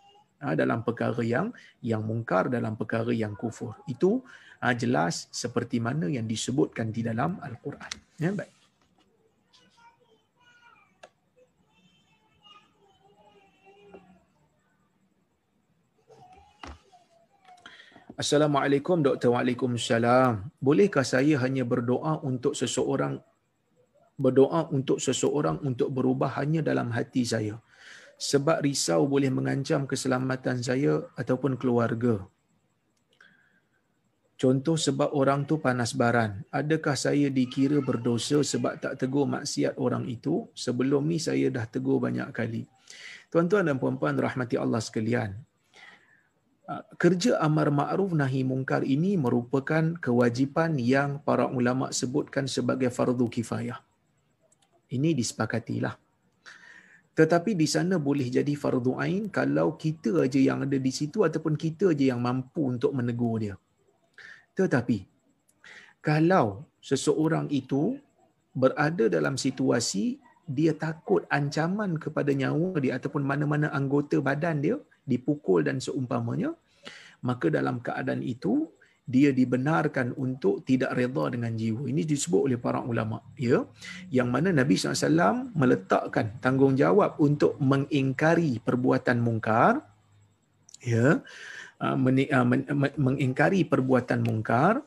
Uh, 0.43 0.55
dalam 0.59 0.83
perkara 0.83 1.23
yang 1.23 1.55
yang 1.83 2.03
mungkar 2.03 2.51
dalam 2.51 2.79
perkara 2.79 3.11
yang 3.11 3.35
kufur. 3.35 3.75
Itu 3.91 4.23
uh, 4.63 4.75
jelas 4.75 5.27
seperti 5.35 5.83
mana 5.83 6.07
yang 6.07 6.27
disebutkan 6.31 6.95
di 6.95 7.03
dalam 7.03 7.43
al-Quran. 7.43 7.91
Ya 8.23 8.31
baik 8.31 8.62
Assalamualaikum 18.23 19.03
Dr. 19.03 19.35
Waalaikumsalam. 19.35 20.55
Bolehkah 20.63 21.03
saya 21.03 21.43
hanya 21.43 21.67
berdoa 21.67 22.23
untuk 22.23 22.55
seseorang 22.55 23.19
berdoa 24.15 24.71
untuk 24.71 25.03
seseorang 25.03 25.59
untuk 25.67 25.91
berubah 25.91 26.31
hanya 26.39 26.63
dalam 26.63 26.95
hati 26.95 27.27
saya? 27.27 27.59
Sebab 28.15 28.63
risau 28.63 29.11
boleh 29.11 29.27
mengancam 29.27 29.91
keselamatan 29.91 30.63
saya 30.63 31.03
ataupun 31.19 31.59
keluarga. 31.59 32.23
Contoh 34.39 34.79
sebab 34.79 35.11
orang 35.19 35.43
tu 35.43 35.59
panas 35.59 35.91
baran. 35.91 36.47
Adakah 36.55 36.95
saya 36.95 37.27
dikira 37.27 37.83
berdosa 37.83 38.39
sebab 38.47 38.79
tak 38.79 39.03
tegur 39.03 39.27
maksiat 39.27 39.75
orang 39.83 40.07
itu? 40.07 40.47
Sebelum 40.55 41.11
ni 41.11 41.19
saya 41.19 41.51
dah 41.51 41.67
tegur 41.67 41.99
banyak 41.99 42.31
kali. 42.31 42.71
Tuan-tuan 43.35 43.67
dan 43.67 43.83
puan-puan 43.83 44.15
rahmati 44.15 44.55
Allah 44.55 44.79
sekalian. 44.79 45.43
Ah, 46.73 46.81
kerja 46.97 47.37
amar 47.47 47.69
ma'ruf 47.69 48.17
nahi 48.17 48.41
mungkar 48.49 48.81
ini 48.81 49.21
merupakan 49.21 49.93
kewajipan 50.05 50.81
yang 50.81 51.21
para 51.21 51.45
ulama 51.45 51.93
sebutkan 51.93 52.49
sebagai 52.49 52.89
fardu 52.89 53.29
kifayah. 53.29 53.77
Ini 54.89 55.13
disepakatilah. 55.13 55.93
Tetapi 57.13 57.53
di 57.61 57.69
sana 57.69 58.01
boleh 58.01 58.25
jadi 58.33 58.57
fardu 58.57 58.97
ain 59.05 59.29
kalau 59.29 59.77
kita 59.77 60.25
aja 60.25 60.41
yang 60.41 60.65
ada 60.65 60.79
di 60.87 60.93
situ 60.99 61.21
ataupun 61.29 61.61
kita 61.61 61.93
aja 61.93 62.17
yang 62.17 62.25
mampu 62.25 62.65
untuk 62.65 62.97
menegur 62.97 63.37
dia. 63.45 63.61
Tetapi 64.57 65.05
kalau 66.01 66.65
seseorang 66.81 67.53
itu 67.53 68.01
berada 68.57 69.13
dalam 69.13 69.37
situasi 69.37 70.25
dia 70.49 70.73
takut 70.73 71.29
ancaman 71.29 72.01
kepada 72.01 72.33
nyawa 72.33 72.81
dia 72.81 72.97
ataupun 72.97 73.29
mana-mana 73.29 73.69
anggota 73.77 74.25
badan 74.25 74.65
dia 74.65 74.77
dipukul 75.05 75.61
dan 75.69 75.77
seumpamanya 75.85 76.57
maka 77.23 77.49
dalam 77.49 77.79
keadaan 77.79 78.21
itu 78.21 78.69
dia 79.03 79.35
dibenarkan 79.35 80.15
untuk 80.15 80.63
tidak 80.63 80.95
redha 80.95 81.25
dengan 81.35 81.53
jiwa. 81.59 81.91
Ini 81.91 82.07
disebut 82.07 82.47
oleh 82.47 82.59
para 82.59 82.79
ulama, 82.87 83.19
ya. 83.35 83.67
Yang 84.15 84.29
mana 84.31 84.49
Nabi 84.55 84.79
SAW 84.79 85.51
meletakkan 85.59 86.39
tanggungjawab 86.39 87.19
untuk 87.19 87.59
mengingkari 87.59 88.63
perbuatan 88.63 89.19
mungkar, 89.19 89.83
ya, 90.79 91.19
uh, 91.83 91.97
uh, 91.99 92.47
mengingkari 92.95 93.67
perbuatan 93.67 94.23
mungkar 94.23 94.87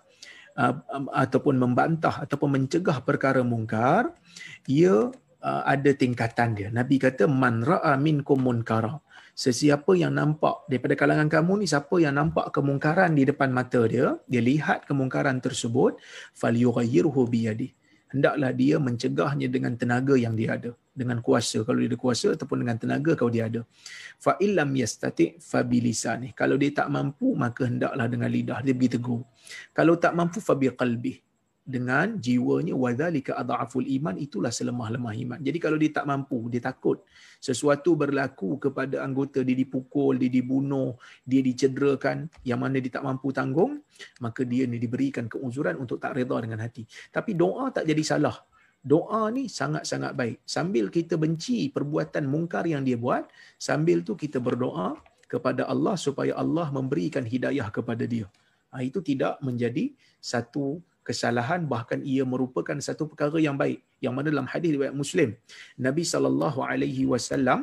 um, 0.55 1.11
ataupun 1.11 1.59
membantah 1.59 2.23
ataupun 2.23 2.55
mencegah 2.55 3.03
perkara 3.03 3.43
mungkar, 3.43 4.15
ia 4.63 5.11
ada 5.45 5.93
tingkatan 5.93 6.57
dia. 6.57 6.69
Nabi 6.73 6.97
kata 6.97 7.29
man 7.29 7.61
ra'a 7.61 7.93
minkum 8.01 8.41
munkara 8.41 8.97
sesiapa 9.35 9.91
yang 9.99 10.15
nampak 10.15 10.63
daripada 10.71 10.95
kalangan 10.95 11.27
kamu 11.27 11.61
ni 11.61 11.65
siapa 11.67 11.95
yang 11.99 12.15
nampak 12.15 12.55
kemungkaran 12.55 13.11
di 13.11 13.27
depan 13.27 13.51
mata 13.51 13.83
dia 13.83 14.15
dia 14.31 14.41
lihat 14.41 14.87
kemungkaran 14.87 15.43
tersebut 15.43 15.99
falyughayyirhu 16.39 17.21
biyadi 17.27 17.75
hendaklah 18.15 18.51
dia 18.55 18.79
mencegahnya 18.79 19.47
dengan 19.51 19.75
tenaga 19.75 20.15
yang 20.15 20.39
dia 20.39 20.55
ada. 20.55 20.71
Dengan 20.95 21.19
kuasa. 21.19 21.59
Kalau 21.67 21.83
dia 21.83 21.91
ada 21.91 21.99
kuasa 21.99 22.31
ataupun 22.39 22.63
dengan 22.63 22.79
tenaga 22.79 23.11
kalau 23.19 23.27
dia 23.27 23.51
ada. 23.51 23.67
Fa 24.15 24.39
illam 24.39 24.71
yastati 24.79 25.35
fa 25.43 25.59
bilisani 25.59 26.31
kalau 26.31 26.55
dia 26.55 26.71
tak 26.71 26.87
mampu 26.87 27.35
maka 27.35 27.67
hendaklah 27.67 28.07
dengan 28.07 28.31
lidah 28.31 28.63
dia 28.63 28.71
pergi 28.71 28.95
tegur. 28.95 29.27
Kalau 29.75 29.99
tak 29.99 30.15
mampu 30.15 30.39
fa 30.39 30.55
biqalbi 30.55 31.19
dengan 31.65 32.21
jiwanya 32.21 32.77
wadzalika 32.77 33.33
adhaful 33.41 33.81
iman 33.81 34.13
itulah 34.21 34.53
selemah-lemah 34.53 35.13
iman. 35.25 35.39
Jadi 35.41 35.57
kalau 35.57 35.81
dia 35.81 35.89
tak 35.89 36.05
mampu, 36.05 36.45
dia 36.53 36.61
takut 36.61 37.01
sesuatu 37.41 37.97
berlaku 37.97 38.61
kepada 38.61 39.01
anggota 39.01 39.41
dia 39.41 39.57
dipukul, 39.57 40.21
dia 40.21 40.29
dibunuh, 40.29 40.93
dia 41.25 41.41
dicederakan 41.41 42.29
yang 42.45 42.61
mana 42.61 42.77
dia 42.77 42.93
tak 42.93 43.03
mampu 43.09 43.33
tanggung, 43.33 43.81
maka 44.21 44.45
dia 44.45 44.69
ni 44.69 44.77
diberikan 44.77 45.25
keuzuran 45.25 45.81
untuk 45.81 45.97
tak 45.97 46.13
redha 46.13 46.37
dengan 46.37 46.61
hati. 46.61 46.85
Tapi 47.09 47.33
doa 47.33 47.73
tak 47.73 47.89
jadi 47.89 48.05
salah. 48.05 48.37
Doa 48.85 49.33
ni 49.33 49.49
sangat-sangat 49.49 50.13
baik. 50.13 50.37
Sambil 50.45 50.93
kita 50.93 51.17
benci 51.17 51.73
perbuatan 51.73 52.29
mungkar 52.29 52.69
yang 52.69 52.85
dia 52.85 52.93
buat, 52.93 53.25
sambil 53.57 54.05
tu 54.05 54.13
kita 54.13 54.37
berdoa 54.37 55.01
kepada 55.25 55.65
Allah 55.65 55.97
supaya 55.97 56.37
Allah 56.37 56.69
memberikan 56.69 57.25
hidayah 57.25 57.73
kepada 57.73 58.05
dia. 58.05 58.29
Ha, 58.69 58.85
itu 58.85 59.01
tidak 59.01 59.41
menjadi 59.41 59.89
satu 60.21 60.77
kesalahan 61.07 61.61
bahkan 61.73 61.99
ia 62.13 62.23
merupakan 62.33 62.77
satu 62.87 63.03
perkara 63.11 63.37
yang 63.47 63.57
baik. 63.61 63.79
Yang 64.05 64.13
mana 64.17 64.27
dalam 64.33 64.47
hadis 64.53 64.69
riwayat 64.75 64.95
Muslim 65.01 65.29
Nabi 65.87 66.03
sallallahu 66.11 66.59
alaihi 66.71 67.05
wasallam 67.13 67.59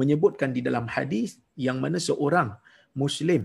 menyebutkan 0.00 0.50
di 0.56 0.60
dalam 0.66 0.86
hadis 0.94 1.30
yang 1.66 1.78
mana 1.84 1.98
seorang 2.08 2.48
muslim 3.02 3.42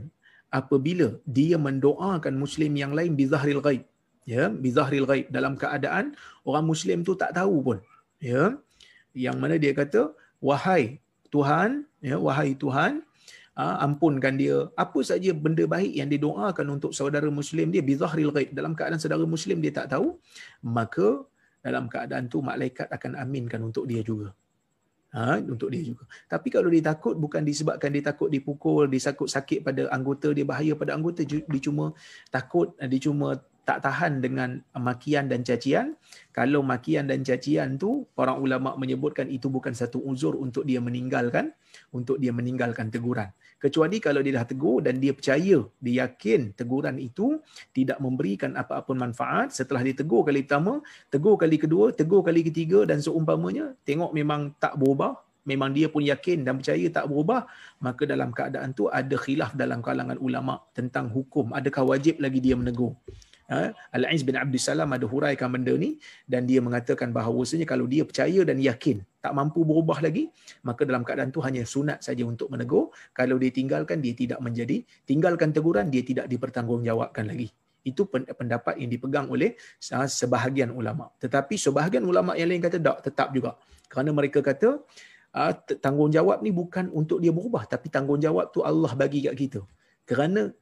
apabila 0.60 1.08
dia 1.38 1.58
mendoakan 1.68 2.34
muslim 2.44 2.74
yang 2.82 2.94
lain 2.98 3.14
bi 3.20 3.26
zahril 3.34 3.62
ghaib 3.68 3.84
ya 4.34 4.46
bi 4.64 4.70
zahril 4.78 5.08
ghaib 5.10 5.28
dalam 5.38 5.54
keadaan 5.62 6.06
orang 6.50 6.66
muslim 6.72 7.02
tu 7.08 7.14
tak 7.22 7.34
tahu 7.40 7.56
pun 7.68 7.78
ya. 8.32 8.44
Yang 9.26 9.38
mana 9.42 9.56
dia 9.62 9.74
kata 9.74 10.02
wahai 10.50 10.84
Tuhan 11.34 11.70
ya 12.10 12.18
wahai 12.22 12.54
Tuhan 12.64 13.02
ampunkan 13.60 14.34
dia. 14.40 14.58
Apa 14.84 15.00
saja 15.04 15.36
benda 15.36 15.64
baik 15.68 15.94
yang 16.00 16.10
didoakan 16.14 16.80
untuk 16.80 16.92
saudara 16.96 17.28
muslim 17.28 17.68
dia 17.74 17.84
bizahril 17.84 18.32
ghaib. 18.36 18.56
Dalam 18.56 18.74
keadaan 18.78 19.02
saudara 19.04 19.26
muslim 19.36 19.60
dia 19.60 19.74
tak 19.76 19.92
tahu 19.94 20.16
maka 20.64 21.28
dalam 21.60 21.92
keadaan 21.92 22.32
tu 22.32 22.40
malaikat 22.40 22.88
akan 22.88 23.20
aminkan 23.20 23.60
untuk 23.60 23.84
dia 23.84 24.00
juga. 24.00 24.32
Ha, 25.10 25.42
untuk 25.42 25.74
dia 25.74 25.82
juga. 25.82 26.06
Tapi 26.30 26.48
kalau 26.54 26.70
dia 26.70 26.86
takut 26.86 27.18
bukan 27.18 27.42
disebabkan 27.42 27.90
dia 27.90 28.04
takut 28.06 28.30
dipukul 28.30 28.86
dia 28.88 29.02
takut 29.12 29.26
sakit 29.26 29.66
pada 29.66 29.90
anggota 29.90 30.30
dia 30.38 30.46
bahaya 30.46 30.78
pada 30.78 30.94
anggota 30.94 31.26
dia 31.26 31.62
cuma 31.66 31.98
takut 32.30 32.78
dia 32.78 33.02
cuma 33.02 33.42
tak 33.66 33.86
tahan 33.86 34.22
dengan 34.22 34.62
makian 34.78 35.26
dan 35.26 35.42
cacian. 35.42 35.98
Kalau 36.30 36.62
makian 36.62 37.10
dan 37.10 37.26
cacian 37.26 37.76
tu 37.82 38.06
para 38.14 38.38
ulama 38.38 38.78
menyebutkan 38.78 39.28
itu 39.34 39.50
bukan 39.50 39.74
satu 39.74 39.98
uzur 40.06 40.38
untuk 40.38 40.64
dia 40.70 40.78
meninggalkan 40.78 41.58
untuk 41.90 42.22
dia 42.22 42.30
meninggalkan 42.30 42.94
teguran 42.94 43.34
kecuali 43.60 44.00
kalau 44.00 44.24
dia 44.24 44.40
dah 44.40 44.48
tegur 44.48 44.80
dan 44.80 44.98
dia 45.04 45.12
percaya 45.12 45.58
dia 45.84 45.96
yakin 46.08 46.56
teguran 46.56 46.96
itu 46.98 47.38
tidak 47.76 48.00
memberikan 48.00 48.56
apa-apa 48.56 48.96
manfaat 48.96 49.52
setelah 49.52 49.84
dia 49.84 49.94
tegur 49.94 50.24
kali 50.24 50.48
pertama 50.48 50.80
tegur 51.12 51.36
kali 51.36 51.60
kedua 51.60 51.92
tegur 51.92 52.24
kali 52.24 52.42
ketiga 52.48 52.88
dan 52.88 53.04
seumpamanya 53.04 53.76
tengok 53.84 54.16
memang 54.16 54.56
tak 54.58 54.80
berubah 54.80 55.20
memang 55.44 55.76
dia 55.76 55.92
pun 55.92 56.04
yakin 56.04 56.48
dan 56.48 56.64
percaya 56.64 56.88
tak 56.88 57.06
berubah 57.12 57.46
maka 57.84 58.04
dalam 58.08 58.32
keadaan 58.32 58.72
tu 58.72 58.88
ada 58.88 59.16
khilaf 59.20 59.52
dalam 59.54 59.84
kalangan 59.84 60.16
ulama 60.24 60.64
tentang 60.72 61.12
hukum 61.12 61.52
adakah 61.52 61.84
wajib 61.84 62.18
lagi 62.24 62.40
dia 62.40 62.56
menegur? 62.56 62.96
Al-Aiz 63.50 64.22
bin 64.22 64.38
Abdul 64.38 64.62
Salam 64.62 64.94
ada 64.94 65.10
huraikan 65.10 65.50
benda 65.50 65.74
ni 65.74 65.98
dan 66.30 66.46
dia 66.46 66.62
mengatakan 66.62 67.10
bahawasanya 67.10 67.66
kalau 67.66 67.90
dia 67.90 68.06
percaya 68.06 68.46
dan 68.46 68.62
yakin 68.62 69.02
tak 69.26 69.34
mampu 69.34 69.66
berubah 69.66 70.06
lagi 70.06 70.30
maka 70.62 70.86
dalam 70.86 71.02
keadaan 71.02 71.34
tu 71.34 71.42
hanya 71.42 71.66
sunat 71.66 72.06
saja 72.06 72.22
untuk 72.30 72.54
menegur. 72.54 72.94
Kalau 73.10 73.42
dia 73.42 73.50
tinggalkan 73.50 74.06
dia 74.06 74.14
tidak 74.14 74.38
menjadi. 74.38 74.86
Tinggalkan 75.10 75.50
teguran 75.50 75.90
dia 75.90 76.06
tidak 76.06 76.30
dipertanggungjawabkan 76.30 77.26
lagi. 77.26 77.50
Itu 77.82 78.06
pendapat 78.12 78.78
yang 78.78 78.90
dipegang 78.94 79.28
oleh 79.34 79.58
sebahagian 79.82 80.70
ulama. 80.70 81.10
Tetapi 81.18 81.58
sebahagian 81.58 82.06
ulama 82.06 82.38
yang 82.38 82.54
lain 82.54 82.62
kata 82.62 82.78
tak 82.78 82.98
tetap 83.02 83.34
juga. 83.34 83.58
Kerana 83.90 84.14
mereka 84.14 84.46
kata 84.46 84.86
ah, 85.34 85.58
tanggungjawab 85.58 86.46
ni 86.46 86.54
bukan 86.54 86.94
untuk 86.94 87.18
dia 87.18 87.34
berubah 87.34 87.66
tapi 87.66 87.90
tanggungjawab 87.90 88.54
tu 88.54 88.62
Allah 88.62 88.94
bagi 88.94 89.26
kat 89.26 89.34
kita. 89.34 89.62
Kerana 90.06 90.54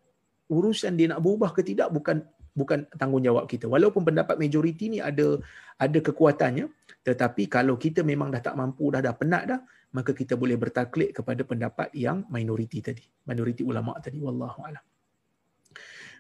urusan 0.48 0.96
dia 0.96 1.12
nak 1.12 1.20
berubah 1.20 1.52
ke 1.52 1.62
tidak 1.68 1.92
bukan 1.92 2.24
bukan 2.58 2.90
tanggungjawab 2.98 3.46
kita. 3.46 3.70
Walaupun 3.70 4.02
pendapat 4.02 4.42
majoriti 4.42 4.90
ni 4.90 4.98
ada 4.98 5.38
ada 5.78 6.00
kekuatannya, 6.02 6.66
tetapi 7.06 7.46
kalau 7.46 7.78
kita 7.78 8.02
memang 8.02 8.34
dah 8.34 8.42
tak 8.42 8.58
mampu 8.58 8.90
dah 8.90 9.06
dah 9.06 9.14
penat 9.14 9.46
dah, 9.46 9.62
maka 9.94 10.12
kita 10.18 10.34
boleh 10.34 10.58
bertaklid 10.58 11.14
kepada 11.14 11.46
pendapat 11.46 11.94
yang 11.94 12.26
minoriti 12.34 12.82
tadi, 12.82 13.06
minoriti 13.30 13.62
ulama 13.62 13.94
tadi 14.02 14.18
wallahu 14.18 14.66
alam. 14.66 14.82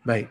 Baik. 0.06 0.30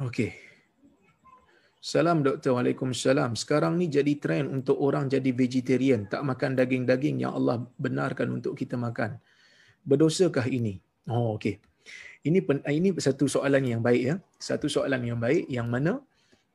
Okay. 0.00 0.49
Salam 1.90 2.22
doktor, 2.22 2.54
Waalaikumsalam. 2.54 3.34
Sekarang 3.34 3.74
ni 3.74 3.90
jadi 3.90 4.14
trend 4.22 4.46
untuk 4.46 4.78
orang 4.78 5.10
jadi 5.10 5.26
vegetarian, 5.34 6.06
tak 6.06 6.22
makan 6.22 6.54
daging-daging 6.54 7.26
yang 7.26 7.34
Allah 7.34 7.66
benarkan 7.82 8.30
untuk 8.30 8.54
kita 8.54 8.78
makan. 8.78 9.18
Berdosakah 9.82 10.46
ini? 10.46 10.78
Oh, 11.10 11.34
okey. 11.34 11.58
Ini 12.22 12.46
ini 12.70 12.94
satu 12.94 13.26
soalan 13.26 13.66
yang 13.66 13.82
baik 13.82 14.02
ya. 14.06 14.14
Satu 14.38 14.70
soalan 14.70 15.02
yang 15.02 15.18
baik 15.18 15.50
yang 15.50 15.66
mana 15.66 15.98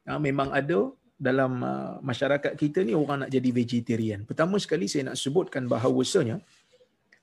uh, 0.08 0.20
memang 0.24 0.56
ada 0.56 0.96
dalam 1.20 1.60
uh, 1.60 2.00
masyarakat 2.00 2.56
kita 2.56 2.88
ni 2.88 2.96
orang 2.96 3.28
nak 3.28 3.32
jadi 3.36 3.50
vegetarian. 3.52 4.24
Pertama 4.24 4.56
sekali 4.56 4.88
saya 4.88 5.12
nak 5.12 5.20
sebutkan 5.20 5.68
bahawasanya 5.68 6.40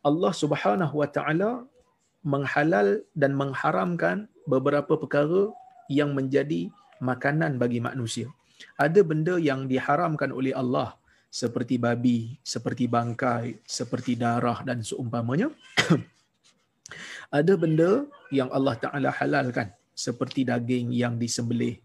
Allah 0.04 0.32
Subhanahu 0.36 1.00
Wa 1.00 1.08
Taala 1.08 1.64
menghalal 2.20 3.08
dan 3.16 3.32
mengharamkan 3.32 4.28
beberapa 4.44 5.00
perkara 5.00 5.48
yang 5.88 6.12
menjadi 6.12 6.68
makanan 7.02 7.58
bagi 7.58 7.82
manusia. 7.82 8.30
Ada 8.78 9.02
benda 9.02 9.36
yang 9.42 9.66
diharamkan 9.66 10.30
oleh 10.30 10.54
Allah 10.54 10.94
seperti 11.32 11.80
babi, 11.82 12.38
seperti 12.46 12.86
bangkai, 12.86 13.58
seperti 13.66 14.14
darah 14.14 14.62
dan 14.62 14.86
seumpamanya. 14.86 15.50
Ada 17.38 17.56
benda 17.56 18.04
yang 18.28 18.52
Allah 18.52 18.76
Taala 18.76 19.10
halalkan 19.10 19.72
seperti 19.96 20.44
daging 20.44 20.92
yang 20.92 21.16
disembelih, 21.16 21.80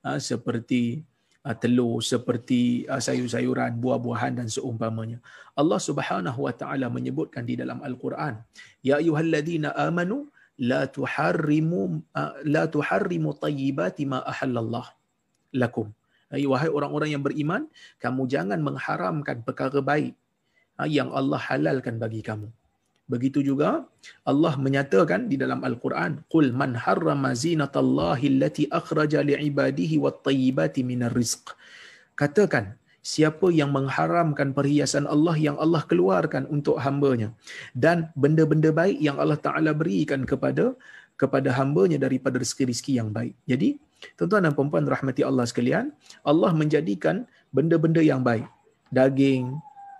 ha, 0.00 0.16
seperti 0.16 1.04
ha, 1.44 1.52
telur, 1.52 2.00
seperti 2.00 2.88
ha, 2.88 2.96
sayur-sayuran, 2.96 3.76
buah-buahan 3.76 4.40
dan 4.40 4.48
seumpamanya. 4.48 5.20
Allah 5.52 5.76
Subhanahu 5.76 6.48
Wa 6.48 6.56
Taala 6.56 6.88
menyebutkan 6.88 7.44
di 7.44 7.60
dalam 7.60 7.84
Al-Quran, 7.84 8.40
"Ya 8.80 8.96
ayyuhalladzina 8.96 9.76
amanu 9.76 10.32
la 10.60 10.88
tuharrimu 10.88 12.00
uh, 12.16 12.32
la 12.54 12.64
tuharrimu 12.74 13.36
tayyibati 13.44 14.08
ma 14.08 14.20
ahallallah 14.32 14.86
lakum. 15.52 15.92
Ai 16.32 16.42
wahai 16.42 16.70
orang-orang 16.72 17.10
yang 17.14 17.22
beriman 17.22 17.62
kamu 18.02 18.22
jangan 18.26 18.60
mengharamkan 18.68 19.46
perkara 19.46 19.80
baik 19.84 20.14
uh, 20.80 20.88
yang 20.88 21.12
Allah 21.12 21.38
halalkan 21.38 22.00
bagi 22.00 22.22
kamu. 22.24 22.48
Begitu 23.06 23.38
juga 23.38 23.86
Allah 24.26 24.58
menyatakan 24.58 25.30
di 25.30 25.38
dalam 25.38 25.62
al-Quran 25.62 26.26
qul 26.26 26.50
man 26.50 26.74
harrama 26.74 27.30
zinatallahi 27.38 28.26
allati 28.34 28.66
akhraja 28.66 29.22
liibadihi 29.22 30.02
wat 30.02 30.26
tayyibati 30.26 30.82
minar 30.82 31.14
rizq. 31.14 31.54
Katakan 32.18 32.74
siapa 33.06 33.54
yang 33.54 33.70
mengharamkan 33.70 34.50
perhiasan 34.50 35.06
Allah 35.06 35.38
yang 35.38 35.54
Allah 35.62 35.86
keluarkan 35.86 36.50
untuk 36.50 36.82
hambanya 36.82 37.30
dan 37.70 38.10
benda-benda 38.18 38.74
baik 38.74 38.98
yang 38.98 39.22
Allah 39.22 39.38
Taala 39.38 39.70
berikan 39.70 40.26
kepada 40.26 40.74
kepada 41.14 41.54
hambanya 41.54 42.02
daripada 42.02 42.36
rezeki-rezeki 42.42 42.92
yang 43.00 43.08
baik. 43.14 43.32
Jadi, 43.48 43.78
tuan-tuan 44.18 44.44
dan 44.44 44.52
puan-puan 44.52 44.84
rahmati 44.84 45.24
Allah 45.24 45.46
sekalian, 45.48 45.94
Allah 46.20 46.50
menjadikan 46.52 47.24
benda-benda 47.54 48.04
yang 48.04 48.20
baik. 48.20 48.44
Daging, 48.92 49.54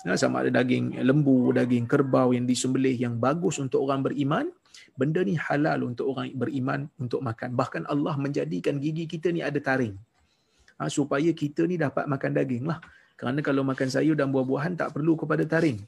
ya, 0.05 0.19
sama 0.21 0.45
ada 0.45 0.53
daging 0.61 1.01
lembu, 1.01 1.57
daging 1.57 1.89
kerbau 1.89 2.37
yang 2.37 2.45
disembelih 2.45 2.93
yang 2.93 3.17
bagus 3.17 3.57
untuk 3.57 3.89
orang 3.89 4.05
beriman, 4.05 4.53
benda 4.93 5.25
ni 5.25 5.41
halal 5.41 5.89
untuk 5.89 6.13
orang 6.13 6.37
beriman 6.37 6.81
untuk 7.01 7.25
makan. 7.25 7.57
Bahkan 7.57 7.89
Allah 7.89 8.15
menjadikan 8.21 8.77
gigi 8.77 9.09
kita 9.09 9.33
ni 9.33 9.41
ada 9.41 9.57
taring 9.57 9.97
ha, 10.79 10.89
supaya 10.93 11.31
kita 11.43 11.65
ni 11.71 11.77
dapat 11.81 12.05
makan 12.09 12.33
daging 12.37 12.65
lah. 12.71 12.79
Kerana 13.17 13.41
kalau 13.41 13.65
makan 13.65 13.89
sayur 13.89 14.13
dan 14.13 14.29
buah-buahan 14.29 14.77
tak 14.77 14.93
perlu 14.93 15.17
kepada 15.17 15.41
taring. 15.49 15.81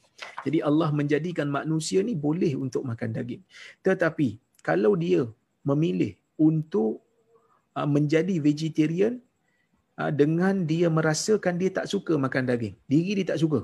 Jadi 0.48 0.64
Allah 0.64 0.88
menjadikan 0.98 1.44
manusia 1.52 2.00
ni 2.00 2.16
boleh 2.16 2.56
untuk 2.56 2.88
makan 2.88 3.12
daging. 3.12 3.44
Tetapi 3.84 4.28
kalau 4.64 4.96
dia 4.96 5.28
memilih 5.60 6.16
untuk 6.40 7.04
uh, 7.76 7.84
menjadi 7.84 8.40
vegetarian 8.40 9.20
uh, 10.00 10.08
dengan 10.08 10.64
dia 10.64 10.88
merasakan 10.88 11.60
dia 11.60 11.68
tak 11.68 11.86
suka 11.92 12.16
makan 12.16 12.48
daging. 12.48 12.74
Diri 12.88 13.20
dia 13.20 13.36
tak 13.36 13.44
suka. 13.44 13.60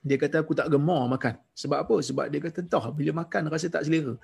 Dia 0.00 0.16
kata 0.16 0.40
aku 0.40 0.54
tak 0.56 0.70
gemar 0.72 1.02
makan. 1.10 1.34
Sebab 1.52 1.78
apa? 1.84 1.96
Sebab 2.00 2.26
dia 2.32 2.40
kata 2.40 2.64
toh 2.64 2.84
bila 2.94 3.26
makan 3.26 3.50
rasa 3.52 3.66
tak 3.66 3.84
selera. 3.84 4.14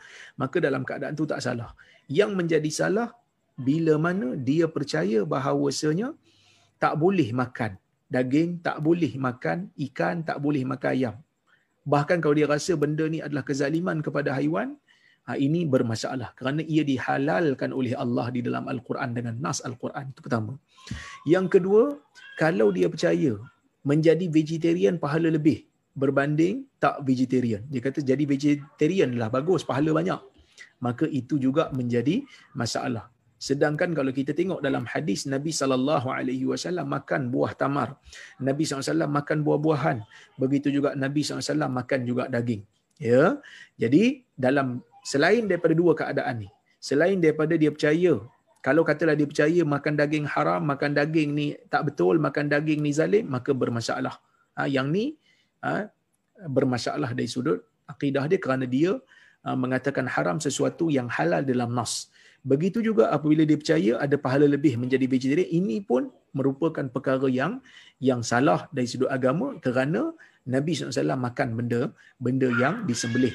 Maka 0.41 0.57
dalam 0.63 0.87
keadaan 0.89 1.19
tu 1.19 1.27
tak 1.29 1.43
salah. 1.43 1.75
Yang 2.09 2.31
menjadi 2.39 2.71
salah 2.71 3.11
bila 3.57 3.97
mana 4.07 4.37
dia 4.49 4.69
percaya 4.69 5.25
bahawasanya 5.25 6.13
tak 6.83 6.95
boleh 7.01 7.33
makan 7.33 7.81
daging, 8.15 8.63
tak 8.67 8.79
boleh 8.87 9.13
makan 9.19 9.71
ikan, 9.91 10.23
tak 10.29 10.39
boleh 10.45 10.63
makan 10.63 10.91
ayam. 10.97 11.17
Bahkan 11.87 12.19
kalau 12.23 12.35
dia 12.39 12.47
rasa 12.51 12.75
benda 12.75 13.07
ni 13.07 13.19
adalah 13.23 13.43
kezaliman 13.47 13.99
kepada 14.03 14.35
haiwan, 14.35 14.75
ha, 15.27 15.39
ini 15.39 15.67
bermasalah 15.67 16.35
kerana 16.39 16.63
ia 16.67 16.83
dihalalkan 16.87 17.71
oleh 17.71 17.95
Allah 17.95 18.27
di 18.35 18.41
dalam 18.47 18.67
Al-Quran 18.67 19.11
dengan 19.15 19.35
nas 19.39 19.63
Al-Quran. 19.69 20.11
Itu 20.15 20.21
pertama. 20.27 20.59
Yang 21.27 21.47
kedua, 21.59 21.83
kalau 22.43 22.71
dia 22.75 22.91
percaya 22.91 23.39
menjadi 23.87 24.27
vegetarian 24.27 24.99
pahala 24.99 25.31
lebih 25.31 25.67
berbanding 25.97 26.67
tak 26.83 27.03
vegetarian. 27.09 27.63
Dia 27.73 27.81
kata 27.87 28.03
jadi 28.03 28.25
vegetarian 28.27 29.15
lah 29.15 29.31
bagus, 29.31 29.63
pahala 29.63 29.91
banyak. 29.95 30.21
Maka 30.83 31.07
itu 31.09 31.41
juga 31.41 31.73
menjadi 31.73 32.27
masalah. 32.53 33.09
Sedangkan 33.37 33.93
kalau 33.93 34.13
kita 34.17 34.33
tengok 34.33 34.65
dalam 34.65 34.89
hadis 34.89 35.29
Nabi 35.29 35.53
sallallahu 35.53 36.09
alaihi 36.09 36.49
wasallam 36.49 36.89
makan 36.89 37.29
buah 37.29 37.53
tamar. 37.53 38.01
Nabi 38.41 38.65
SAW 38.65 39.05
makan 39.09 39.45
buah-buahan. 39.45 39.99
Begitu 40.41 40.73
juga 40.73 40.97
Nabi 40.97 41.21
SAW 41.21 41.69
makan 41.69 42.01
juga 42.09 42.25
daging. 42.33 42.65
Ya. 42.97 43.37
Jadi 43.77 44.25
dalam 44.33 44.81
selain 45.05 45.45
daripada 45.45 45.77
dua 45.77 45.93
keadaan 45.93 46.49
ni, 46.49 46.49
selain 46.81 47.21
daripada 47.21 47.55
dia 47.61 47.69
percaya 47.69 48.17
kalau 48.67 48.83
katalah 48.83 49.15
dia 49.15 49.29
percaya 49.31 49.63
makan 49.63 49.95
daging 49.95 50.27
haram, 50.27 50.59
makan 50.67 50.91
daging 50.91 51.31
ni 51.39 51.47
tak 51.71 51.87
betul, 51.87 52.19
makan 52.19 52.51
daging 52.51 52.83
ni 52.83 52.91
zalim, 52.91 53.31
maka 53.31 53.55
bermasalah. 53.55 54.19
Ha, 54.59 54.67
yang 54.67 54.91
ni 54.91 55.15
ha, 55.63 55.87
bermasalah 56.51 57.15
dari 57.15 57.31
sudut 57.31 57.63
akidah 57.87 58.27
dia 58.27 58.41
kerana 58.43 58.67
dia 58.67 58.99
ha, 59.47 59.55
mengatakan 59.55 60.11
haram 60.11 60.43
sesuatu 60.43 60.91
yang 60.91 61.07
halal 61.07 61.47
dalam 61.47 61.71
nas. 61.79 62.11
Begitu 62.47 62.79
juga 62.89 63.11
apabila 63.17 63.43
dia 63.43 63.59
percaya 63.59 63.93
ada 64.05 64.17
pahala 64.25 64.47
lebih 64.55 64.79
menjadi 64.79 65.07
vegetarian, 65.11 65.51
ini 65.51 65.83
pun 65.83 66.15
merupakan 66.31 66.87
perkara 66.95 67.27
yang 67.27 67.59
yang 67.99 68.23
salah 68.23 68.71
dari 68.71 68.87
sudut 68.93 69.11
agama 69.17 69.59
kerana 69.65 70.15
Nabi 70.55 70.79
SAW 70.79 71.19
makan 71.27 71.49
benda 71.59 71.81
benda 72.23 72.47
yang 72.63 72.87
disembelih 72.87 73.35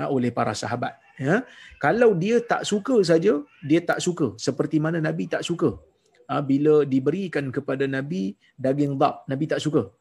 ha, 0.00 0.08
oleh 0.08 0.32
para 0.38 0.56
sahabat. 0.62 0.96
Ya. 1.20 1.44
Kalau 1.84 2.16
dia 2.22 2.40
tak 2.52 2.64
suka 2.70 2.96
saja, 3.10 3.44
dia 3.68 3.80
tak 3.90 4.00
suka. 4.06 4.32
Seperti 4.46 4.80
mana 4.80 5.04
Nabi 5.08 5.28
tak 5.34 5.44
suka. 5.48 5.76
Ha, 6.28 6.40
bila 6.40 6.74
diberikan 6.88 7.52
kepada 7.56 7.84
Nabi 7.84 8.22
daging 8.56 8.96
dab, 8.96 9.24
Nabi 9.28 9.44
tak 9.52 9.60
suka. 9.60 9.92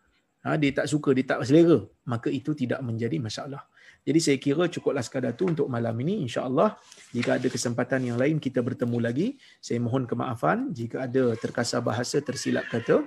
Ha, 0.46 0.62
dia 0.62 0.72
tak 0.78 0.86
suka, 0.86 1.10
dia 1.18 1.26
tak 1.26 1.42
selera. 1.42 1.82
Maka 2.06 2.30
itu 2.30 2.54
tidak 2.54 2.78
menjadi 2.86 3.18
masalah. 3.18 3.66
Jadi 4.06 4.20
saya 4.22 4.38
kira 4.38 4.70
cukuplah 4.70 5.02
sekadar 5.02 5.34
tu 5.34 5.50
untuk 5.50 5.66
malam 5.66 5.98
ini. 6.06 6.22
InsyaAllah 6.30 6.78
jika 7.10 7.42
ada 7.42 7.50
kesempatan 7.50 8.06
yang 8.06 8.22
lain 8.22 8.38
kita 8.38 8.62
bertemu 8.62 9.02
lagi. 9.02 9.28
Saya 9.58 9.82
mohon 9.82 10.06
kemaafan 10.06 10.70
jika 10.70 11.10
ada 11.10 11.34
terkasar 11.34 11.82
bahasa 11.82 12.22
tersilap 12.22 12.70
kata. 12.70 13.02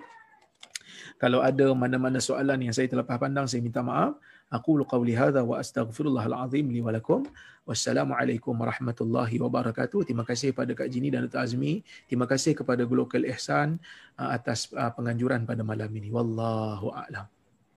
Kalau 1.23 1.39
ada 1.39 1.71
mana-mana 1.75 2.19
soalan 2.19 2.59
yang 2.67 2.75
saya 2.75 2.91
terlepas 2.91 3.19
pandang, 3.19 3.47
saya 3.47 3.63
minta 3.63 3.83
maaf. 3.87 4.19
Qawli 4.49 5.13
hadha 5.13 5.45
wa 5.45 5.61
astaghfirullahal 5.61 6.49
azim 6.49 6.73
li 6.73 6.81
wa 6.81 6.89
lakum. 6.89 7.29
Wassalamualaikum 7.69 8.57
warahmatullahi 8.57 9.37
wabarakatuh. 9.37 10.09
Terima 10.09 10.25
kasih 10.25 10.57
kepada 10.57 10.73
Kak 10.73 10.89
Jini 10.89 11.13
dan 11.13 11.29
Datuk 11.29 11.45
Azmi. 11.45 11.85
Terima 12.09 12.25
kasih 12.25 12.57
kepada 12.57 12.89
Global 12.89 13.29
Ihsan 13.29 13.77
uh, 14.17 14.33
atas 14.33 14.73
uh, 14.73 14.89
penganjuran 14.97 15.45
pada 15.45 15.61
malam 15.61 15.93
ini. 15.93 16.09
Wallahu 16.09 16.89
a'lam. 16.97 17.38